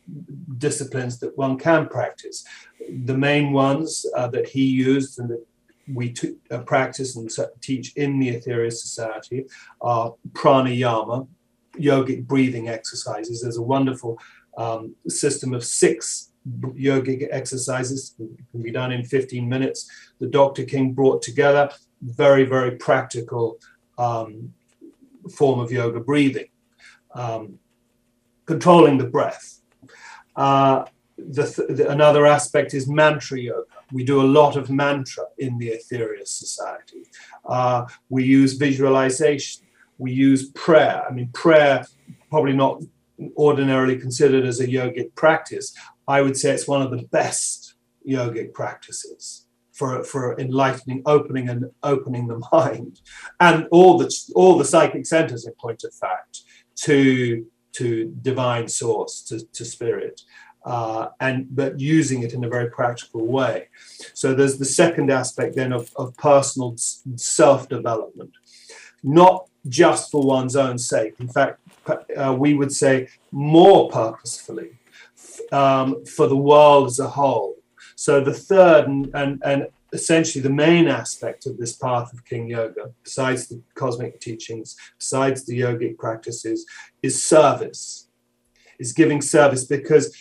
disciplines 0.59 1.19
that 1.21 1.37
one 1.37 1.59
can 1.59 1.87
practice. 1.89 2.45
The 3.05 3.17
main 3.17 3.53
ones 3.53 4.07
uh, 4.17 4.29
that 4.29 4.49
he 4.49 4.65
used 4.65 5.19
and 5.19 5.29
that 5.31 5.45
we 5.93 6.11
t- 6.11 6.37
uh, 6.51 6.59
practice 6.59 7.17
and 7.17 7.31
teach 7.61 7.93
in 7.97 8.19
the 8.19 8.35
Aetherius 8.35 8.75
Society 8.75 9.45
are 9.81 10.15
pranayama, 10.33 11.27
yogic 11.79 12.27
breathing 12.27 12.69
exercises. 12.69 13.43
There's 13.43 13.59
a 13.59 13.63
wonderful 13.63 14.19
um, 14.57 14.95
system 15.09 15.53
of 15.53 15.65
six 15.65 16.31
yogic 16.47 17.27
exercises 17.31 18.15
can 18.17 18.63
be 18.63 18.71
done 18.71 18.93
in 18.93 19.05
15 19.05 19.49
minutes. 19.49 19.91
The 20.21 20.27
Dr. 20.27 20.65
King 20.65 20.93
brought 20.93 21.23
together 21.23 21.71
very, 22.03 22.45
very 22.45 22.73
practical 22.73 23.59
um, 23.97 24.53
form 25.35 25.61
of 25.61 25.73
yoga 25.73 26.01
breathing, 26.01 26.49
um, 27.15 27.59
controlling 28.45 28.99
the 28.99 29.07
breath. 29.07 29.61
Uh, 30.37 30.85
the 31.17 31.45
th- 31.45 31.79
the, 31.79 31.89
another 31.89 32.27
aspect 32.27 32.75
is 32.75 32.89
mantra 32.89 33.39
yoga 33.39 33.65
we 33.95 34.03
do 34.03 34.21
a 34.21 34.33
lot 34.41 34.57
of 34.57 34.71
mantra 34.71 35.25
in 35.39 35.57
the 35.57 35.69
Aetherius 35.69 36.27
Society. 36.27 37.05
Uh, 37.49 37.87
we 38.09 38.25
use 38.25 38.55
visualization. 38.55 39.65
We 39.99 40.11
use 40.11 40.51
prayer. 40.51 41.05
I 41.09 41.13
mean, 41.13 41.29
prayer, 41.33 41.87
probably 42.29 42.55
not 42.55 42.83
ordinarily 43.37 43.97
considered 43.97 44.45
as 44.45 44.59
a 44.59 44.67
yogic 44.67 45.15
practice. 45.15 45.73
I 46.09 46.23
would 46.23 46.37
say 46.37 46.51
it's 46.51 46.67
one 46.67 46.83
of 46.83 46.91
the 46.91 47.05
best 47.13 47.77
yogic 48.07 48.53
practices 48.53 49.47
for, 49.73 50.03
for 50.03 50.39
enlightening, 50.41 51.03
opening 51.07 51.49
and 51.49 51.67
opening 51.85 52.27
the 52.27 52.43
mind, 52.53 53.01
and 53.39 53.69
all 53.71 53.97
the 53.97 54.13
all 54.35 54.59
the 54.59 54.65
psychic 54.65 55.07
centers, 55.07 55.47
in 55.47 55.53
point 55.55 55.85
of 55.85 55.95
fact, 55.95 56.41
to 56.87 57.47
to 57.75 58.13
divine 58.23 58.69
source, 58.69 59.23
to, 59.23 59.45
to 59.53 59.65
spirit 59.65 60.21
uh, 60.65 61.09
and 61.21 61.47
but 61.55 61.79
using 61.79 62.23
it 62.23 62.33
in 62.33 62.45
a 62.45 62.49
very 62.49 62.71
practical 62.71 63.27
way. 63.27 63.69
So 64.15 64.35
there's 64.35 64.59
the 64.59 64.65
second 64.65 65.11
aspect 65.11 65.57
then 65.57 65.73
of, 65.73 65.91
of 65.97 66.17
personal 66.17 66.75
self-development, 67.17 68.33
not 69.03 69.49
just 69.69 70.11
for 70.11 70.23
one's 70.23 70.57
own 70.57 70.79
sake. 70.79 71.15
In 71.21 71.29
fact, 71.29 71.61
uh, 72.17 72.35
we 72.39 72.55
would 72.55 72.73
say 72.73 73.09
more 73.31 73.91
purposefully 73.91 74.79
um, 75.53 76.05
for 76.05 76.27
the 76.27 76.37
world 76.37 76.87
as 76.87 76.99
a 76.99 77.09
whole. 77.09 77.57
So 77.97 78.21
the 78.21 78.35
third 78.35 78.87
and, 78.87 79.11
and, 79.15 79.43
and 79.45 79.69
essentially 79.93 80.43
the 80.43 80.51
main 80.51 80.89
aspect 80.89 81.47
of 81.47 81.57
this 81.57 81.75
path 81.75 82.13
of 82.13 82.25
King 82.25 82.49
Yoga, 82.49 82.93
besides 83.03 83.47
the 83.47 83.63
cosmic 83.75 84.21
teachings, 84.21 84.77
besides 84.99 85.47
the 85.47 85.61
yogic 85.61 85.97
practices, 85.99 86.67
is 87.03 87.23
service, 87.23 88.09
is 88.79 88.93
giving 88.93 89.23
service 89.23 89.65
because 89.65 90.17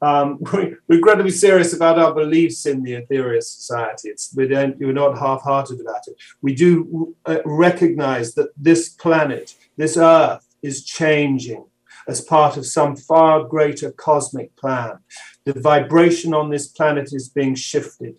um, 0.00 0.38
we, 0.52 0.74
we've 0.88 1.02
got 1.02 1.16
to 1.16 1.24
be 1.24 1.30
serious 1.30 1.72
about 1.74 1.98
our 1.98 2.14
beliefs 2.14 2.66
in 2.66 2.82
the 2.82 2.92
Aetherius 2.92 3.44
Society. 3.44 4.10
It's, 4.10 4.34
we 4.34 4.48
don't, 4.48 4.78
we're 4.78 4.92
not 4.92 5.18
half-hearted 5.18 5.80
about 5.80 6.06
it. 6.06 6.16
We 6.42 6.54
do 6.54 7.16
uh, 7.26 7.38
recognize 7.44 8.34
that 8.34 8.50
this 8.56 8.88
planet, 8.90 9.54
this 9.76 9.96
Earth, 9.96 10.46
is 10.62 10.84
changing 10.84 11.64
as 12.06 12.20
part 12.20 12.56
of 12.56 12.66
some 12.66 12.96
far 12.96 13.44
greater 13.44 13.92
cosmic 13.92 14.56
plan. 14.56 14.98
The 15.44 15.60
vibration 15.60 16.32
on 16.34 16.50
this 16.50 16.68
planet 16.68 17.10
is 17.12 17.28
being 17.28 17.54
shifted, 17.54 18.18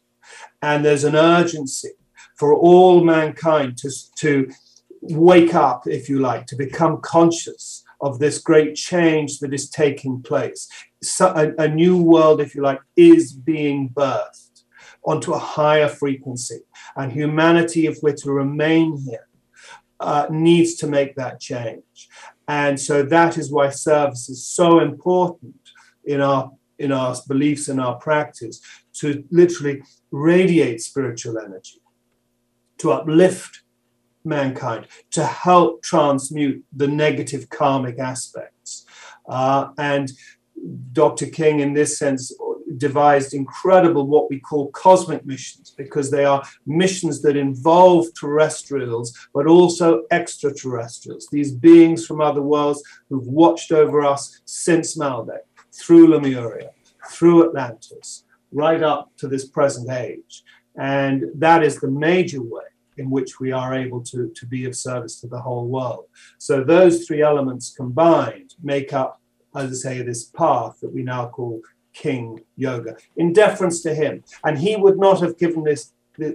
and 0.61 0.85
there's 0.85 1.03
an 1.03 1.15
urgency 1.15 1.91
for 2.37 2.53
all 2.53 3.03
mankind 3.03 3.77
to, 3.77 3.91
to 4.17 4.49
wake 5.01 5.53
up, 5.53 5.87
if 5.87 6.07
you 6.07 6.19
like, 6.19 6.45
to 6.47 6.55
become 6.55 7.01
conscious 7.01 7.83
of 8.01 8.19
this 8.19 8.37
great 8.39 8.75
change 8.75 9.39
that 9.39 9.53
is 9.53 9.69
taking 9.69 10.21
place. 10.21 10.69
A, 11.21 11.53
a 11.57 11.67
new 11.67 12.01
world, 12.01 12.41
if 12.41 12.55
you 12.55 12.61
like, 12.61 12.81
is 12.95 13.33
being 13.33 13.89
birthed 13.89 14.63
onto 15.03 15.33
a 15.33 15.39
higher 15.39 15.87
frequency. 15.87 16.59
And 16.95 17.11
humanity, 17.11 17.87
if 17.87 17.99
we're 18.03 18.15
to 18.15 18.31
remain 18.31 18.97
here, 18.97 19.27
uh, 19.99 20.27
needs 20.29 20.75
to 20.75 20.87
make 20.87 21.15
that 21.15 21.39
change. 21.39 22.09
And 22.47 22.79
so 22.79 23.03
that 23.03 23.37
is 23.37 23.51
why 23.51 23.69
service 23.69 24.29
is 24.29 24.45
so 24.45 24.79
important 24.79 25.55
in 26.03 26.21
our 26.21 26.51
in 26.77 26.93
our 26.93 27.13
beliefs 27.27 27.67
and 27.67 27.81
our 27.81 27.95
practice 27.95 28.61
to 28.93 29.25
literally 29.31 29.83
radiate 30.11 30.81
spiritual 30.81 31.37
energy, 31.37 31.81
to 32.77 32.93
uplift 32.93 33.63
mankind 34.23 34.87
to 35.11 35.25
help 35.25 35.81
transmute 35.81 36.63
the 36.75 36.87
negative 36.87 37.49
karmic 37.49 37.99
aspects. 37.99 38.85
Uh, 39.27 39.69
and 39.77 40.11
Dr. 40.93 41.27
King, 41.27 41.59
in 41.59 41.73
this 41.73 41.97
sense, 41.97 42.33
devised 42.77 43.33
incredible 43.33 44.07
what 44.07 44.29
we 44.29 44.39
call 44.39 44.71
cosmic 44.71 45.25
missions 45.25 45.73
because 45.77 46.11
they 46.11 46.25
are 46.25 46.43
missions 46.65 47.21
that 47.21 47.35
involve 47.35 48.05
terrestrials 48.19 49.17
but 49.33 49.47
also 49.47 50.03
extraterrestrials, 50.11 51.27
these 51.31 51.51
beings 51.51 52.05
from 52.05 52.21
other 52.21 52.41
worlds 52.41 52.83
who've 53.09 53.27
watched 53.27 53.71
over 53.71 54.03
us 54.03 54.41
since 54.45 54.97
Maldek, 54.97 55.45
through 55.73 56.07
Lemuria, 56.07 56.71
through 57.09 57.47
Atlantis, 57.47 58.23
right 58.51 58.83
up 58.83 59.11
to 59.17 59.27
this 59.27 59.47
present 59.47 59.89
age. 59.89 60.43
And 60.75 61.25
that 61.35 61.63
is 61.63 61.79
the 61.79 61.91
major 61.91 62.41
way 62.41 62.63
in 62.97 63.09
which 63.09 63.39
we 63.39 63.51
are 63.51 63.73
able 63.73 64.01
to, 64.01 64.29
to 64.35 64.45
be 64.45 64.65
of 64.65 64.75
service 64.75 65.19
to 65.21 65.27
the 65.27 65.39
whole 65.39 65.67
world. 65.67 66.05
So 66.37 66.63
those 66.63 67.05
three 67.05 67.21
elements 67.21 67.73
combined 67.75 68.55
make 68.61 68.93
up, 68.93 69.18
as 69.55 69.71
I 69.71 69.73
say, 69.73 70.01
this 70.01 70.25
path 70.25 70.79
that 70.81 70.93
we 70.93 71.03
now 71.03 71.27
call 71.27 71.61
King 71.93 72.39
Yoga, 72.55 72.95
in 73.17 73.33
deference 73.33 73.81
to 73.81 73.93
him. 73.93 74.23
And 74.43 74.57
he 74.57 74.75
would 74.75 74.97
not 74.97 75.21
have 75.21 75.37
given 75.37 75.63
this 75.63 75.91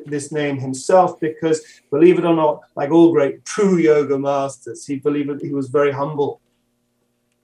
this 0.07 0.33
name 0.33 0.59
himself 0.59 1.21
because, 1.21 1.63
believe 1.91 2.19
it 2.19 2.25
or 2.25 2.35
not, 2.35 2.61
like 2.75 2.91
all 2.91 3.13
great 3.13 3.45
true 3.45 3.77
yoga 3.77 4.19
masters, 4.19 4.87
he 4.87 4.97
believed 4.97 5.43
he 5.43 5.53
was 5.53 5.69
very 5.69 5.93
humble. 5.93 6.41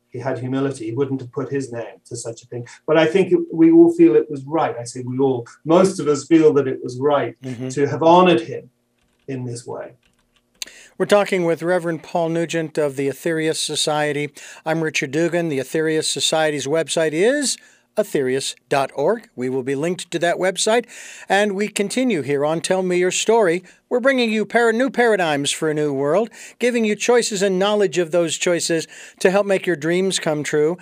He 0.09 0.19
had 0.19 0.39
humility. 0.39 0.87
He 0.87 0.93
wouldn't 0.93 1.21
have 1.21 1.31
put 1.33 1.51
his 1.51 1.71
name 1.71 1.97
to 2.07 2.17
such 2.17 2.43
a 2.43 2.47
thing. 2.47 2.67
But 2.87 2.97
I 2.97 3.07
think 3.07 3.31
it, 3.31 3.41
we 3.53 3.71
all 3.71 3.93
feel 3.93 4.17
it 4.17 4.31
was 4.31 4.43
right. 4.45 4.75
I 4.77 4.85
say 4.85 5.03
we 5.03 5.19
all, 5.19 5.47
most 5.65 6.01
of 6.01 6.09
us 6.09 6.27
feel 6.27 6.53
that 6.55 6.67
it 6.67 6.83
was 6.83 6.99
right 6.99 7.41
mm-hmm. 7.43 7.69
to 7.69 7.87
have 7.87 8.03
honored 8.03 8.41
him 8.41 8.71
in 9.29 9.45
this 9.45 9.67
way. 9.67 9.95
We're 11.01 11.07
talking 11.07 11.47
with 11.47 11.63
Reverend 11.63 12.03
Paul 12.03 12.29
Nugent 12.29 12.77
of 12.77 12.97
the 12.97 13.09
Aetherius 13.09 13.57
Society. 13.57 14.35
I'm 14.67 14.85
Richard 14.85 15.13
Dugan. 15.13 15.49
The 15.49 15.59
Aetherius 15.59 16.05
Society's 16.05 16.67
website 16.67 17.13
is 17.13 17.57
aetherius.org. 17.97 19.31
We 19.35 19.49
will 19.49 19.63
be 19.63 19.75
linked 19.75 20.11
to 20.11 20.19
that 20.19 20.37
website. 20.37 20.85
And 21.27 21.53
we 21.57 21.69
continue 21.69 22.21
here 22.21 22.45
on 22.45 22.61
Tell 22.61 22.83
Me 22.83 22.99
Your 22.99 23.11
Story. 23.11 23.65
We're 23.89 24.01
bringing 24.01 24.31
you 24.31 24.45
par- 24.45 24.75
new 24.75 24.91
paradigms 24.91 25.51
for 25.51 25.71
a 25.71 25.75
new 25.75 25.91
world, 25.91 26.29
giving 26.59 26.85
you 26.85 26.95
choices 26.95 27.41
and 27.41 27.59
knowledge 27.59 27.97
of 27.97 28.11
those 28.11 28.37
choices 28.37 28.87
to 29.21 29.31
help 29.31 29.47
make 29.47 29.67
your 29.67 29.77
dreams 29.77 30.19
come 30.19 30.43
true. 30.43 30.77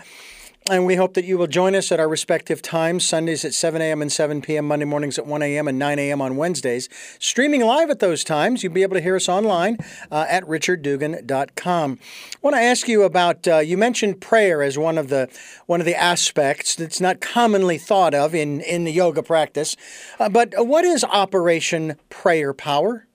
And 0.71 0.85
we 0.85 0.97
hope 0.97 1.15
that 1.15 1.25
you 1.25 1.39
will 1.39 1.47
join 1.47 1.75
us 1.75 1.91
at 1.91 1.99
our 1.99 2.09
respective 2.09 2.61
times 2.61 3.09
Sundays 3.09 3.43
at 3.43 3.55
7 3.55 3.81
a.m. 3.81 4.03
and 4.03 4.13
7 4.13 4.43
p.m., 4.43 4.69
Monday 4.69 4.85
mornings 4.85 5.19
at 5.19 5.27
1 5.27 5.41
a.m. 5.41 5.67
and 5.67 5.79
9 5.79 5.99
a.m. 5.99 6.21
on 6.21 6.37
Wednesdays. 6.37 6.91
Streaming 7.19 7.63
live 7.63 7.89
at 7.89 8.01
those 8.01 8.23
times, 8.23 8.63
you'll 8.63 8.75
be 8.75 8.83
able 8.83 8.95
to 8.95 9.01
hear 9.01 9.17
us 9.17 9.31
online 9.31 9.79
uh, 10.11 10.27
at 10.29 10.45
richarddugan.com. 10.45 11.99
I 12.03 12.39
want 12.43 12.55
to 12.55 12.61
ask 12.61 12.87
you 12.87 13.05
about 13.05 13.49
uh, 13.49 13.59
you 13.61 13.79
mentioned 13.79 14.21
prayer 14.21 14.63
as 14.63 14.77
one 14.77 14.99
of 14.99 15.09
the 15.09 15.31
one 15.65 15.81
of 15.81 15.87
the 15.87 15.97
aspects 15.97 16.75
that's 16.75 17.01
not 17.01 17.23
commonly 17.23 17.79
thought 17.79 18.13
of 18.13 18.35
in, 18.35 18.61
in 18.61 18.85
the 18.85 18.93
yoga 18.93 19.23
practice. 19.23 19.75
Uh, 20.21 20.29
but 20.29 20.53
what 20.59 20.85
is 20.85 21.03
Operation 21.03 21.97
Prayer 22.11 22.53
Power? 22.53 23.08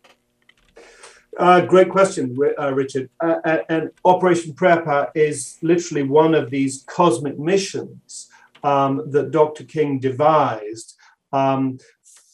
Uh, 1.38 1.62
great 1.62 1.90
question, 1.90 2.38
uh, 2.60 2.74
Richard. 2.74 3.10
Uh, 3.22 3.38
uh, 3.46 3.58
and 3.70 3.90
Operation 4.06 4.54
Prayer 4.54 5.12
is 5.16 5.58
literally 5.62 6.04
one 6.04 6.36
of 6.36 6.50
these 6.50 6.84
cosmic 6.88 7.40
missions 7.40 8.30
um, 8.64 9.10
that 9.12 9.32
Dr. 9.32 9.64
King 9.64 10.00
devised 10.00 10.96
um, 11.32 11.80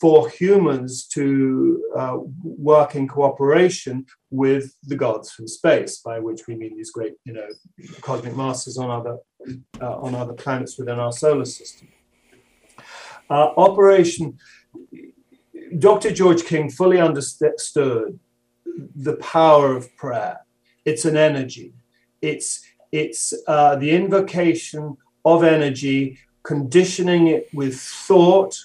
for 0.02 0.30
humans 0.30 1.08
to 1.08 1.84
uh, 1.98 2.18
work 2.44 2.96
in 2.96 3.08
cooperation 3.08 4.06
with 4.32 4.76
the 4.84 4.96
gods 4.96 5.32
from 5.32 5.48
space, 5.48 6.00
by 6.00 6.20
which 6.20 6.48
we 6.48 6.56
mean 6.56 6.76
these 6.76 6.92
great, 6.92 7.14
you 7.26 7.34
know, 7.34 7.48
cosmic 8.02 8.36
masters 8.36 8.78
on 8.78 8.90
other 8.90 9.18
uh, 9.82 9.98
on 9.98 10.14
other 10.16 10.34
planets 10.34 10.78
within 10.78 11.00
our 11.00 11.12
solar 11.12 11.46
system. 11.46 11.88
Operation. 13.30 14.38
Dr. 15.78 16.12
George 16.12 16.44
King 16.46 16.70
fully 16.70 17.00
understood 17.00 18.20
the 18.96 19.16
power 19.18 19.76
of 19.76 19.96
prayer. 19.98 20.40
It's 20.86 21.06
an 21.06 21.18
energy. 21.18 21.74
It's 22.22 22.66
it's 22.92 23.34
uh, 23.48 23.76
the 23.76 23.92
invocation 23.92 24.98
of 25.24 25.44
energy, 25.44 26.18
conditioning 26.44 27.28
it 27.28 27.48
with 27.54 27.80
thought 27.80 28.58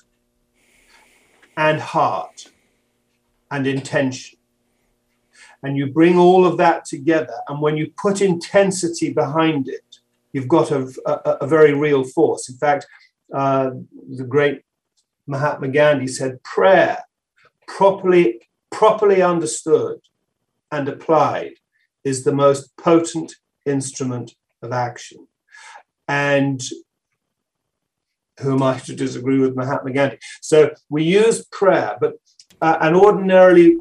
and 1.57 1.81
heart 1.81 2.51
and 3.51 3.67
intention. 3.67 4.39
And 5.63 5.77
you 5.77 5.87
bring 5.87 6.19
all 6.19 6.47
of 6.47 6.57
that 6.59 6.85
together. 6.85 7.35
And 7.49 7.61
when 7.61 7.77
you 7.77 7.93
put 8.01 8.21
intensity 8.21 9.13
behind 9.13 9.69
it, 9.69 9.99
you've 10.33 10.49
got 10.49 10.71
a, 10.71 10.91
a, 11.07 11.31
a 11.43 11.47
very 11.47 11.75
real 11.75 12.05
force. 12.05 12.49
In 12.49 12.57
fact, 12.57 12.87
uh, 13.33 13.71
the 14.17 14.25
great 14.25 14.63
Mahatma 15.27 15.69
Gandhi 15.69 16.07
said, 16.07 16.43
prayer 16.43 16.99
properly 17.67 18.44
properly 18.75 19.23
understood 19.23 20.01
and 20.71 20.89
applied, 20.89 21.55
is 22.03 22.25
the 22.25 22.35
most 22.35 22.77
potent 22.77 23.33
instrument 23.65 24.35
of 24.63 24.73
action. 24.73 25.27
And 26.09 26.61
who 28.41 28.55
am 28.55 28.63
I 28.63 28.79
to 28.87 28.95
disagree 28.95 29.39
with 29.39 29.57
Mahatma 29.57 29.93
Gandhi? 29.93 30.19
So 30.41 30.75
we 30.91 31.05
use 31.05 31.47
prayer, 31.47 31.97
but 32.01 32.15
uh, 32.61 32.79
and 32.81 32.97
ordinarily, 32.97 33.77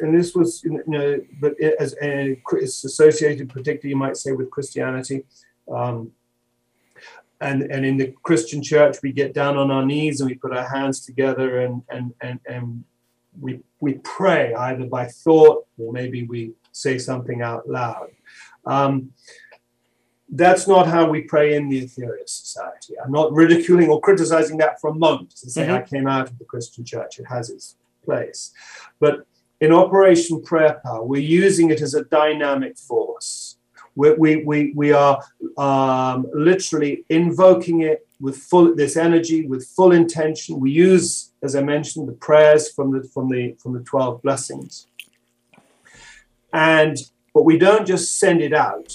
and 0.00 0.18
this 0.18 0.34
was, 0.34 0.62
you 0.64 0.82
know, 0.86 1.20
but 1.40 1.54
as 1.78 1.94
a 2.02 2.40
it's 2.52 2.84
associated, 2.84 3.48
particularly, 3.48 3.90
you 3.90 3.96
might 3.96 4.16
say, 4.16 4.32
with 4.32 4.50
Christianity. 4.50 5.24
Um, 5.70 6.12
and 7.40 7.62
and 7.62 7.84
in 7.84 7.96
the 7.96 8.14
Christian 8.22 8.62
church, 8.62 8.96
we 9.02 9.12
get 9.12 9.34
down 9.34 9.56
on 9.56 9.70
our 9.70 9.84
knees 9.84 10.20
and 10.20 10.28
we 10.28 10.36
put 10.36 10.56
our 10.56 10.68
hands 10.68 11.04
together 11.04 11.60
and 11.60 11.82
and 11.90 12.14
and 12.20 12.40
and 12.46 12.84
we 13.40 13.60
we 13.80 13.94
pray 14.04 14.54
either 14.54 14.86
by 14.86 15.06
thought 15.06 15.66
or 15.78 15.92
maybe 15.92 16.24
we 16.24 16.52
say 16.72 16.98
something 16.98 17.42
out 17.42 17.68
loud. 17.68 18.10
Um, 18.66 19.10
that's 20.30 20.66
not 20.66 20.86
how 20.86 21.08
we 21.08 21.22
pray 21.22 21.54
in 21.54 21.68
the 21.68 21.82
Aetherius 21.82 22.28
Society. 22.28 22.94
I'm 23.02 23.12
not 23.12 23.32
ridiculing 23.32 23.88
or 23.88 24.00
criticizing 24.00 24.56
that 24.58 24.80
for 24.80 24.90
a 24.90 24.94
moment 24.94 25.30
to 25.36 25.50
say 25.50 25.66
mm-hmm. 25.66 25.74
I 25.74 25.82
came 25.82 26.06
out 26.08 26.30
of 26.30 26.38
the 26.38 26.44
Christian 26.44 26.84
church. 26.84 27.18
It 27.18 27.26
has 27.26 27.50
its 27.50 27.76
place. 28.04 28.52
But 29.00 29.26
in 29.60 29.72
Operation 29.72 30.42
Prayer 30.42 30.80
Power, 30.84 31.04
we're 31.04 31.22
using 31.22 31.70
it 31.70 31.80
as 31.80 31.94
a 31.94 32.04
dynamic 32.04 32.76
force. 32.78 33.58
We, 33.96 34.12
we, 34.14 34.36
we, 34.44 34.72
we 34.74 34.92
are 34.92 35.22
um, 35.56 36.26
literally 36.34 37.04
invoking 37.08 37.82
it 37.82 38.06
with 38.20 38.36
full 38.36 38.74
this 38.74 38.96
energy 38.96 39.46
with 39.46 39.66
full 39.66 39.92
intention. 39.92 40.60
We 40.60 40.70
use, 40.70 41.32
as 41.42 41.54
I 41.54 41.62
mentioned, 41.62 42.08
the 42.08 42.12
prayers 42.12 42.72
from 42.72 42.92
the 42.92 43.02
from 43.12 43.28
the 43.28 43.54
from 43.60 43.74
the 43.74 43.80
twelve 43.80 44.22
blessings, 44.22 44.86
and 46.52 46.96
but 47.34 47.42
we 47.42 47.58
don't 47.58 47.86
just 47.86 48.18
send 48.18 48.40
it 48.40 48.54
out 48.54 48.92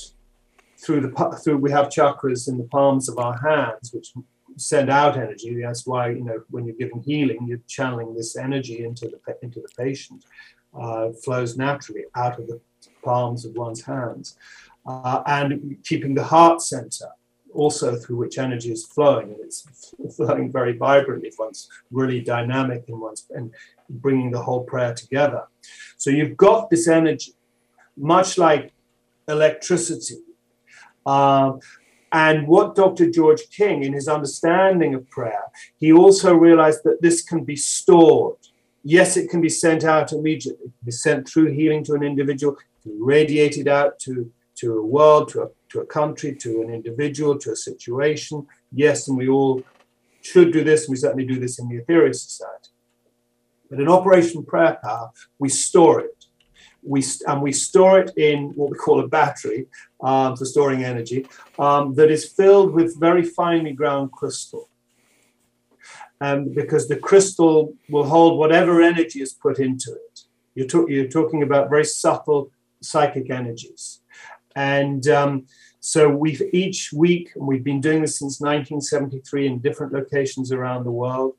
through 0.78 1.02
the 1.02 1.40
through 1.44 1.58
we 1.58 1.72
have 1.72 1.90
chakras 1.90 2.48
in 2.48 2.58
the 2.58 2.64
palms 2.64 3.10
of 3.10 3.18
our 3.20 3.38
hands 3.38 3.94
which 3.94 4.14
send 4.56 4.90
out 4.90 5.18
energy. 5.18 5.62
That's 5.62 5.86
why 5.86 6.10
you 6.10 6.24
know 6.24 6.42
when 6.50 6.66
you're 6.66 6.76
giving 6.76 7.04
healing 7.04 7.46
you're 7.48 7.60
channeling 7.68 8.16
this 8.16 8.36
energy 8.36 8.84
into 8.84 9.10
the 9.10 9.20
into 9.44 9.60
the 9.60 9.70
patient 9.78 10.24
uh, 10.74 11.10
flows 11.24 11.58
naturally 11.58 12.06
out 12.16 12.40
of 12.40 12.48
the 12.48 12.60
palms 13.04 13.46
of 13.46 13.54
one's 13.56 13.84
hands 13.84 14.36
uh, 14.86 15.22
and 15.26 15.78
keeping 15.84 16.14
the 16.14 16.24
heart 16.24 16.62
center 16.62 17.08
also 17.54 17.96
through 17.96 18.16
which 18.16 18.38
energy 18.38 18.72
is 18.72 18.86
flowing 18.86 19.32
and 19.32 19.40
it's 19.42 19.66
flowing 20.16 20.52
very 20.52 20.74
vibrantly 20.74 21.30
if 21.30 21.36
one's 21.40 21.68
really 21.92 22.22
dynamic 22.22 22.84
in 22.88 23.00
one's 23.00 23.26
and 23.32 23.52
bringing 23.90 24.30
the 24.30 24.42
whole 24.42 24.64
prayer 24.64 24.94
together 24.94 25.44
so 25.98 26.10
you've 26.10 26.38
got 26.38 26.70
this 26.70 26.88
energy 26.88 27.34
much 27.98 28.38
like 28.38 28.72
electricity 29.28 30.20
um, 31.06 31.60
and 32.12 32.48
what 32.48 32.76
Dr. 32.76 33.10
George 33.10 33.50
King, 33.52 33.84
in 33.84 33.94
his 33.94 34.08
understanding 34.08 34.96
of 34.96 35.10
prayer, 35.10 35.44
he 35.78 35.92
also 35.92 36.34
realized 36.34 36.82
that 36.84 37.02
this 37.02 37.22
can 37.22 37.44
be 37.44 37.56
stored. 37.56 38.38
Yes, 38.84 39.16
it 39.18 39.30
can 39.30 39.42
be 39.42 39.50
sent 39.50 39.84
out 39.84 40.12
immediately, 40.12 40.66
it 40.66 40.74
can 40.80 40.86
be 40.86 40.92
sent 40.92 41.28
through 41.28 41.52
healing 41.52 41.84
to 41.86 41.94
an 41.94 42.04
individual, 42.04 42.58
radiated 42.86 43.68
out 43.68 44.00
to, 44.00 44.32
to 44.60 44.78
a 44.78 44.86
world, 44.86 45.30
to 45.30 45.44
a, 45.44 45.48
to 45.70 45.82
a 45.82 45.86
country, 45.86 46.36
to 46.36 46.62
an 46.62 46.74
individual, 46.74 47.38
to 47.40 47.52
a 47.52 47.56
situation. 47.56 48.46
Yes, 48.72 49.08
and 49.08 49.18
we 49.18 49.28
all 49.28 49.64
should 50.22 50.52
do 50.52 50.64
this, 50.64 50.86
and 50.86 50.92
we 50.92 50.98
certainly 50.98 51.26
do 51.26 51.40
this 51.40 51.60
in 51.60 51.68
the 51.70 51.82
Aetherius 51.82 52.16
Society. 52.16 52.70
But 53.70 53.80
in 53.80 53.88
Operation 53.88 54.44
Prayer 54.44 54.80
Power, 54.84 55.12
we 55.38 55.50
store 55.50 56.02
it 56.02 56.20
we 56.84 57.04
and 57.28 57.42
we 57.42 57.52
store 57.52 58.00
it 58.00 58.12
in 58.18 58.52
what 58.56 58.72
we 58.72 58.78
call 58.78 59.00
a 59.00 59.08
battery 59.08 59.68
um, 60.02 60.36
for 60.36 60.46
storing 60.46 60.84
energy 60.84 61.26
um, 61.58 61.94
that 61.96 62.10
is 62.10 62.26
filled 62.26 62.74
with 62.74 63.00
very 63.00 63.24
finely 63.24 63.74
ground 63.74 64.12
crystal. 64.12 64.70
Um, 66.22 66.54
because 66.54 66.90
the 66.90 66.98
crystal 66.98 67.74
will 67.90 68.04
hold 68.04 68.38
whatever 68.38 68.82
energy 68.82 69.22
is 69.22 69.34
put 69.34 69.58
into 69.58 69.94
it. 69.94 70.20
You're, 70.54 70.68
to- 70.68 70.88
you're 70.90 71.08
talking 71.08 71.44
about 71.44 71.70
very 71.70 71.86
subtle 71.86 72.52
psychic 72.82 73.30
energies. 73.30 73.99
And 74.56 75.08
um, 75.08 75.46
so 75.80 76.10
we've 76.10 76.42
each 76.54 76.92
week, 76.94 77.32
and 77.36 77.48
we've 77.48 77.64
been 77.64 77.82
doing 77.82 78.02
this 78.02 78.20
since 78.20 78.42
1973 78.42 79.48
in 79.48 79.60
different 79.60 79.94
locations 79.94 80.52
around 80.52 80.84
the 80.84 80.92
world. 80.92 81.34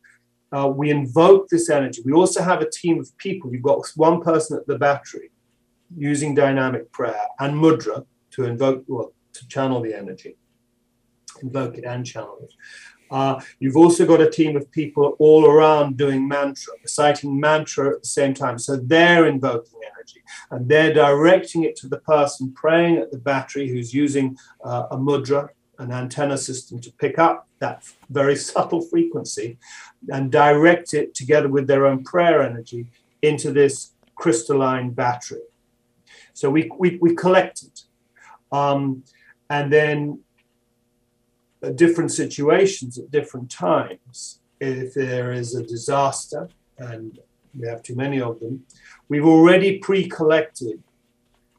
Uh, 0.53 0.69
we 0.69 0.91
invoke 0.91 1.49
this 1.49 1.71
energy. 1.71 2.03
We 2.05 2.13
also 2.13 2.43
have 2.43 2.61
a 2.61 2.71
team 2.71 2.99
of 2.99 3.17
people. 3.19 3.53
You've 3.53 3.63
got 3.63 3.87
one 3.95 4.21
person 4.21 4.59
at 4.59 4.67
the 4.67 4.79
battery 4.79 5.31
using 5.97 6.35
dynamic 6.35 6.91
prayer 6.93 7.27
and 7.39 7.55
mudra 7.55 8.05
to 8.33 8.45
invoke, 8.45 8.85
well, 8.87 9.13
to 9.33 9.49
channel 9.49 9.81
the 9.81 9.95
energy, 9.95 10.37
invoke 11.43 11.79
it 11.79 11.85
and 11.85 12.05
channel 12.05 12.39
it. 12.43 12.53
Uh, 13.11 13.41
you've 13.59 13.77
also 13.77 14.07
got 14.07 14.21
a 14.21 14.31
team 14.31 14.57
of 14.57 14.71
people 14.71 15.17
all 15.19 15.47
around 15.47 15.97
doing 15.97 16.27
mantra, 16.27 16.73
reciting 16.83 17.39
mantra 17.39 17.91
at 17.95 18.03
the 18.03 18.09
same 18.09 18.33
time. 18.33 18.59
So 18.59 18.77
they're 18.77 19.27
invoking 19.27 19.81
energy 19.95 20.23
and 20.51 20.69
they're 20.69 20.95
directing 20.95 21.65
it 21.65 21.77
to 21.77 21.89
the 21.89 21.99
person 21.99 22.53
praying 22.53 22.99
at 22.99 23.11
the 23.11 23.19
battery 23.19 23.69
who's 23.69 23.93
using 23.93 24.37
uh, 24.65 24.87
a 24.91 24.97
mudra, 24.97 25.49
an 25.79 25.91
antenna 25.93 26.39
system 26.39 26.81
to 26.81 26.93
pick 26.93 27.19
up 27.19 27.49
that 27.59 27.85
very 28.11 28.37
subtle 28.51 28.81
frequency 28.81 29.59
and 30.09 30.31
direct 30.31 30.95
it 30.95 31.15
together 31.15 31.49
with 31.49 31.67
their 31.67 31.87
own 31.87 32.05
prayer 32.05 32.43
energy 32.43 32.87
into 33.23 33.53
this 33.53 33.93
crystalline 34.15 34.91
battery. 34.91 35.41
So 36.33 36.49
we, 36.49 36.71
we, 36.79 36.99
we 37.01 37.15
collect 37.15 37.63
it. 37.63 37.83
Um, 38.53 39.05
and 39.49 39.73
then 39.73 40.21
different 41.69 42.11
situations 42.11 42.99
at 42.99 43.11
different 43.11 43.51
times, 43.51 44.41
if 44.61 44.95
there 44.95 45.33
is 45.33 45.55
a 45.55 45.63
disaster, 45.63 46.49
and 46.79 47.19
we 47.59 47.67
have 47.67 47.83
too 47.83 47.95
many 47.95 48.21
of 48.21 48.41
them, 48.41 48.65
we've 49.09 49.27
already 49.27 49.79
pre 49.79 50.09
collected 50.09 50.83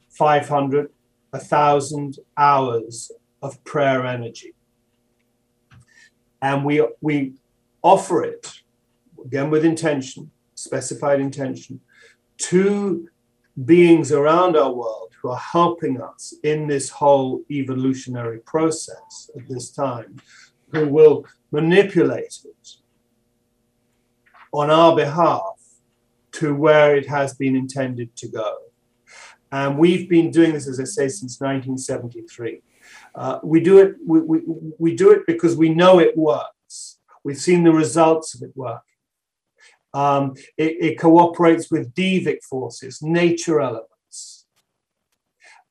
500, 0.10 0.90
1,000 1.32 2.20
hours 2.38 3.12
of 3.42 3.64
prayer 3.64 4.06
energy. 4.06 4.54
And 6.42 6.66
we, 6.66 6.86
we 7.02 7.34
offer 7.82 8.24
it, 8.24 8.52
again 9.24 9.50
with 9.50 9.64
intention, 9.64 10.32
specified 10.56 11.20
intention, 11.20 11.80
to 12.38 13.08
beings 13.66 14.12
around 14.12 14.58
our 14.58 14.72
world 14.72 15.11
who 15.22 15.30
are 15.30 15.38
helping 15.38 16.02
us 16.02 16.34
in 16.44 16.68
this 16.68 16.90
whole 16.90 17.42
evolutionary 17.50 18.40
process 18.40 19.30
at 19.36 19.48
this 19.48 19.70
time, 19.70 20.18
who 20.72 20.88
will 20.88 21.26
manipulate 21.52 22.40
it 22.46 22.70
on 24.52 24.70
our 24.70 24.96
behalf 24.96 25.62
to 26.32 26.56
where 26.56 26.96
it 26.96 27.08
has 27.08 27.34
been 27.36 27.56
intended 27.56 28.16
to 28.16 28.28
go. 28.28 28.58
And 29.52 29.78
we've 29.78 30.08
been 30.08 30.32
doing 30.32 30.54
this, 30.54 30.68
as 30.68 30.80
I 30.80 30.86
say, 30.86 31.08
since 31.10 31.40
1973. 31.42 32.62
Uh, 33.14 33.40
we 33.44 33.60
do 33.60 33.80
it. 33.80 33.96
We, 34.06 34.22
we, 34.22 34.40
we 34.80 34.96
do 34.96 35.12
it 35.12 35.24
because 35.28 35.58
we 35.58 35.70
know 35.70 36.00
it 36.00 36.18
works. 36.18 37.00
We've 37.24 37.38
seen 37.38 37.64
the 37.64 37.74
results 37.74 38.34
of 38.34 38.44
it 38.44 38.56
work. 38.56 38.82
Um, 39.94 40.36
it, 40.58 40.78
it, 40.80 41.00
cooperates 41.00 41.70
with 41.70 41.94
devic 41.94 42.44
forces, 42.44 43.02
nature 43.02 43.60
elements. 43.60 43.91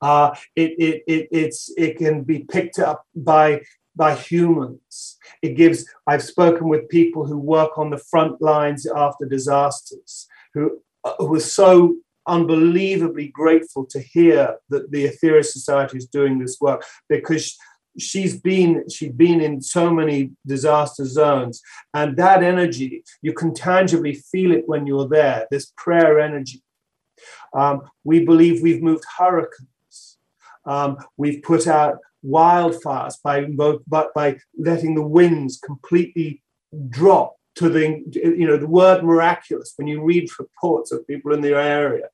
Uh, 0.01 0.35
it, 0.55 0.71
it, 0.79 1.03
it, 1.07 1.27
it's, 1.31 1.71
it 1.77 1.97
can 1.97 2.23
be 2.23 2.39
picked 2.39 2.79
up 2.79 3.05
by, 3.15 3.61
by 3.95 4.15
humans. 4.15 5.17
It 5.41 5.55
gives, 5.55 5.85
I've 6.07 6.23
spoken 6.23 6.67
with 6.67 6.89
people 6.89 7.25
who 7.25 7.37
work 7.37 7.77
on 7.77 7.89
the 7.89 7.97
front 7.97 8.41
lines 8.41 8.85
after 8.85 9.25
disasters, 9.25 10.27
who, 10.53 10.81
uh, 11.03 11.13
who 11.19 11.35
are 11.35 11.39
so 11.39 11.95
unbelievably 12.27 13.27
grateful 13.27 13.85
to 13.85 13.99
hear 13.99 14.57
that 14.69 14.91
the 14.91 15.07
Aetherius 15.07 15.51
Society 15.51 15.97
is 15.97 16.07
doing 16.07 16.39
this 16.39 16.57
work 16.61 16.85
because 17.09 17.57
she's 17.97 18.39
been 18.39 18.87
she's 18.89 19.11
been 19.11 19.41
in 19.41 19.61
so 19.61 19.91
many 19.91 20.31
disaster 20.45 21.05
zones. 21.05 21.61
And 21.93 22.15
that 22.17 22.43
energy 22.43 23.03
you 23.21 23.33
can 23.33 23.53
tangibly 23.53 24.13
feel 24.13 24.51
it 24.51 24.67
when 24.67 24.85
you're 24.87 25.07
there 25.07 25.47
this 25.51 25.73
prayer 25.77 26.19
energy. 26.19 26.61
Um, 27.53 27.81
we 28.03 28.25
believe 28.25 28.61
we've 28.61 28.81
moved 28.81 29.03
hurricanes 29.17 29.67
um, 30.65 30.97
we've 31.17 31.41
put 31.43 31.67
out 31.67 31.97
wildfires 32.25 33.15
by, 33.23 33.45
by 34.13 34.37
letting 34.57 34.95
the 34.95 35.01
winds 35.01 35.59
completely 35.59 36.43
drop 36.89 37.35
to 37.53 37.67
the 37.67 38.01
you 38.13 38.47
know 38.47 38.55
the 38.55 38.67
word 38.67 39.03
miraculous 39.03 39.73
when 39.75 39.87
you 39.87 40.01
read 40.01 40.29
reports 40.39 40.91
of 40.93 41.05
people 41.05 41.33
in 41.33 41.41
the 41.41 41.53
area 41.53 42.07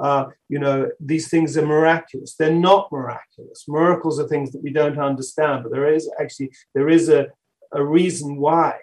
uh, 0.00 0.26
you 0.48 0.58
know, 0.58 0.88
these 0.98 1.28
things 1.28 1.58
are 1.58 1.66
miraculous. 1.66 2.34
They're 2.34 2.54
not 2.54 2.90
miraculous. 2.90 3.64
Miracles 3.68 4.18
are 4.18 4.26
things 4.26 4.50
that 4.52 4.62
we 4.62 4.72
don't 4.72 4.98
understand, 4.98 5.62
but 5.62 5.72
there 5.72 5.92
is 5.92 6.10
actually 6.18 6.52
there 6.74 6.88
is 6.88 7.10
a, 7.10 7.26
a 7.72 7.84
reason 7.84 8.36
why 8.36 8.78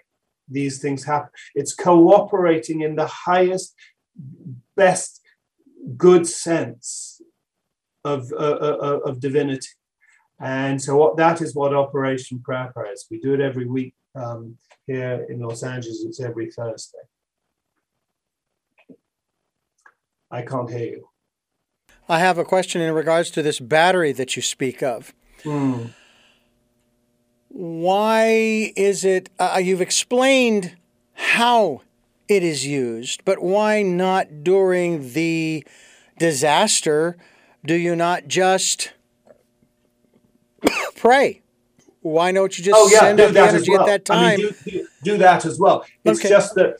these 0.48 0.80
things 0.80 1.04
happen. 1.04 1.30
It's 1.56 1.74
cooperating 1.74 2.82
in 2.82 2.94
the 2.94 3.06
highest, 3.06 3.74
best, 4.76 5.20
good 5.96 6.26
sense 6.26 7.17
of, 8.12 8.32
uh, 8.32 8.58
uh, 8.68 8.78
uh 8.88 9.00
of 9.08 9.20
divinity. 9.20 9.68
And 10.40 10.80
so 10.80 10.96
what, 10.96 11.16
that 11.16 11.40
is 11.42 11.54
what 11.54 11.74
Operation 11.74 12.40
Prayer 12.40 12.72
is. 12.92 13.06
We 13.10 13.18
do 13.18 13.34
it 13.34 13.40
every 13.40 13.66
week 13.66 13.94
um, 14.14 14.56
here 14.86 15.26
in 15.28 15.40
Los 15.40 15.62
Angeles. 15.62 16.04
It's 16.06 16.20
every 16.20 16.50
Thursday. 16.50 16.98
I 20.30 20.42
can't 20.42 20.70
hear 20.70 20.88
you. 20.96 21.08
I 22.08 22.20
have 22.20 22.38
a 22.38 22.44
question 22.44 22.80
in 22.80 22.92
regards 22.94 23.30
to 23.32 23.42
this 23.42 23.60
battery 23.60 24.12
that 24.12 24.36
you 24.36 24.42
speak 24.42 24.82
of. 24.82 25.12
Mm. 25.44 25.90
why 27.50 28.72
is 28.76 29.04
it? 29.04 29.30
Uh, 29.38 29.60
you've 29.62 29.80
explained 29.80 30.76
how 31.14 31.82
it 32.28 32.42
is 32.42 32.66
used, 32.66 33.24
but 33.24 33.40
why 33.40 33.82
not 33.82 34.42
during 34.42 35.12
the 35.12 35.64
disaster? 36.18 37.16
Do 37.64 37.74
you 37.74 37.96
not 37.96 38.28
just 38.28 38.92
pray? 40.96 41.42
Why 42.00 42.32
don't 42.32 42.56
you 42.56 42.64
just 42.64 42.78
oh, 42.80 42.88
yeah, 42.88 43.00
send 43.00 43.20
up 43.20 43.32
the 43.32 43.40
energy 43.40 43.70
well. 43.70 43.80
at 43.80 43.86
that 43.86 44.04
time? 44.04 44.18
I 44.18 44.36
mean, 44.36 44.54
do, 44.64 44.70
do, 44.70 44.88
do 45.02 45.18
that 45.18 45.44
as 45.44 45.58
well. 45.58 45.84
It's 46.04 46.20
Okay. 46.20 46.28
just 46.28 46.54
that, 46.54 46.76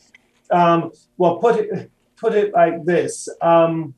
um, 0.51 0.91
well, 1.17 1.37
put 1.37 1.57
it 1.57 1.91
put 2.17 2.33
it 2.33 2.53
like 2.53 2.83
this. 2.85 3.27
Um, 3.41 3.93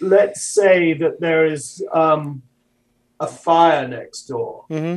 let's 0.00 0.42
say 0.42 0.92
that 0.94 1.20
there 1.20 1.46
is 1.46 1.84
um, 1.92 2.42
a 3.18 3.26
fire 3.26 3.88
next 3.88 4.24
door, 4.24 4.66
hmm 4.68 4.96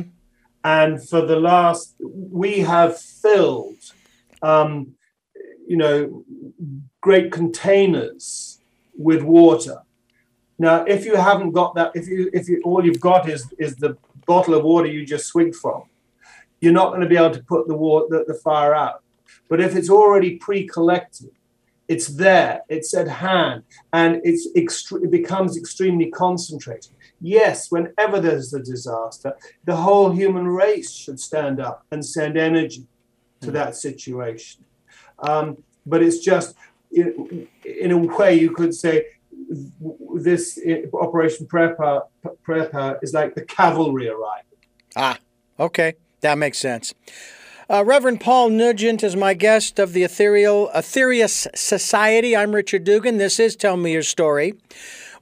and 0.62 1.08
for 1.08 1.22
the 1.24 1.36
last, 1.36 1.94
we 2.00 2.58
have 2.58 3.00
filled, 3.00 3.78
um, 4.42 4.92
you 5.66 5.76
know, 5.78 6.22
great 7.00 7.32
containers 7.32 8.59
with 9.08 9.22
water. 9.22 9.78
Now, 10.58 10.76
if 10.84 11.00
you 11.06 11.14
haven't 11.16 11.52
got 11.60 11.70
that, 11.76 11.90
if 12.00 12.06
you 12.06 12.20
if 12.38 12.44
you 12.48 12.56
all 12.68 12.84
you've 12.86 13.06
got 13.10 13.22
is 13.34 13.42
is 13.58 13.72
the 13.76 13.92
bottle 14.26 14.54
of 14.54 14.62
water 14.62 14.88
you 14.94 15.02
just 15.14 15.26
swigged 15.32 15.56
from, 15.62 15.80
you're 16.60 16.80
not 16.80 16.90
going 16.90 17.04
to 17.06 17.12
be 17.14 17.20
able 17.22 17.36
to 17.40 17.44
put 17.54 17.62
the 17.66 17.78
water 17.84 18.06
the, 18.12 18.20
the 18.30 18.38
fire 18.48 18.74
out. 18.74 19.02
But 19.48 19.60
if 19.60 19.74
it's 19.78 19.90
already 19.90 20.36
pre-collected, 20.36 21.32
it's 21.88 22.08
there, 22.24 22.54
it's 22.68 22.92
at 22.94 23.08
hand, 23.08 23.62
and 23.92 24.20
it's 24.22 24.44
extre- 24.62 25.02
it 25.06 25.10
becomes 25.10 25.56
extremely 25.56 26.08
concentrated. 26.10 26.92
Yes, 27.20 27.56
whenever 27.74 28.20
there's 28.20 28.52
a 28.54 28.62
disaster, 28.74 29.30
the 29.64 29.76
whole 29.76 30.10
human 30.12 30.46
race 30.46 30.92
should 30.92 31.20
stand 31.20 31.58
up 31.68 31.78
and 31.90 32.04
send 32.04 32.36
energy 32.36 32.86
to 33.40 33.50
that 33.58 33.74
situation. 33.76 34.64
Um, 35.30 35.46
but 35.84 36.02
it's 36.02 36.20
just, 36.30 36.54
in, 36.90 37.90
a 37.90 37.96
way, 37.96 38.34
you 38.38 38.50
could 38.50 38.74
say 38.74 39.06
this 40.16 40.58
Operation 40.92 41.46
Prayer 41.46 41.74
Power 41.74 42.98
is 43.02 43.14
like 43.14 43.34
the 43.34 43.42
cavalry 43.42 44.08
arriving. 44.08 44.44
Ah, 44.96 45.18
okay, 45.58 45.94
that 46.20 46.38
makes 46.38 46.58
sense. 46.58 46.94
Uh, 47.68 47.84
Reverend 47.84 48.20
Paul 48.20 48.50
Nugent 48.50 49.04
is 49.04 49.14
my 49.14 49.32
guest 49.32 49.78
of 49.78 49.92
the 49.92 50.02
Ethereal 50.02 50.70
Aetherius 50.74 51.46
Society. 51.56 52.36
I'm 52.36 52.52
Richard 52.52 52.82
Dugan. 52.82 53.18
This 53.18 53.38
is 53.38 53.54
Tell 53.54 53.76
Me 53.76 53.92
Your 53.92 54.02
Story. 54.02 54.54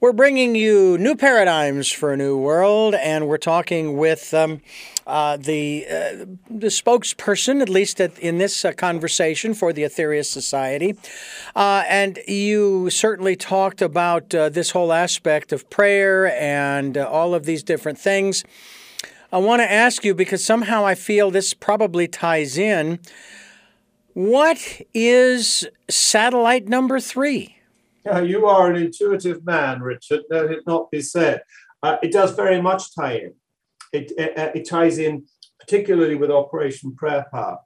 We're 0.00 0.12
bringing 0.12 0.54
you 0.54 0.96
new 0.96 1.16
paradigms 1.16 1.90
for 1.90 2.12
a 2.12 2.16
new 2.16 2.38
world, 2.38 2.94
and 2.94 3.26
we're 3.26 3.36
talking 3.36 3.96
with 3.96 4.32
um, 4.32 4.60
uh, 5.08 5.36
the 5.38 5.86
uh, 5.90 6.24
the 6.48 6.68
spokesperson, 6.68 7.60
at 7.60 7.68
least 7.68 8.00
at, 8.00 8.16
in 8.20 8.38
this 8.38 8.64
uh, 8.64 8.70
conversation, 8.70 9.54
for 9.54 9.72
the 9.72 9.82
Aetherius 9.82 10.26
Society. 10.26 10.96
Uh, 11.56 11.82
and 11.88 12.20
you 12.28 12.90
certainly 12.90 13.34
talked 13.34 13.82
about 13.82 14.32
uh, 14.32 14.48
this 14.48 14.70
whole 14.70 14.92
aspect 14.92 15.52
of 15.52 15.68
prayer 15.68 16.32
and 16.40 16.96
uh, 16.96 17.04
all 17.04 17.34
of 17.34 17.44
these 17.44 17.64
different 17.64 17.98
things. 17.98 18.44
I 19.32 19.38
want 19.38 19.62
to 19.62 19.70
ask 19.70 20.04
you 20.04 20.14
because 20.14 20.44
somehow 20.44 20.86
I 20.86 20.94
feel 20.94 21.32
this 21.32 21.54
probably 21.54 22.06
ties 22.06 22.56
in. 22.56 23.00
What 24.14 24.80
is 24.94 25.66
satellite 25.90 26.68
number 26.68 27.00
three? 27.00 27.57
Uh, 28.06 28.20
you 28.32 28.46
are 28.46 28.70
an 28.70 28.76
intuitive 28.76 29.44
man, 29.44 29.80
Richard. 29.80 30.22
Let 30.30 30.50
it 30.50 30.66
not 30.66 30.90
be 30.90 31.00
said. 31.00 31.42
Uh, 31.82 31.96
it 32.02 32.12
does 32.12 32.32
very 32.32 32.60
much 32.60 32.94
tie 32.94 33.14
in. 33.14 33.34
It, 33.92 34.12
it, 34.18 34.56
it 34.56 34.68
ties 34.68 34.98
in 34.98 35.26
particularly 35.60 36.14
with 36.14 36.30
Operation 36.30 36.94
Prayer 36.94 37.26
Power. 37.30 37.58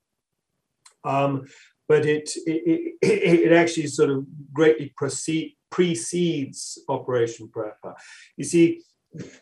Um, 1.05 1.47
but 1.89 2.07
it, 2.07 2.31
it, 2.47 2.97
it, 3.03 3.53
actually 3.53 3.87
sort 3.89 4.11
of 4.11 4.25
greatly 4.53 4.93
proceed, 4.97 5.57
precedes 5.71 6.79
Operation 6.89 7.49
Prayer 7.49 7.77
Power. 7.83 7.97
You 8.37 8.45
see, 8.45 8.83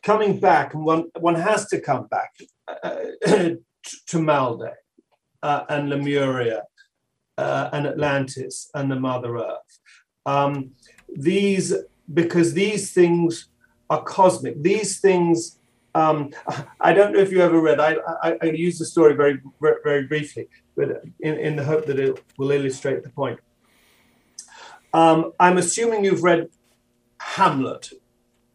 coming 0.02 0.40
back, 0.40 0.74
and 0.74 0.84
one, 0.84 1.10
one 1.18 1.36
has 1.36 1.66
to 1.68 1.80
come 1.80 2.06
back 2.06 2.32
uh, 2.82 2.96
to 3.26 3.58
Maldek 4.14 4.74
uh, 5.42 5.64
and 5.68 5.90
Lemuria 5.90 6.64
uh, 7.38 7.70
and 7.72 7.86
Atlantis 7.86 8.70
and 8.74 8.90
the 8.90 8.96
Mother 8.96 9.36
Earth. 9.38 9.78
Um, 10.30 10.52
these, 11.30 11.74
because 12.14 12.54
these 12.54 12.92
things 12.92 13.48
are 13.88 14.02
cosmic. 14.02 14.62
These 14.62 15.00
things, 15.00 15.58
um, 15.94 16.30
I 16.80 16.92
don't 16.92 17.12
know 17.12 17.20
if 17.20 17.32
you 17.32 17.40
ever 17.40 17.60
read, 17.60 17.80
I, 17.80 17.96
I, 18.22 18.38
I 18.42 18.46
use 18.46 18.78
the 18.78 18.84
story 18.84 19.14
very, 19.14 19.40
very 19.60 20.04
briefly, 20.04 20.48
but 20.76 21.02
in, 21.20 21.34
in 21.46 21.56
the 21.56 21.64
hope 21.64 21.86
that 21.86 21.98
it 21.98 22.22
will 22.38 22.52
illustrate 22.52 23.02
the 23.02 23.10
point. 23.10 23.40
Um, 24.92 25.32
I'm 25.38 25.58
assuming 25.58 26.04
you've 26.04 26.22
read 26.22 26.48
Hamlet, 27.18 27.90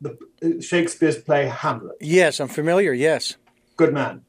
the 0.02 0.18
Shakespeare's 0.62 1.18
play 1.18 1.48
Hamlet. 1.48 1.98
Yes, 2.02 2.40
I'm 2.40 2.50
familiar. 2.50 2.94
Yes. 2.94 3.36
Good 3.78 3.94
man. 3.94 4.24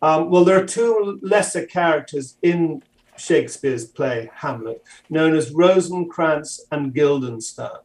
Um, 0.00 0.30
well, 0.30 0.44
there 0.44 0.58
are 0.60 0.66
two 0.66 1.20
lesser 1.22 1.64
characters 1.66 2.36
in 2.42 2.82
Shakespeare's 3.16 3.86
play 3.86 4.30
Hamlet, 4.34 4.82
known 5.10 5.34
as 5.34 5.52
Rosencrantz 5.52 6.66
and 6.70 6.94
Guildenstern. 6.94 7.80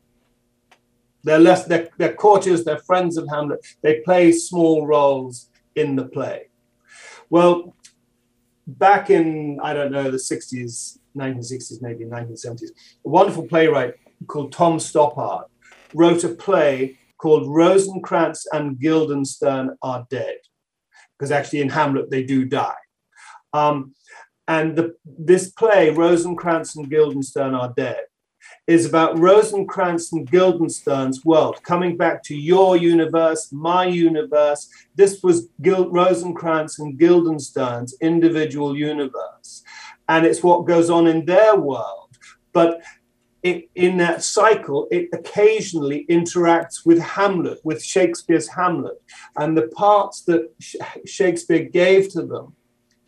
They're 1.23 1.39
less 1.39 1.65
they're, 1.65 1.89
they're 1.97 2.13
courtiers, 2.13 2.63
they're 2.63 2.80
friends 2.80 3.17
of 3.17 3.28
Hamlet. 3.28 3.65
They 3.82 3.99
play 4.01 4.32
small 4.32 4.88
roles 4.88 5.49
in 5.75 5.95
the 5.95 6.05
play. 6.05 6.47
Well, 7.30 7.75
back 8.65 9.09
in 9.09 9.59
I 9.61 9.73
don't 9.73 9.91
know 9.91 10.09
the 10.09 10.17
60s, 10.17 10.99
1960s, 11.17 11.82
maybe 11.82 12.05
1970s, 12.05 12.69
a 13.05 13.09
wonderful 13.09 13.47
playwright 13.47 13.95
called 14.28 14.51
Tom 14.51 14.78
Stoppard 14.78 15.43
wrote 15.93 16.23
a 16.23 16.30
play 16.30 16.97
called 17.17 17.47
Rosencrantz 17.47 18.45
and 18.53 18.80
Guildenstern 18.80 19.75
Are 19.82 20.05
Dead, 20.09 20.38
because 21.17 21.32
actually 21.32 21.61
in 21.61 21.69
Hamlet 21.69 22.09
they 22.09 22.23
do 22.23 22.45
die. 22.45 22.75
Um, 23.53 23.93
and 24.48 24.76
the, 24.76 24.95
this 25.06 25.50
play, 25.52 25.89
Rosencrantz 25.89 26.76
and 26.76 26.89
Guildenstern 26.89 27.54
Are 27.54 27.74
Dead, 27.76 28.00
is 28.66 28.86
about 28.86 29.18
Rosencrantz 29.18 30.12
and 30.14 30.30
Guildenstern's 30.30 31.24
world, 31.26 31.62
coming 31.64 31.98
back 31.98 32.24
to 32.24 32.36
your 32.36 32.78
universe, 32.78 33.52
my 33.52 33.86
universe. 33.86 34.70
This 34.95 35.22
was 35.22 35.48
Gil- 35.62 35.89
Rosencrantz 35.89 36.80
and 36.80 36.98
Guildenstern's 36.98 37.95
individual 38.02 38.78
universe. 38.78 39.64
And 40.10 40.26
it's 40.26 40.43
what 40.43 40.66
goes 40.66 40.89
on 40.89 41.08
in 41.08 41.26
their 41.26 41.56
world. 41.56 42.18
But 42.54 42.82
it, 43.43 43.70
in 43.76 43.98
that 43.98 44.24
cycle, 44.24 44.88
it 44.91 45.10
occasionally 45.14 46.06
interacts 46.10 46.86
with 46.86 47.00
Hamlet, 47.00 47.60
with 47.64 47.84
Shakespeare's 47.84 48.48
Hamlet. 48.48 49.02
And 49.38 49.58
the 49.58 49.68
parts 49.70 50.22
that 50.24 50.54
Sh- 50.60 50.76
Shakespeare 51.06 51.64
gave 51.64 52.10
to 52.10 52.24
them 52.24 52.56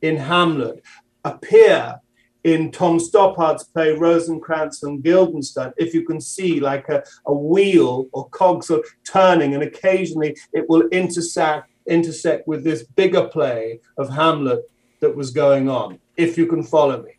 in 0.02 0.18
Hamlet 0.18 0.84
appear 1.24 2.00
in 2.44 2.72
Tom 2.72 3.00
Stoppard's 3.00 3.66
play 3.66 3.92
Rosencrantz 3.92 4.84
and 4.84 5.04
Guildenstern, 5.04 5.74
if 5.78 5.94
you 5.94 6.06
can 6.06 6.22
see 6.22 6.60
like 6.60 6.88
a, 6.90 7.04
a 7.26 7.34
wheel 7.34 8.08
or 8.14 8.30
cogs 8.30 8.72
are 8.72 8.84
turning, 9.06 9.54
and 9.54 9.64
occasionally 9.64 10.38
it 10.54 10.68
will 10.70 10.88
intersect 10.90 11.70
intersect 11.88 12.48
with 12.48 12.64
this 12.64 12.84
bigger 12.84 13.28
play 13.28 13.80
of 13.98 14.10
Hamlet 14.10 14.62
that 15.00 15.16
was 15.16 15.32
going 15.32 15.70
on, 15.70 16.00
if 16.18 16.38
you 16.38 16.46
can 16.46 16.64
follow 16.64 17.02
me. 17.02 17.12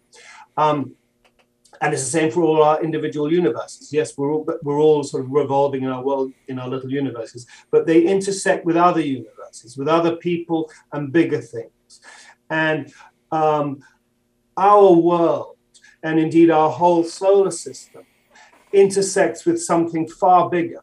Um, 0.56 0.94
and 1.80 1.94
it's 1.94 2.04
the 2.04 2.10
same 2.10 2.30
for 2.30 2.42
all 2.42 2.62
our 2.62 2.82
individual 2.82 3.32
universes. 3.32 3.92
Yes, 3.92 4.16
we're 4.16 4.32
all, 4.32 4.46
we're 4.62 4.78
all 4.78 5.02
sort 5.02 5.24
of 5.24 5.30
revolving 5.30 5.82
in 5.82 5.88
our 5.88 6.04
world, 6.04 6.32
in 6.48 6.58
our 6.58 6.68
little 6.68 6.90
universes, 6.90 7.46
but 7.70 7.86
they 7.86 8.02
intersect 8.02 8.64
with 8.64 8.76
other 8.76 9.00
universes, 9.00 9.76
with 9.76 9.88
other 9.88 10.16
people 10.16 10.70
and 10.92 11.12
bigger 11.12 11.40
things. 11.40 12.00
And 12.50 12.92
um, 13.32 13.80
our 14.56 14.92
world, 14.92 15.56
and 16.02 16.18
indeed 16.18 16.50
our 16.50 16.70
whole 16.70 17.04
solar 17.04 17.50
system, 17.50 18.04
intersects 18.72 19.44
with 19.44 19.60
something 19.60 20.08
far 20.08 20.48
bigger. 20.48 20.82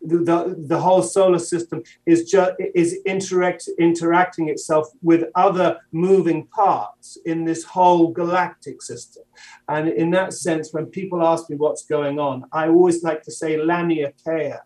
The, 0.00 0.18
the, 0.18 0.54
the 0.68 0.80
whole 0.80 1.02
solar 1.02 1.40
system 1.40 1.82
is 2.06 2.30
just 2.30 2.52
is 2.74 3.00
interact, 3.04 3.68
interacting 3.80 4.48
itself 4.48 4.86
with 5.02 5.24
other 5.34 5.80
moving 5.90 6.46
parts 6.46 7.18
in 7.24 7.44
this 7.44 7.64
whole 7.64 8.12
galactic 8.12 8.80
system. 8.80 9.24
And 9.68 9.88
in 9.88 10.10
that 10.12 10.34
sense, 10.34 10.72
when 10.72 10.86
people 10.86 11.26
ask 11.26 11.50
me 11.50 11.56
what's 11.56 11.84
going 11.84 12.20
on, 12.20 12.44
I 12.52 12.68
always 12.68 13.02
like 13.02 13.22
to 13.22 13.32
say 13.32 13.56
Laniakea 13.56 14.60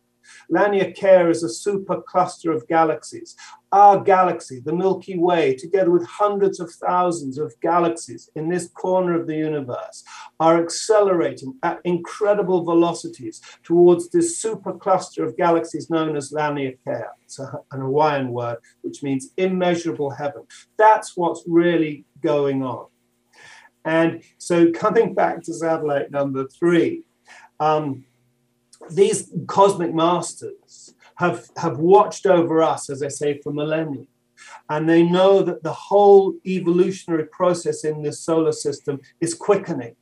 Laniakea 0.50 1.30
is 1.30 1.42
a 1.42 1.48
super 1.48 2.02
cluster 2.02 2.52
of 2.52 2.66
galaxies. 2.68 3.36
Our 3.72 4.02
galaxy, 4.02 4.60
the 4.60 4.74
Milky 4.74 5.18
Way, 5.18 5.54
together 5.54 5.90
with 5.90 6.06
hundreds 6.06 6.60
of 6.60 6.70
thousands 6.70 7.38
of 7.38 7.54
galaxies 7.62 8.28
in 8.34 8.48
this 8.48 8.68
corner 8.68 9.18
of 9.18 9.26
the 9.26 9.36
universe, 9.36 10.04
are 10.40 10.62
accelerating 10.62 11.54
at 11.62 11.80
incredible 11.84 12.64
velocities 12.64 13.40
towards 13.62 14.10
this 14.10 14.38
super 14.38 14.74
cluster 14.74 15.24
of 15.24 15.36
galaxies 15.36 15.88
known 15.88 16.16
as 16.16 16.32
Laniakea. 16.32 17.08
It's 17.24 17.38
a, 17.38 17.60
an 17.72 17.80
Hawaiian 17.80 18.28
word 18.32 18.58
which 18.82 19.02
means 19.02 19.30
immeasurable 19.36 20.10
heaven. 20.10 20.42
That's 20.76 21.16
what's 21.16 21.42
really 21.46 22.04
going 22.22 22.62
on. 22.62 22.86
And 23.84 24.22
so, 24.38 24.70
coming 24.70 25.14
back 25.14 25.42
to 25.44 25.54
satellite 25.54 26.10
number 26.10 26.46
three, 26.46 27.04
um, 27.58 28.04
these 28.90 29.32
cosmic 29.46 29.94
masters 29.94 30.94
have, 31.16 31.48
have 31.56 31.78
watched 31.78 32.26
over 32.26 32.62
us, 32.62 32.90
as 32.90 33.02
I 33.02 33.08
say, 33.08 33.40
for 33.42 33.52
millennia. 33.52 34.06
And 34.68 34.88
they 34.88 35.02
know 35.02 35.42
that 35.42 35.62
the 35.62 35.72
whole 35.72 36.34
evolutionary 36.46 37.26
process 37.26 37.84
in 37.84 38.02
this 38.02 38.20
solar 38.20 38.52
system 38.52 39.00
is 39.20 39.34
quickening. 39.34 39.94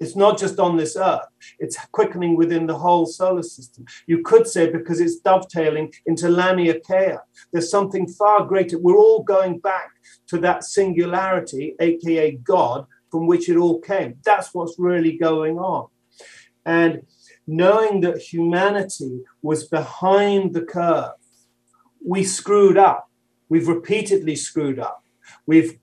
It's 0.00 0.14
not 0.14 0.38
just 0.38 0.60
on 0.60 0.76
this 0.76 0.96
earth, 0.96 1.26
it's 1.58 1.76
quickening 1.90 2.36
within 2.36 2.66
the 2.66 2.78
whole 2.78 3.04
solar 3.04 3.42
system. 3.42 3.84
You 4.06 4.22
could 4.22 4.46
say 4.46 4.70
because 4.70 5.00
it's 5.00 5.16
dovetailing 5.16 5.92
into 6.06 6.26
Laniakea. 6.26 7.18
There's 7.52 7.70
something 7.70 8.06
far 8.06 8.44
greater. 8.44 8.78
We're 8.78 8.96
all 8.96 9.24
going 9.24 9.58
back 9.58 9.90
to 10.28 10.38
that 10.38 10.62
singularity, 10.62 11.74
aka 11.80 12.32
God, 12.32 12.86
from 13.10 13.26
which 13.26 13.48
it 13.48 13.56
all 13.56 13.80
came. 13.80 14.18
That's 14.24 14.54
what's 14.54 14.78
really 14.78 15.16
going 15.18 15.58
on. 15.58 15.88
And 16.64 17.02
knowing 17.48 18.02
that 18.02 18.18
humanity 18.18 19.22
was 19.40 19.66
behind 19.66 20.52
the 20.52 20.62
curve, 20.62 21.12
we 22.06 22.22
screwed 22.22 22.76
up. 22.76 23.08
We've 23.48 23.66
repeatedly 23.66 24.36
screwed 24.36 24.78
up. 24.78 25.02
We've 25.46 25.78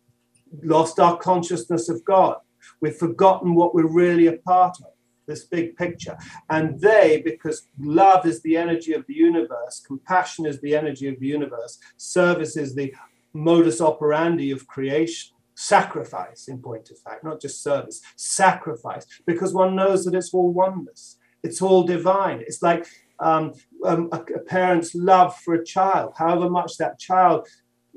lost 0.63 0.99
our 0.99 1.17
consciousness 1.17 1.89
of 1.89 2.05
God. 2.05 2.37
We've 2.81 2.95
forgotten 2.95 3.55
what 3.55 3.73
we're 3.73 3.91
really 3.91 4.27
a 4.27 4.33
part 4.33 4.77
of, 4.79 4.91
this 5.27 5.45
big 5.45 5.75
picture. 5.75 6.15
And 6.51 6.79
they, 6.79 7.23
because 7.25 7.67
love 7.79 8.27
is 8.27 8.43
the 8.43 8.57
energy 8.57 8.93
of 8.93 9.03
the 9.07 9.15
universe, 9.15 9.81
compassion 9.85 10.45
is 10.45 10.61
the 10.61 10.75
energy 10.75 11.07
of 11.07 11.19
the 11.19 11.27
universe, 11.27 11.79
service 11.97 12.55
is 12.57 12.75
the 12.75 12.93
modus 13.33 13.81
operandi 13.81 14.51
of 14.51 14.67
creation. 14.67 15.31
Sacrifice, 15.57 16.49
in 16.49 16.61
point 16.61 16.91
of 16.91 16.99
fact, 16.99 17.23
not 17.23 17.41
just 17.41 17.63
service, 17.63 18.01
sacrifice, 18.17 19.05
because 19.25 19.53
one 19.53 19.73
knows 19.73 20.03
that 20.03 20.13
it's 20.13 20.33
all 20.33 20.51
oneness 20.51 21.17
it's 21.45 21.61
all 21.61 21.83
divine. 21.83 22.41
It's 22.41 22.61
like 22.61 22.87
um, 23.19 23.53
um, 23.85 24.09
a, 24.11 24.19
a 24.19 24.39
parent's 24.39 24.95
love 24.95 25.37
for 25.37 25.53
a 25.53 25.63
child, 25.63 26.13
however 26.17 26.49
much 26.49 26.77
that 26.77 26.99
child 26.99 27.47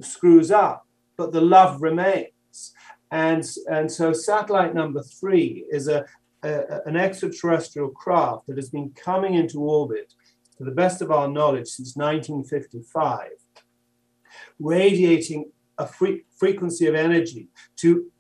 screws 0.01 0.51
up, 0.51 0.86
but 1.16 1.32
the 1.32 1.40
love 1.40 1.82
remains. 1.82 2.74
And, 3.11 3.44
and 3.70 3.90
so, 3.90 4.12
satellite 4.12 4.74
number 4.74 5.03
three 5.03 5.64
is 5.70 5.88
a, 5.88 6.05
a, 6.42 6.80
an 6.84 6.96
extraterrestrial 6.96 7.88
craft 7.88 8.46
that 8.49 8.57
has 8.57 8.68
been 8.68 8.90
coming 8.90 9.34
into 9.34 9.61
orbit, 9.61 10.12
to 10.59 10.64
the 10.64 10.70
best 10.70 11.01
of 11.01 11.11
our 11.11 11.28
knowledge, 11.28 11.68
since 11.68 11.96
1955, 11.96 13.30
radiating 14.59 15.51
a 15.78 15.86
fre- 15.86 16.24
frequency 16.36 16.86
of 16.86 16.94
energy 16.94 17.49
to 17.76 18.11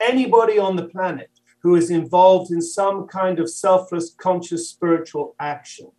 anybody 0.00 0.58
on 0.58 0.76
the 0.76 0.88
planet 0.88 1.37
who 1.62 1.74
is 1.74 1.90
involved 1.90 2.50
in 2.50 2.62
some 2.62 3.06
kind 3.06 3.38
of 3.38 3.50
selfless, 3.50 4.14
conscious 4.14 4.68
spiritual 4.68 5.34
action. 5.40 5.90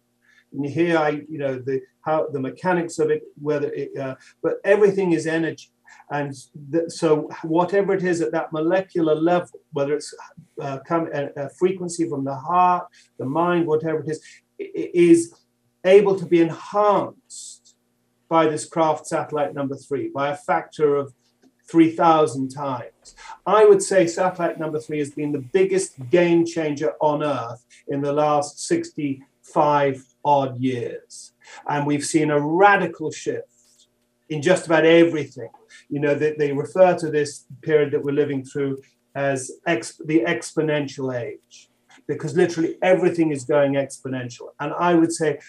And 0.54 0.66
here, 0.66 0.98
I, 0.98 1.10
you 1.30 1.38
know, 1.38 1.60
the 1.60 1.82
how 2.02 2.28
the 2.30 2.40
mechanics 2.40 2.98
of 2.98 3.12
it, 3.12 3.24
whether 3.40 3.72
it, 3.72 3.96
uh, 3.98 4.16
but 4.42 4.56
everything 4.64 5.12
is 5.12 5.28
energy, 5.28 5.70
and 6.10 6.34
th- 6.72 6.90
so 6.90 7.30
whatever 7.44 7.94
it 7.94 8.04
is 8.04 8.22
at 8.22 8.32
that 8.32 8.52
molecular 8.52 9.16
level, 9.16 9.60
whether 9.74 9.94
it's 9.94 10.14
uh, 10.62 10.80
come 10.88 11.08
a, 11.14 11.30
a, 11.36 11.50
frequency 11.50 12.10
from 12.10 12.24
the 12.24 12.36
heart, 12.36 12.88
the 13.20 13.26
mind, 13.26 13.68
whatever 13.68 14.00
it 14.00 14.10
is, 14.10 14.24
it 14.58 14.92
is 14.94 15.34
able 15.86 16.18
to 16.18 16.26
be 16.26 16.42
enhanced 16.42 17.76
by 18.28 18.48
this 18.48 18.66
craft 18.66 19.08
satellite 19.08 19.54
number 19.54 19.76
three 19.76 20.10
by 20.14 20.30
a 20.30 20.36
factor 20.36 20.96
of 20.96 21.14
3,000 21.70 22.50
times. 22.50 23.16
I 23.46 23.66
would 23.66 23.82
say 23.82 24.08
satellite 24.08 24.60
number 24.60 24.80
three 24.80 25.00
has 25.00 25.12
been 25.12 25.32
the 25.32 25.40
biggest 25.54 25.94
game 26.10 26.46
changer 26.46 26.94
on 27.00 27.24
Earth 27.24 27.66
in 27.88 28.02
the 28.02 28.14
last 28.14 28.60
65 28.68 30.06
odd 30.26 30.60
years. 30.60 31.34
And 31.68 31.86
we've 31.86 32.06
seen 32.06 32.32
a 32.32 32.40
radical 32.40 33.12
shift 33.12 33.88
in 34.30 34.42
just 34.42 34.66
about 34.66 34.86
everything. 34.86 35.50
You 35.90 36.00
know, 36.00 36.16
they, 36.16 36.34
they 36.34 36.52
refer 36.54 36.98
to 36.98 37.10
this 37.10 37.46
period 37.62 37.92
that 37.92 38.04
we're 38.04 38.14
living 38.14 38.44
through 38.44 38.82
as 39.16 39.52
ex- 39.66 40.00
the 40.06 40.22
exponential 40.22 41.20
age, 41.20 41.70
because 42.08 42.36
literally 42.36 42.78
everything 42.82 43.32
is 43.32 43.44
going 43.44 43.74
exponential. 43.74 44.50
And 44.60 44.74
I 44.74 44.94
would 44.94 45.12
say 45.12 45.40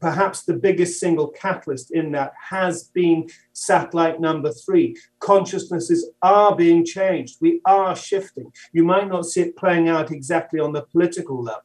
perhaps 0.00 0.42
the 0.42 0.54
biggest 0.54 1.00
single 1.00 1.28
catalyst 1.28 1.90
in 1.90 2.12
that 2.12 2.32
has 2.50 2.84
been 2.84 3.28
satellite 3.52 4.20
number 4.20 4.52
three. 4.52 4.96
Consciousnesses 5.20 6.10
are 6.22 6.54
being 6.54 6.84
changed. 6.84 7.38
We 7.40 7.60
are 7.64 7.94
shifting. 7.94 8.52
You 8.72 8.84
might 8.84 9.08
not 9.08 9.26
see 9.26 9.42
it 9.42 9.56
playing 9.56 9.88
out 9.88 10.10
exactly 10.10 10.60
on 10.60 10.72
the 10.72 10.82
political 10.82 11.42
level, 11.42 11.62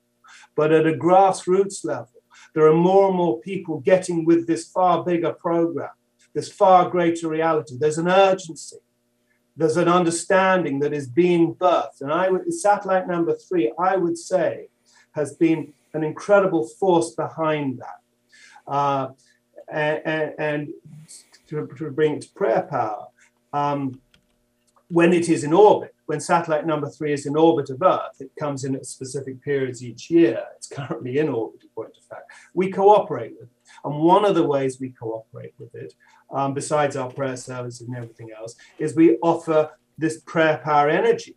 but 0.55 0.71
at 0.71 0.87
a 0.87 0.93
grassroots 0.93 1.83
level, 1.83 2.21
there 2.53 2.67
are 2.67 2.73
more 2.73 3.07
and 3.07 3.17
more 3.17 3.39
people 3.39 3.79
getting 3.79 4.25
with 4.25 4.47
this 4.47 4.69
far 4.69 5.03
bigger 5.03 5.33
program, 5.33 5.89
this 6.33 6.51
far 6.51 6.89
greater 6.89 7.27
reality. 7.27 7.75
There's 7.79 7.97
an 7.97 8.07
urgency. 8.07 8.77
There's 9.55 9.77
an 9.77 9.87
understanding 9.87 10.79
that 10.79 10.93
is 10.93 11.07
being 11.07 11.53
birthed. 11.55 12.01
And 12.01 12.11
I 12.11 12.29
would, 12.29 12.51
satellite 12.53 13.07
number 13.07 13.35
three, 13.35 13.71
I 13.79 13.97
would 13.97 14.17
say, 14.17 14.69
has 15.11 15.35
been 15.35 15.73
an 15.93 16.03
incredible 16.03 16.67
force 16.67 17.11
behind 17.11 17.79
that. 17.79 18.02
Uh, 18.67 19.09
and, 19.71 20.33
and 20.37 20.73
to, 21.47 21.67
to, 21.77 21.91
bring 21.91 22.15
it 22.15 22.21
to 22.23 22.29
prayer 22.29 22.67
power, 22.69 23.07
um, 23.53 23.99
when 24.89 25.13
it 25.13 25.29
is 25.29 25.43
in 25.43 25.53
orbit, 25.53 25.95
when 26.05 26.19
satellite 26.19 26.65
number 26.65 26.89
three 26.89 27.13
is 27.13 27.25
in 27.25 27.35
orbit 27.35 27.69
of 27.69 27.81
Earth, 27.81 28.19
it 28.19 28.31
comes 28.39 28.63
in 28.63 28.75
at 28.75 28.85
specific 28.85 29.41
periods 29.41 29.83
each 29.83 30.09
year. 30.09 30.43
It's 30.55 30.67
currently 30.67 31.17
in 31.17 31.29
orbit, 31.29 31.63
in 31.63 31.69
point 31.69 31.97
of 31.97 32.03
fact. 32.03 32.31
We 32.53 32.71
cooperate 32.71 33.33
with 33.39 33.49
it. 33.49 33.57
And 33.85 33.95
one 33.99 34.25
of 34.25 34.35
the 34.35 34.45
ways 34.45 34.79
we 34.79 34.89
cooperate 34.89 35.53
with 35.57 35.73
it, 35.75 35.93
um, 36.31 36.53
besides 36.53 36.95
our 36.95 37.09
prayer 37.09 37.37
service 37.37 37.81
and 37.81 37.95
everything 37.95 38.29
else, 38.37 38.55
is 38.77 38.95
we 38.95 39.17
offer 39.17 39.71
this 39.97 40.21
prayer 40.21 40.61
power 40.63 40.89
energy 40.89 41.35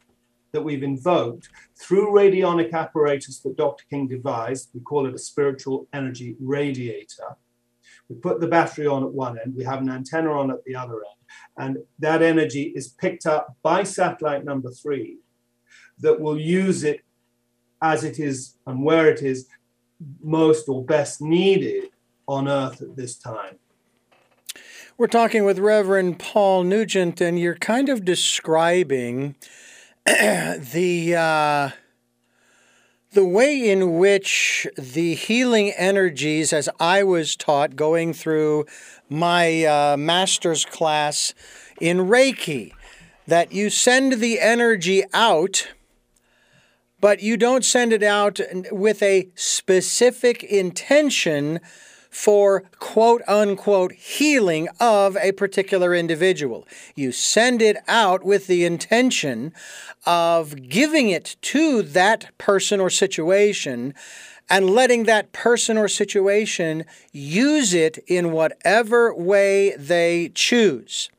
that 0.57 0.63
we've 0.63 0.83
invoked 0.83 1.51
through 1.79 2.13
radionic 2.13 2.73
apparatus 2.73 3.41
that 3.41 3.59
Dr. 3.59 3.85
King 3.91 4.09
devised. 4.09 4.71
We 4.73 4.81
call 4.81 5.07
it 5.07 5.15
a 5.15 5.19
spiritual 5.19 5.87
energy 5.93 6.35
radiator. 6.41 7.37
We 8.09 8.17
put 8.17 8.41
the 8.41 8.47
battery 8.47 8.87
on 8.87 9.03
at 9.03 9.13
one 9.13 9.39
end, 9.39 9.55
we 9.55 9.65
have 9.65 9.83
an 9.83 9.91
antenna 9.91 10.33
on 10.33 10.51
at 10.51 10.65
the 10.65 10.75
other 10.75 10.95
end, 10.95 11.21
and 11.59 11.77
that 11.99 12.23
energy 12.23 12.73
is 12.75 12.89
picked 12.89 13.27
up 13.27 13.55
by 13.63 13.83
satellite 13.83 14.47
number 14.47 14.71
three 14.71 15.19
that 15.99 16.19
will 16.19 16.41
use 16.41 16.85
it 16.85 17.03
as 17.83 18.03
it 18.03 18.19
is 18.19 18.57
and 18.67 18.83
where 18.83 19.11
it 19.11 19.21
is 19.21 19.49
most 20.23 20.71
or 20.71 20.83
best 20.83 21.21
needed 21.21 21.91
on 22.27 22.49
Earth 22.49 22.81
at 22.81 22.97
this 22.97 23.19
time. 23.19 23.59
We're 24.97 25.07
talking 25.07 25.45
with 25.45 25.59
Reverend 25.59 26.19
Paul 26.19 26.65
Nugent, 26.65 27.21
and 27.21 27.39
you're 27.39 27.57
kind 27.57 27.91
of 27.91 28.07
describing 28.07 29.35
the 30.73 31.17
uh, 31.19 31.71
the 33.11 33.25
way 33.25 33.69
in 33.69 33.99
which 33.99 34.69
the 34.79 35.17
healing 35.17 35.73
energies, 35.73 36.53
as 36.53 36.69
I 36.79 37.03
was 37.03 37.35
taught 37.35 37.75
going 37.75 38.13
through 38.13 38.67
my 39.09 39.65
uh, 39.65 39.97
master's 39.97 40.65
class 40.65 41.35
in 41.81 41.99
Reiki, 41.99 42.73
that 43.27 43.51
you 43.51 43.69
send 43.69 44.21
the 44.21 44.39
energy 44.39 45.03
out, 45.13 45.73
but 47.01 47.21
you 47.21 47.37
don't 47.37 47.65
send 47.65 47.93
it 47.93 48.05
out 48.05 48.39
with 48.71 49.03
a 49.03 49.29
specific 49.35 50.45
intention 50.45 51.59
for 52.17 52.63
quote 52.79 53.21
unquote 53.29 53.93
healing 53.93 54.69
of 54.81 55.19
a 55.19 55.33
particular 55.33 55.95
individual. 55.95 56.67
You 56.95 57.13
send 57.13 57.61
it 57.61 57.77
out 57.87 58.25
with 58.25 58.47
the 58.47 58.65
intention 58.65 59.53
of 60.07 60.69
giving 60.71 61.11
it 61.11 61.37
to 61.43 61.83
that 61.83 62.31
person 62.39 62.81
or 62.81 62.89
situation 62.89 63.93
and 64.49 64.71
letting 64.71 65.05
that 65.05 65.33
person 65.33 65.77
or 65.77 65.89
situation 65.89 66.87
use 67.13 67.75
it 67.75 67.99
in 68.07 68.33
whatever 68.33 69.15
way 69.15 69.77
they 69.77 70.31
choose. 70.35 71.11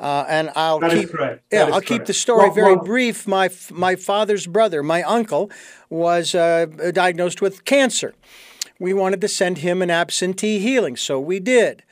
Uh, 0.00 0.24
and 0.28 0.50
I'll 0.56 0.80
that 0.80 0.90
keep 0.90 1.10
yeah, 1.52 1.70
I'll 1.72 1.80
keep 1.80 2.04
the 2.04 2.12
story 2.12 2.46
well, 2.46 2.54
very 2.54 2.74
well, 2.74 2.84
brief. 2.84 3.28
My 3.28 3.48
my 3.70 3.94
father's 3.94 4.48
brother, 4.48 4.82
my 4.82 5.04
uncle, 5.04 5.52
was 5.88 6.34
uh, 6.34 6.66
diagnosed 6.92 7.40
with 7.40 7.64
cancer 7.64 8.12
we 8.78 8.92
wanted 8.92 9.20
to 9.22 9.28
send 9.28 9.58
him 9.58 9.82
an 9.82 9.90
absentee 9.90 10.58
healing, 10.58 10.96
so 10.96 11.18
we 11.18 11.40
did. 11.40 11.82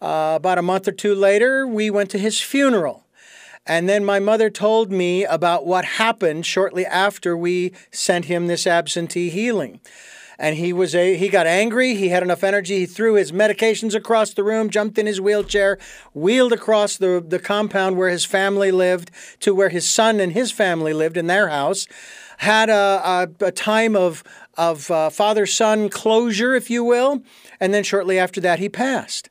Uh, 0.00 0.34
about 0.36 0.58
a 0.58 0.62
month 0.62 0.86
or 0.86 0.92
two 0.92 1.14
later, 1.14 1.66
we 1.66 1.90
went 1.90 2.10
to 2.10 2.18
his 2.18 2.40
funeral. 2.40 3.04
And 3.66 3.88
then 3.88 4.04
my 4.04 4.18
mother 4.18 4.48
told 4.48 4.90
me 4.90 5.24
about 5.24 5.66
what 5.66 5.84
happened 5.84 6.46
shortly 6.46 6.86
after 6.86 7.36
we 7.36 7.72
sent 7.90 8.24
him 8.24 8.46
this 8.46 8.66
absentee 8.66 9.28
healing. 9.28 9.80
And 10.38 10.56
he 10.56 10.72
was 10.72 10.94
a 10.94 11.16
he 11.16 11.28
got 11.28 11.48
angry, 11.48 11.94
he 11.94 12.10
had 12.10 12.22
enough 12.22 12.44
energy, 12.44 12.78
he 12.78 12.86
threw 12.86 13.14
his 13.14 13.32
medications 13.32 13.94
across 13.94 14.32
the 14.32 14.44
room, 14.44 14.70
jumped 14.70 14.96
in 14.96 15.04
his 15.04 15.20
wheelchair, 15.20 15.78
wheeled 16.14 16.52
across 16.52 16.96
the, 16.96 17.22
the 17.26 17.40
compound 17.40 17.98
where 17.98 18.08
his 18.08 18.24
family 18.24 18.70
lived 18.70 19.10
to 19.40 19.52
where 19.52 19.68
his 19.68 19.88
son 19.88 20.20
and 20.20 20.32
his 20.32 20.52
family 20.52 20.92
lived 20.92 21.16
in 21.16 21.26
their 21.26 21.48
house, 21.48 21.88
had 22.38 22.70
a, 22.70 23.28
a, 23.42 23.46
a 23.46 23.52
time 23.52 23.96
of 23.96 24.22
of 24.58 24.90
uh, 24.90 25.08
father 25.08 25.46
son 25.46 25.88
closure, 25.88 26.54
if 26.54 26.68
you 26.68 26.84
will, 26.84 27.22
and 27.60 27.72
then 27.72 27.84
shortly 27.84 28.18
after 28.18 28.40
that 28.42 28.58
he 28.58 28.68
passed. 28.68 29.30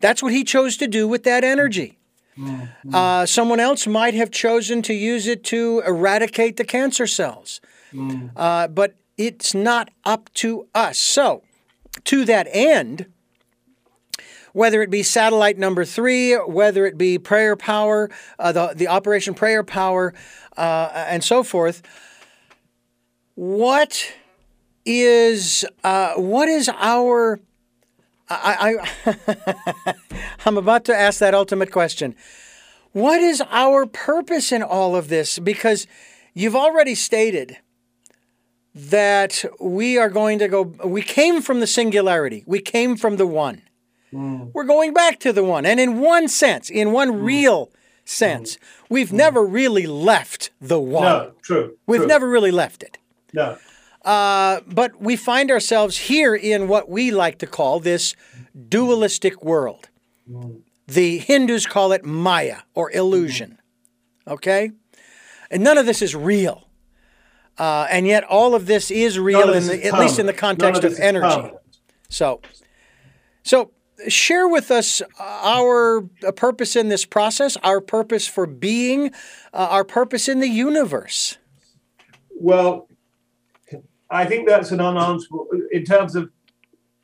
That's 0.00 0.22
what 0.22 0.32
he 0.32 0.42
chose 0.42 0.76
to 0.78 0.88
do 0.88 1.06
with 1.06 1.22
that 1.24 1.44
energy. 1.44 1.98
Mm-hmm. 2.36 2.94
Uh, 2.94 3.26
someone 3.26 3.60
else 3.60 3.86
might 3.86 4.14
have 4.14 4.30
chosen 4.30 4.82
to 4.82 4.94
use 4.94 5.28
it 5.28 5.44
to 5.44 5.82
eradicate 5.86 6.56
the 6.56 6.64
cancer 6.64 7.06
cells. 7.06 7.60
Mm. 7.92 8.30
Uh, 8.34 8.66
but 8.66 8.96
it's 9.16 9.54
not 9.54 9.90
up 10.04 10.32
to 10.34 10.66
us. 10.74 10.98
So, 10.98 11.44
to 12.04 12.24
that 12.24 12.48
end, 12.50 13.06
whether 14.52 14.82
it 14.82 14.90
be 14.90 15.02
satellite 15.02 15.58
number 15.58 15.84
three, 15.84 16.34
whether 16.34 16.86
it 16.86 16.98
be 16.98 17.18
prayer 17.18 17.54
power, 17.54 18.10
uh, 18.38 18.50
the, 18.50 18.72
the 18.74 18.88
Operation 18.88 19.34
Prayer 19.34 19.62
Power, 19.62 20.12
uh, 20.56 20.90
and 20.92 21.22
so 21.22 21.42
forth, 21.42 21.82
what 23.34 24.12
is 24.84 25.64
uh, 25.82 26.14
what 26.14 26.48
is 26.48 26.68
our 26.68 27.40
I, 28.28 28.78
I 29.04 29.94
I'm 30.46 30.56
about 30.56 30.84
to 30.86 30.96
ask 30.96 31.20
that 31.20 31.34
ultimate 31.34 31.70
question. 31.70 32.14
What 32.92 33.20
is 33.20 33.42
our 33.50 33.86
purpose 33.86 34.52
in 34.52 34.62
all 34.62 34.94
of 34.96 35.08
this? 35.08 35.38
Because 35.38 35.86
you've 36.32 36.56
already 36.56 36.94
stated 36.94 37.58
that 38.74 39.44
we 39.60 39.98
are 39.98 40.08
going 40.08 40.38
to 40.38 40.48
go, 40.48 40.62
we 40.62 41.02
came 41.02 41.42
from 41.42 41.60
the 41.60 41.66
singularity, 41.66 42.44
we 42.46 42.60
came 42.60 42.96
from 42.96 43.16
the 43.16 43.26
one. 43.26 43.62
Mm. 44.12 44.52
We're 44.52 44.64
going 44.64 44.92
back 44.92 45.18
to 45.20 45.32
the 45.32 45.44
one. 45.44 45.66
And 45.66 45.80
in 45.80 46.00
one 46.00 46.28
sense, 46.28 46.70
in 46.70 46.92
one 46.92 47.10
mm. 47.10 47.24
real 47.24 47.70
sense, 48.04 48.56
mm. 48.56 48.58
we've 48.88 49.10
mm. 49.10 49.14
never 49.14 49.44
really 49.44 49.86
left 49.86 50.50
the 50.60 50.80
one. 50.80 51.04
No, 51.04 51.32
true. 51.42 51.76
We've 51.86 52.00
true. 52.00 52.06
never 52.06 52.28
really 52.28 52.52
left 52.52 52.82
it. 52.82 52.98
No. 53.32 53.58
Uh, 54.04 54.60
but 54.66 55.00
we 55.00 55.16
find 55.16 55.50
ourselves 55.50 55.96
here 55.96 56.34
in 56.34 56.68
what 56.68 56.88
we 56.88 57.10
like 57.10 57.38
to 57.38 57.46
call 57.46 57.80
this 57.80 58.14
dualistic 58.68 59.42
world. 59.42 59.88
The 60.86 61.18
Hindus 61.18 61.66
call 61.66 61.92
it 61.92 62.04
Maya 62.04 62.58
or 62.74 62.90
illusion. 62.92 63.58
Okay? 64.26 64.70
And 65.50 65.64
none 65.64 65.78
of 65.78 65.86
this 65.86 66.02
is 66.02 66.14
real. 66.14 66.68
Uh, 67.56 67.86
and 67.88 68.06
yet, 68.06 68.24
all 68.24 68.54
of 68.54 68.66
this 68.66 68.90
is 68.90 69.18
real, 69.18 69.52
in 69.52 69.66
the, 69.66 69.86
at 69.86 69.98
least 69.98 70.18
in 70.18 70.26
the 70.26 70.32
context 70.32 70.82
of, 70.82 70.92
of 70.92 70.98
energy. 70.98 71.52
So, 72.08 72.40
so 73.44 73.70
share 74.08 74.48
with 74.48 74.70
us 74.70 75.00
our 75.20 76.02
purpose 76.34 76.74
in 76.74 76.88
this 76.88 77.04
process, 77.04 77.56
our 77.58 77.80
purpose 77.80 78.26
for 78.26 78.46
being, 78.46 79.12
uh, 79.52 79.68
our 79.70 79.84
purpose 79.84 80.28
in 80.28 80.40
the 80.40 80.48
universe. 80.48 81.38
Well, 82.36 82.88
I 84.14 84.24
think 84.24 84.46
that's 84.46 84.70
an 84.70 84.80
unanswerable 84.80 85.48
in 85.72 85.84
terms 85.84 86.14
of. 86.14 86.30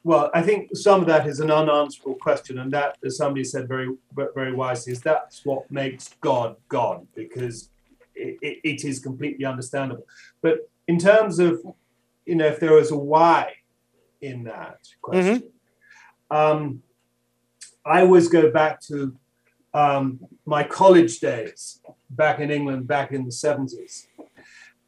Well, 0.02 0.30
I 0.32 0.40
think 0.40 0.74
some 0.74 1.02
of 1.02 1.06
that 1.08 1.26
is 1.26 1.40
an 1.40 1.50
unanswerable 1.50 2.14
question, 2.14 2.58
and 2.58 2.72
that, 2.72 2.96
as 3.04 3.18
somebody 3.18 3.44
said 3.44 3.68
very, 3.68 3.88
very 4.14 4.54
wisely, 4.54 4.94
is 4.94 5.02
that's 5.02 5.44
what 5.44 5.70
makes 5.70 6.08
God 6.22 6.56
God, 6.70 7.06
because 7.14 7.68
it, 8.14 8.60
it 8.64 8.84
is 8.84 8.98
completely 8.98 9.44
understandable. 9.44 10.06
But 10.40 10.70
in 10.88 10.98
terms 10.98 11.38
of, 11.38 11.60
you 12.24 12.36
know, 12.36 12.46
if 12.46 12.60
there 12.60 12.72
was 12.72 12.90
a 12.92 12.96
why 12.96 13.52
in 14.22 14.44
that 14.44 14.78
question, 15.02 15.50
mm-hmm. 16.32 16.36
um, 16.36 16.82
I 17.84 18.00
always 18.00 18.28
go 18.28 18.50
back 18.50 18.80
to 18.82 19.14
um, 19.74 20.20
my 20.46 20.62
college 20.62 21.20
days 21.20 21.80
back 22.10 22.40
in 22.40 22.50
England, 22.50 22.86
back 22.86 23.12
in 23.12 23.24
the 23.24 23.30
70s. 23.30 24.06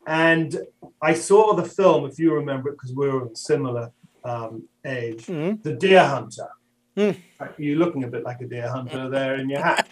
And 0.06 0.56
I 1.00 1.14
saw 1.14 1.54
the 1.54 1.64
film, 1.64 2.06
if 2.06 2.18
you 2.18 2.34
remember 2.34 2.70
it, 2.70 2.72
because 2.72 2.94
we 2.94 3.08
were 3.08 3.22
of 3.22 3.32
a 3.32 3.36
similar 3.36 3.92
um, 4.24 4.68
age, 4.84 5.26
mm-hmm. 5.26 5.62
The 5.62 5.74
Deer 5.74 6.04
Hunter. 6.04 6.48
Mm. 6.96 7.16
You're 7.58 7.78
looking 7.78 8.04
a 8.04 8.08
bit 8.08 8.22
like 8.22 8.40
a 8.40 8.46
deer 8.46 8.68
hunter 8.68 9.08
there 9.08 9.36
in 9.36 9.48
your 9.48 9.62
hat. 9.62 9.88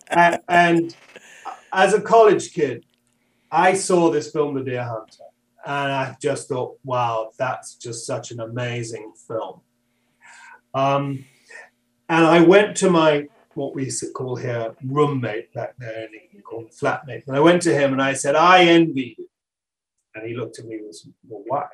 and, 0.10 0.40
and 0.48 0.96
as 1.72 1.94
a 1.94 2.00
college 2.00 2.52
kid, 2.52 2.84
I 3.50 3.74
saw 3.74 4.10
this 4.10 4.30
film, 4.30 4.54
The 4.54 4.62
Deer 4.62 4.84
Hunter, 4.84 5.24
and 5.64 5.92
I 5.92 6.16
just 6.20 6.48
thought, 6.48 6.78
wow, 6.84 7.30
that's 7.38 7.76
just 7.76 8.06
such 8.06 8.30
an 8.30 8.40
amazing 8.40 9.12
film. 9.26 9.62
Um, 10.74 11.24
and 12.08 12.26
I 12.26 12.40
went 12.40 12.76
to 12.78 12.90
my 12.90 13.28
what 13.58 13.74
we 13.74 13.90
call 14.14 14.36
here 14.36 14.74
roommate 14.84 15.52
back 15.52 15.74
there 15.78 16.06
in 16.06 16.14
England, 16.14 16.44
called 16.44 16.70
flatmate. 16.70 17.26
And 17.26 17.36
I 17.36 17.40
went 17.40 17.62
to 17.62 17.74
him 17.74 17.92
and 17.92 18.02
I 18.02 18.14
said, 18.14 18.34
I 18.34 18.64
envy 18.64 19.16
you. 19.18 19.28
And 20.14 20.26
he 20.26 20.34
looked 20.34 20.58
at 20.58 20.66
me 20.66 20.76
and 20.76 20.94
said, 20.94 21.12
Well, 21.28 21.44
why? 21.46 21.66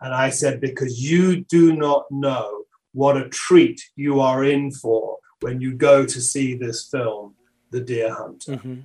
And 0.00 0.14
I 0.14 0.30
said, 0.30 0.60
Because 0.60 1.02
you 1.02 1.44
do 1.44 1.76
not 1.76 2.06
know 2.10 2.64
what 2.92 3.16
a 3.16 3.28
treat 3.28 3.80
you 3.96 4.20
are 4.20 4.44
in 4.44 4.70
for 4.70 5.18
when 5.40 5.60
you 5.60 5.74
go 5.74 6.06
to 6.06 6.20
see 6.20 6.54
this 6.54 6.88
film, 6.88 7.34
The 7.70 7.80
Deer 7.80 8.14
Hunter. 8.14 8.52
Mm-hmm. 8.52 8.80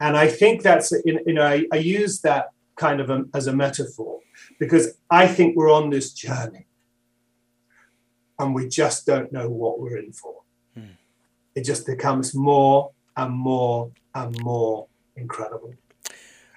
And 0.00 0.16
I 0.16 0.28
think 0.28 0.62
that's, 0.62 0.92
you 1.04 1.32
know, 1.32 1.46
I, 1.46 1.64
I 1.72 1.76
use 1.76 2.20
that 2.20 2.50
kind 2.76 3.00
of 3.00 3.08
a, 3.10 3.24
as 3.34 3.46
a 3.46 3.52
metaphor 3.52 4.20
because 4.58 4.98
I 5.10 5.26
think 5.26 5.56
we're 5.56 5.72
on 5.72 5.90
this 5.90 6.12
journey 6.12 6.66
and 8.38 8.54
we 8.54 8.68
just 8.68 9.06
don't 9.06 9.32
know 9.32 9.48
what 9.48 9.80
we're 9.80 9.98
in 9.98 10.12
for. 10.12 10.39
It 11.54 11.64
just 11.64 11.86
becomes 11.86 12.34
more 12.34 12.92
and 13.16 13.32
more 13.32 13.90
and 14.14 14.38
more 14.42 14.86
incredible. 15.16 15.74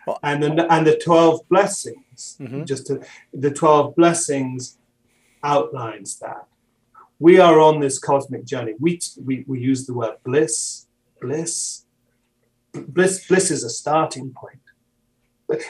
Well, 0.06 0.20
and 0.22 0.44
the, 0.44 0.72
and 0.72 0.86
the 0.86 0.98
12 0.98 1.48
blessings, 1.50 2.38
mm-hmm. 2.40 2.66
just 2.66 2.88
to, 2.88 3.02
the 3.34 3.52
12 3.52 3.96
blessings 3.96 4.78
outlines 5.44 6.20
that. 6.20 6.48
We 7.20 7.40
are 7.40 7.60
on 7.60 7.80
this 7.80 8.00
cosmic 8.00 8.46
journey. 8.46 8.74
We, 8.80 9.00
we, 9.24 9.46
we 9.48 9.60
use 9.60 9.86
the 9.86 9.94
word 9.94 10.16
bliss, 10.26 10.88
bliss, 11.22 11.86
bliss, 12.74 13.26
bliss 13.28 13.52
is 13.52 13.64
a 13.64 13.70
starting 13.70 14.34
point. 14.34 14.60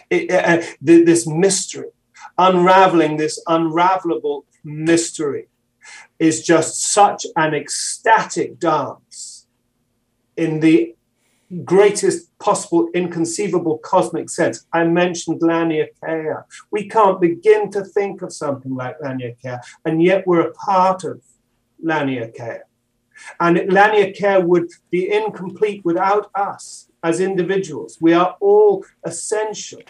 It, 0.10 0.32
uh, 0.32 0.66
this 0.82 1.28
mystery, 1.28 1.90
unraveling 2.38 3.18
this 3.18 3.44
unravelable 3.48 4.44
mystery, 4.64 5.48
is 6.24 6.42
just 6.42 6.72
such 6.94 7.26
an 7.36 7.54
ecstatic 7.54 8.58
dance 8.58 9.46
in 10.38 10.62
the 10.62 10.96
greatest 11.66 12.20
possible 12.40 12.90
inconceivable 12.94 13.78
cosmic 13.80 14.30
sense. 14.30 14.66
I 14.72 14.86
mentioned 14.86 15.42
Laniakea. 15.42 16.46
We 16.72 16.88
can't 16.88 17.20
begin 17.20 17.70
to 17.72 17.84
think 17.84 18.22
of 18.22 18.32
something 18.32 18.74
like 18.74 18.98
Laniakea, 19.02 19.60
and 19.84 20.02
yet 20.02 20.26
we're 20.26 20.48
a 20.48 20.54
part 20.54 21.04
of 21.04 21.22
Laniakea. 21.84 22.62
And 23.42 23.58
Laniakea 23.58 24.44
would 24.46 24.70
be 24.90 25.12
incomplete 25.12 25.84
without 25.84 26.32
us 26.34 26.90
as 27.04 27.20
individuals. 27.20 27.98
We 28.00 28.14
are 28.14 28.38
all 28.40 28.86
essential 29.04 29.82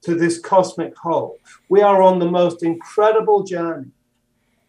to 0.00 0.14
this 0.14 0.38
cosmic 0.38 0.96
whole. 0.96 1.38
We 1.68 1.82
are 1.82 2.00
on 2.02 2.18
the 2.18 2.30
most 2.30 2.62
incredible 2.62 3.44
journey 3.44 3.90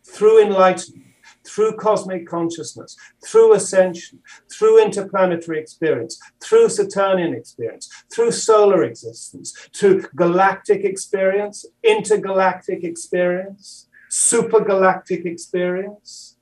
through 0.03 0.43
enlightenment, 0.43 1.04
through 1.45 1.77
cosmic 1.77 2.27
consciousness, 2.27 2.97
through 3.23 3.53
ascension, 3.53 4.19
through 4.51 4.83
interplanetary 4.83 5.59
experience, 5.59 6.19
through 6.43 6.69
Saturnian 6.69 7.33
experience, 7.33 7.89
through 8.13 8.31
solar 8.31 8.83
existence, 8.83 9.53
to 9.73 10.07
galactic 10.15 10.83
experience, 10.83 11.65
intergalactic 11.83 12.83
experience, 12.83 13.87
supergalactic 14.09 15.25
experience. 15.25 16.37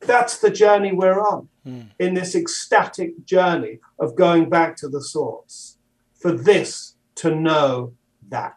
That's 0.00 0.38
the 0.38 0.50
journey 0.50 0.92
we're 0.92 1.20
on 1.20 1.48
mm. 1.66 1.90
in 1.98 2.14
this 2.14 2.34
ecstatic 2.34 3.24
journey 3.26 3.78
of 3.98 4.16
going 4.16 4.48
back 4.48 4.76
to 4.76 4.88
the 4.88 5.02
source. 5.02 5.76
For 6.14 6.32
this 6.32 6.96
to 7.16 7.34
know 7.34 7.94
that. 8.28 8.56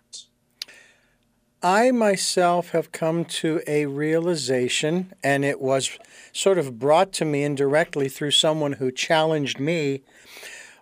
I 1.63 1.91
myself 1.91 2.71
have 2.71 2.91
come 2.91 3.23
to 3.25 3.61
a 3.65 3.85
realization, 3.85 5.13
and 5.23 5.45
it 5.45 5.61
was 5.61 5.97
sort 6.33 6.57
of 6.57 6.77
brought 6.77 7.13
to 7.13 7.25
me 7.25 7.43
indirectly 7.43 8.09
through 8.09 8.31
someone 8.31 8.73
who 8.73 8.91
challenged 8.91 9.61
me 9.61 10.01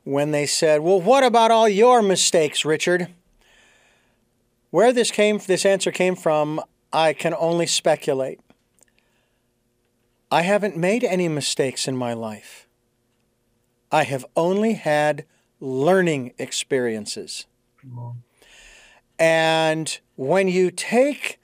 when 0.04 0.32
they 0.32 0.48
said, 0.48 0.82
Well, 0.82 1.00
what 1.00 1.24
about 1.24 1.52
all 1.52 1.70
your 1.70 2.02
mistakes, 2.02 2.66
Richard? 2.66 3.10
Where 4.72 4.92
this 4.92 5.12
came, 5.12 5.38
this 5.46 5.68
answer 5.68 5.92
came 5.92 6.16
from, 6.16 6.60
I 6.92 7.14
can 7.14 7.36
only 7.36 7.68
speculate. 7.68 8.40
I 10.32 10.42
haven't 10.42 10.78
made 10.78 11.04
any 11.04 11.28
mistakes 11.28 11.88
in 11.88 11.96
my 11.96 12.14
life. 12.14 12.68
I 13.92 14.04
have 14.06 14.26
only 14.36 14.74
had 14.74 15.26
learning 15.60 16.34
experiences. 16.40 17.46
And 19.22 20.00
when 20.16 20.48
you 20.48 20.72
take 20.72 21.40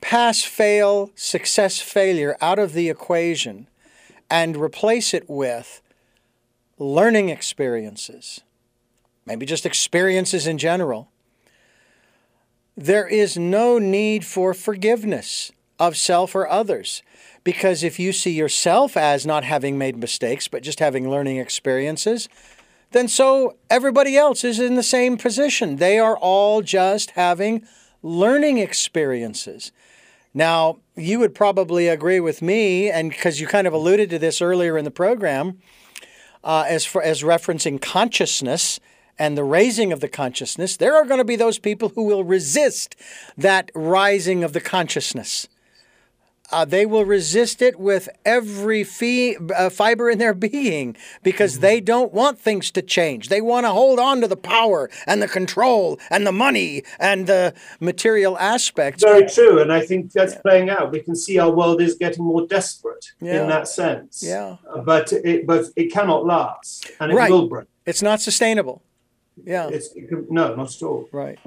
pass, 0.00 0.42
fail, 0.42 1.12
success, 1.14 1.78
failure 1.78 2.36
out 2.40 2.58
of 2.58 2.72
the 2.72 2.90
equation 2.90 3.68
and 4.28 4.56
replace 4.56 5.14
it 5.14 5.30
with 5.30 5.82
learning 6.80 7.28
experiences, 7.28 8.40
maybe 9.24 9.46
just 9.46 9.64
experiences 9.64 10.48
in 10.48 10.58
general, 10.58 11.08
there 12.76 13.06
is 13.06 13.36
no 13.36 13.78
need 13.78 14.24
for 14.24 14.52
forgiveness 14.52 15.52
of 15.78 15.96
self 15.96 16.34
or 16.34 16.48
others. 16.50 17.04
Because 17.44 17.84
if 17.84 18.00
you 18.00 18.12
see 18.12 18.32
yourself 18.32 18.96
as 18.96 19.24
not 19.24 19.44
having 19.44 19.78
made 19.78 19.96
mistakes, 19.96 20.48
but 20.48 20.64
just 20.64 20.80
having 20.80 21.08
learning 21.08 21.36
experiences, 21.36 22.28
then 22.92 23.08
so 23.08 23.56
everybody 23.68 24.16
else 24.16 24.44
is 24.44 24.60
in 24.60 24.74
the 24.74 24.82
same 24.82 25.16
position. 25.16 25.76
They 25.76 25.98
are 25.98 26.16
all 26.16 26.62
just 26.62 27.12
having 27.12 27.66
learning 28.02 28.58
experiences. 28.58 29.72
Now, 30.32 30.78
you 30.94 31.18
would 31.18 31.34
probably 31.34 31.88
agree 31.88 32.20
with 32.20 32.42
me, 32.42 32.90
and 32.90 33.10
because 33.10 33.40
you 33.40 33.46
kind 33.46 33.66
of 33.66 33.72
alluded 33.72 34.10
to 34.10 34.18
this 34.18 34.40
earlier 34.40 34.76
in 34.76 34.84
the 34.84 34.90
program, 34.90 35.58
uh, 36.44 36.64
as 36.68 36.84
for, 36.84 37.02
as 37.02 37.22
referencing 37.22 37.80
consciousness 37.80 38.78
and 39.18 39.36
the 39.36 39.44
raising 39.44 39.92
of 39.92 40.00
the 40.00 40.08
consciousness, 40.08 40.76
there 40.76 40.94
are 40.94 41.04
going 41.04 41.18
to 41.18 41.24
be 41.24 41.36
those 41.36 41.58
people 41.58 41.88
who 41.90 42.04
will 42.04 42.22
resist 42.22 42.94
that 43.36 43.70
rising 43.74 44.44
of 44.44 44.52
the 44.52 44.60
consciousness 44.60 45.48
uh, 46.50 46.64
they 46.64 46.86
will 46.86 47.04
resist 47.04 47.62
it 47.62 47.78
with 47.78 48.08
every 48.24 48.84
fee, 48.84 49.36
uh, 49.56 49.70
fiber 49.70 50.10
in 50.10 50.18
their 50.18 50.34
being 50.46 50.96
because 51.22 51.54
mm-hmm. 51.54 51.62
they 51.62 51.80
don't 51.80 52.12
want 52.12 52.38
things 52.38 52.70
to 52.72 52.82
change. 52.82 53.28
They 53.28 53.40
want 53.40 53.64
to 53.64 53.70
hold 53.70 53.98
on 53.98 54.20
to 54.20 54.28
the 54.28 54.36
power 54.36 54.90
and 55.06 55.22
the 55.22 55.28
control 55.28 55.98
and 56.10 56.26
the 56.26 56.32
money 56.32 56.82
and 56.98 57.26
the 57.26 57.54
material 57.80 58.38
aspects. 58.38 59.02
Very 59.02 59.28
true. 59.28 59.60
And 59.60 59.72
I 59.72 59.84
think 59.84 60.12
that's 60.12 60.34
yeah. 60.34 60.40
playing 60.40 60.70
out. 60.70 60.92
We 60.92 61.00
can 61.00 61.16
see 61.16 61.38
our 61.38 61.50
world 61.50 61.80
is 61.80 61.94
getting 61.94 62.24
more 62.24 62.46
desperate 62.46 63.12
yeah. 63.20 63.42
in 63.42 63.48
that 63.48 63.68
sense. 63.68 64.22
Yeah. 64.24 64.56
Uh, 64.68 64.80
but, 64.80 65.12
it, 65.12 65.46
but 65.46 65.66
it 65.76 65.92
cannot 65.92 66.24
last 66.24 66.90
and 67.00 67.12
it 67.12 67.14
right. 67.14 67.30
will 67.30 67.48
break. 67.48 67.66
It's 67.84 68.02
not 68.02 68.20
sustainable. 68.20 68.82
Yeah. 69.44 69.68
It's, 69.68 69.90
no, 70.30 70.54
not 70.54 70.74
at 70.74 70.82
all. 70.82 71.08
Right. 71.12 71.38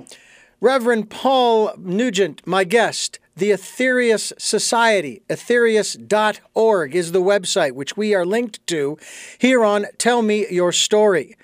Reverend 0.62 1.10
Paul 1.10 1.74
Nugent, 1.78 2.46
my 2.46 2.66
guest, 2.66 3.20
the 3.40 3.52
Aetherius 3.52 4.34
Society, 4.38 5.22
aetherius.org 5.30 6.94
is 6.94 7.14
the 7.14 7.22
website 7.22 7.72
which 7.72 7.96
we 7.96 8.14
are 8.14 8.26
linked 8.26 8.66
to 8.68 8.98
here 9.38 9.64
on 9.64 9.86
Tell 9.98 10.22
Me 10.22 10.46
Your 10.52 10.74
Story. 10.74 11.38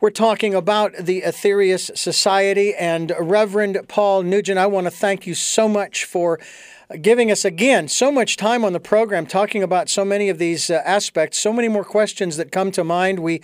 We're 0.00 0.10
talking 0.10 0.54
about 0.54 0.94
the 0.96 1.20
Aetherius 1.20 1.96
Society 1.96 2.74
and 2.74 3.12
Reverend 3.20 3.78
Paul 3.86 4.22
Nugent. 4.22 4.58
I 4.58 4.66
want 4.66 4.86
to 4.86 4.90
thank 4.90 5.26
you 5.26 5.34
so 5.34 5.68
much 5.68 6.06
for 6.06 6.40
giving 7.02 7.32
us 7.32 7.44
again 7.44 7.88
so 7.88 8.12
much 8.12 8.36
time 8.36 8.64
on 8.64 8.72
the 8.72 8.80
program 8.80 9.26
talking 9.26 9.62
about 9.62 9.88
so 9.88 10.04
many 10.04 10.28
of 10.28 10.38
these 10.38 10.70
uh, 10.70 10.80
aspects 10.84 11.36
so 11.36 11.52
many 11.52 11.66
more 11.66 11.84
questions 11.84 12.36
that 12.36 12.52
come 12.52 12.70
to 12.70 12.84
mind 12.84 13.18
we 13.18 13.42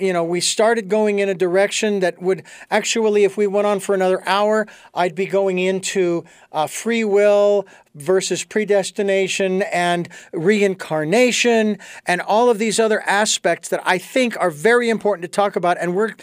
you 0.00 0.12
know 0.12 0.24
we 0.24 0.40
started 0.40 0.88
going 0.88 1.20
in 1.20 1.28
a 1.28 1.34
direction 1.34 2.00
that 2.00 2.20
would 2.20 2.42
actually 2.68 3.22
if 3.22 3.36
we 3.36 3.46
went 3.46 3.64
on 3.64 3.78
for 3.78 3.94
another 3.94 4.26
hour 4.28 4.66
i'd 4.94 5.14
be 5.14 5.26
going 5.26 5.58
into 5.60 6.24
uh, 6.50 6.66
free 6.66 7.04
will 7.04 7.64
versus 7.94 8.42
predestination 8.42 9.62
and 9.62 10.08
reincarnation 10.32 11.78
and 12.06 12.20
all 12.20 12.50
of 12.50 12.58
these 12.58 12.80
other 12.80 13.02
aspects 13.02 13.68
that 13.68 13.80
i 13.84 13.98
think 13.98 14.36
are 14.40 14.50
very 14.50 14.90
important 14.90 15.22
to 15.22 15.28
talk 15.28 15.54
about 15.54 15.78
and 15.80 15.94
we're 15.94 16.14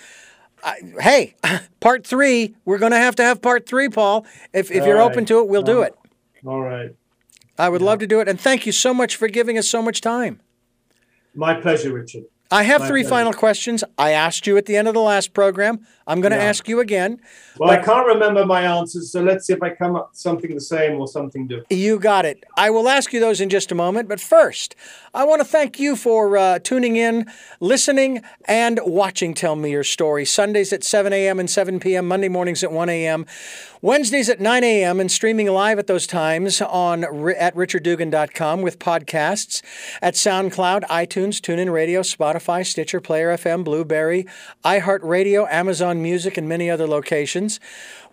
uh, 0.64 0.74
hey, 1.00 1.36
part 1.80 2.06
three, 2.06 2.56
we're 2.66 2.80
going 2.80 2.92
to 2.92 2.98
have 2.98 3.16
to 3.16 3.24
have 3.24 3.44
part 3.44 3.68
three, 3.68 3.90
Paul. 3.90 4.26
If, 4.54 4.72
if 4.72 4.86
you're 4.86 4.98
right. 4.98 5.10
open 5.10 5.24
to 5.26 5.40
it, 5.40 5.48
we'll 5.48 5.62
do 5.62 5.84
it. 5.84 5.96
All 6.46 6.62
right. 6.62 6.96
I 7.58 7.70
would 7.70 7.82
yeah. 7.82 7.88
love 7.88 8.00
to 8.00 8.08
do 8.08 8.20
it. 8.20 8.28
And 8.28 8.40
thank 8.40 8.66
you 8.66 8.72
so 8.72 8.94
much 8.94 9.16
for 9.16 9.28
giving 9.28 9.58
us 9.58 9.68
so 9.68 9.82
much 9.82 10.02
time. 10.02 10.42
My 11.34 11.54
pleasure, 11.56 11.94
Richard. 11.94 12.26
I 12.50 12.64
have 12.64 12.82
My 12.82 12.88
three 12.88 13.02
pleasure. 13.02 13.10
final 13.10 13.34
questions. 13.34 13.84
I 13.98 14.12
asked 14.12 14.48
you 14.48 14.58
at 14.58 14.66
the 14.66 14.78
end 14.78 14.88
of 14.88 14.94
the 14.94 15.02
last 15.02 15.34
program. 15.34 15.86
I'm 16.06 16.22
going 16.22 16.32
to 16.32 16.38
yeah. 16.38 16.46
ask 16.46 16.68
you 16.70 16.80
again. 16.80 17.20
Well, 17.58 17.70
I 17.70 17.78
can't 17.78 18.08
remember 18.08 18.46
my 18.46 18.62
answers, 18.62 19.12
so 19.12 19.22
let's 19.22 19.46
see 19.46 19.54
if 19.54 19.62
I 19.62 19.72
come 19.72 19.98
up 19.98 20.12
with 20.12 20.18
something 20.18 20.54
the 20.54 20.62
same 20.62 20.98
or 20.98 21.08
something 21.08 21.48
different. 21.48 21.70
You 21.72 22.00
got 22.00 22.24
it. 22.24 22.46
I 22.56 22.70
will 22.70 22.88
ask 22.88 23.12
you 23.12 23.20
those 23.20 23.42
in 23.42 23.50
just 23.50 23.72
a 23.74 23.76
moment. 23.76 24.08
But 24.08 24.22
first, 24.22 24.76
I 25.14 25.26
want 25.26 25.42
to 25.42 25.46
thank 25.46 25.78
you 25.78 25.98
for 25.98 26.38
uh, 26.38 26.60
tuning 26.60 26.96
in, 26.96 27.30
listening, 27.60 28.22
and 28.46 28.80
watching 28.86 29.34
Tell 29.34 29.58
Me 29.58 29.72
Your 29.72 29.84
Story. 29.84 30.24
Sundays 30.24 30.72
at 30.72 30.86
7 30.86 31.12
a.m. 31.12 31.40
and 31.40 31.50
7 31.50 31.82
p.m., 31.82 32.08
Monday 32.08 32.30
mornings 32.30 32.64
at 32.64 32.72
1 32.72 32.88
a.m., 32.88 33.26
Wednesdays 33.82 34.28
at 34.28 34.40
9 34.40 34.64
a.m., 34.64 35.00
and 35.00 35.12
streaming 35.12 35.48
live 35.48 35.78
at 35.78 35.86
those 35.86 36.08
times 36.08 36.62
on 36.62 37.04
at 37.04 37.54
richarddugan.com 37.56 38.62
with 38.64 38.80
podcasts 38.80 39.62
at 40.02 40.16
SoundCloud, 40.16 40.84
iTunes, 40.86 41.40
TuneIn 41.40 41.72
Radio, 41.72 42.02
Spotify, 42.02 42.66
Stitcher, 42.66 43.00
Player 43.00 43.38
FM, 43.38 43.64
Blubrry, 43.64 44.26
iHeartRadio, 44.66 45.48
Amazon 45.52 46.02
Music, 46.02 46.38
and 46.38 46.50
many 46.50 46.72
other 46.72 46.88
locations. 46.88 47.60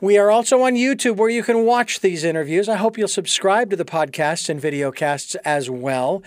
We 0.00 0.18
are 0.18 0.30
also 0.30 0.62
on 0.62 0.74
YouTube 0.74 1.16
where 1.16 1.30
you 1.30 1.44
can 1.44 1.64
watch 1.64 2.00
these 2.00 2.24
interviews. 2.24 2.68
I 2.68 2.76
hope 2.76 2.98
you'll 2.98 3.06
subscribe 3.06 3.70
to 3.70 3.76
the 3.76 3.84
podcasts 3.84 4.48
and 4.48 4.60
videocasts 4.60 5.36
as 5.44 5.70
well. 5.70 6.22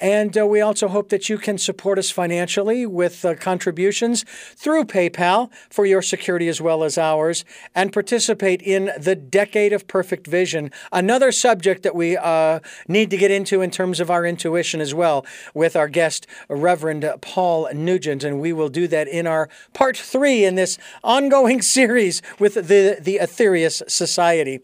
And 0.00 0.36
uh, 0.36 0.46
we 0.46 0.60
also 0.60 0.88
hope 0.88 1.08
that 1.10 1.28
you 1.28 1.38
can 1.38 1.56
support 1.56 1.98
us 1.98 2.10
financially 2.10 2.84
with 2.84 3.24
uh, 3.24 3.36
contributions 3.36 4.24
through 4.56 4.86
PayPal 4.86 5.50
for 5.70 5.86
your 5.86 6.02
security 6.02 6.48
as 6.48 6.60
well 6.60 6.82
as 6.82 6.98
ours 6.98 7.44
and 7.76 7.92
participate 7.92 8.60
in 8.60 8.90
the 8.98 9.14
Decade 9.14 9.72
of 9.72 9.86
Perfect 9.86 10.26
Vision, 10.26 10.72
another 10.90 11.30
subject 11.30 11.84
that 11.84 11.94
we 11.94 12.16
uh, 12.16 12.58
need 12.88 13.08
to 13.10 13.16
get 13.16 13.30
into 13.30 13.62
in 13.62 13.70
terms 13.70 14.00
of 14.00 14.10
our 14.10 14.26
intuition 14.26 14.80
as 14.80 14.94
well 14.94 15.24
with 15.54 15.76
our 15.76 15.88
guest, 15.88 16.26
Reverend 16.48 17.08
Paul 17.20 17.68
Nugent. 17.72 18.24
And 18.24 18.40
we 18.40 18.52
will 18.52 18.68
do 18.68 18.88
that 18.88 19.06
in 19.06 19.28
our 19.28 19.48
part 19.72 19.96
three 19.96 20.44
in 20.44 20.56
this 20.56 20.76
ongoing 21.04 21.62
series 21.72 22.20
with 22.40 22.54
the, 22.54 22.98
the 23.00 23.11
Aetherius 23.18 23.82
Society. 23.88 24.60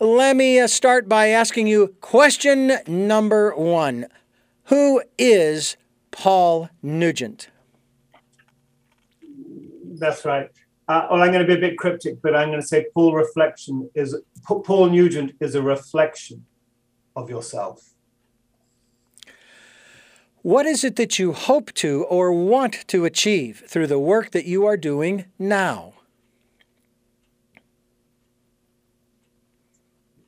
Let 0.00 0.36
me 0.36 0.60
uh, 0.60 0.66
start 0.66 1.08
by 1.08 1.28
asking 1.28 1.66
you 1.66 1.94
question 2.00 2.72
number 2.86 3.54
one 3.54 4.06
Who 4.64 5.02
is 5.18 5.76
Paul 6.10 6.68
Nugent? 6.82 7.48
That's 9.84 10.24
right. 10.24 10.48
Uh, 10.88 11.06
well, 11.10 11.22
I'm 11.22 11.30
going 11.30 11.46
to 11.46 11.46
be 11.46 11.54
a 11.54 11.68
bit 11.70 11.78
cryptic, 11.78 12.20
but 12.20 12.34
I'm 12.34 12.48
going 12.48 12.60
to 12.60 12.66
say 12.66 12.86
Paul 12.94 13.14
reflection 13.14 13.88
is 13.94 14.16
Paul 14.44 14.88
Nugent 14.88 15.32
is 15.40 15.54
a 15.54 15.62
reflection 15.62 16.44
of 17.14 17.30
yourself. 17.30 17.94
What 20.42 20.64
is 20.64 20.84
it 20.84 20.96
that 20.96 21.18
you 21.18 21.32
hope 21.32 21.72
to 21.74 22.04
or 22.04 22.32
want 22.32 22.88
to 22.88 23.04
achieve 23.04 23.62
through 23.68 23.88
the 23.88 23.98
work 23.98 24.30
that 24.30 24.46
you 24.46 24.64
are 24.64 24.78
doing 24.78 25.26
now? 25.38 25.92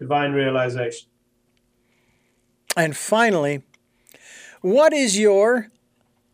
Divine 0.02 0.32
realization. 0.32 1.08
And 2.76 2.96
finally, 2.96 3.62
what 4.60 4.92
is 4.92 5.18
your 5.18 5.68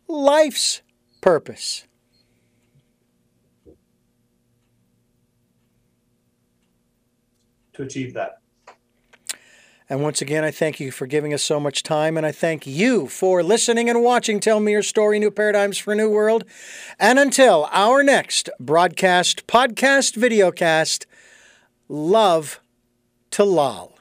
life's 0.07 0.81
purpose? 1.21 1.85
To 7.73 7.83
achieve 7.83 8.13
that. 8.13 8.41
And 9.91 10.03
once 10.03 10.21
again, 10.21 10.43
I 10.43 10.51
thank 10.51 10.79
you 10.79 10.91
for 10.91 11.07
giving 11.07 11.33
us 11.33 11.41
so 11.41 11.59
much 11.59 11.81
time, 11.81 12.15
and 12.15 12.25
I 12.25 12.31
thank 12.31 12.67
you 12.67 13.07
for 13.07 13.41
listening 13.41 13.89
and 13.89 14.03
watching 14.03 14.39
Tell 14.39 14.59
Me 14.59 14.71
Your 14.71 14.83
Story 14.83 15.17
New 15.17 15.31
Paradigms 15.31 15.79
for 15.79 15.93
a 15.93 15.95
New 15.95 16.11
World. 16.11 16.43
And 16.99 17.17
until 17.17 17.67
our 17.71 18.03
next 18.03 18.49
broadcast, 18.59 19.47
podcast, 19.47 20.15
videocast, 20.15 21.05
love 21.87 22.59
to 23.31 23.43
Lal. 23.43 23.97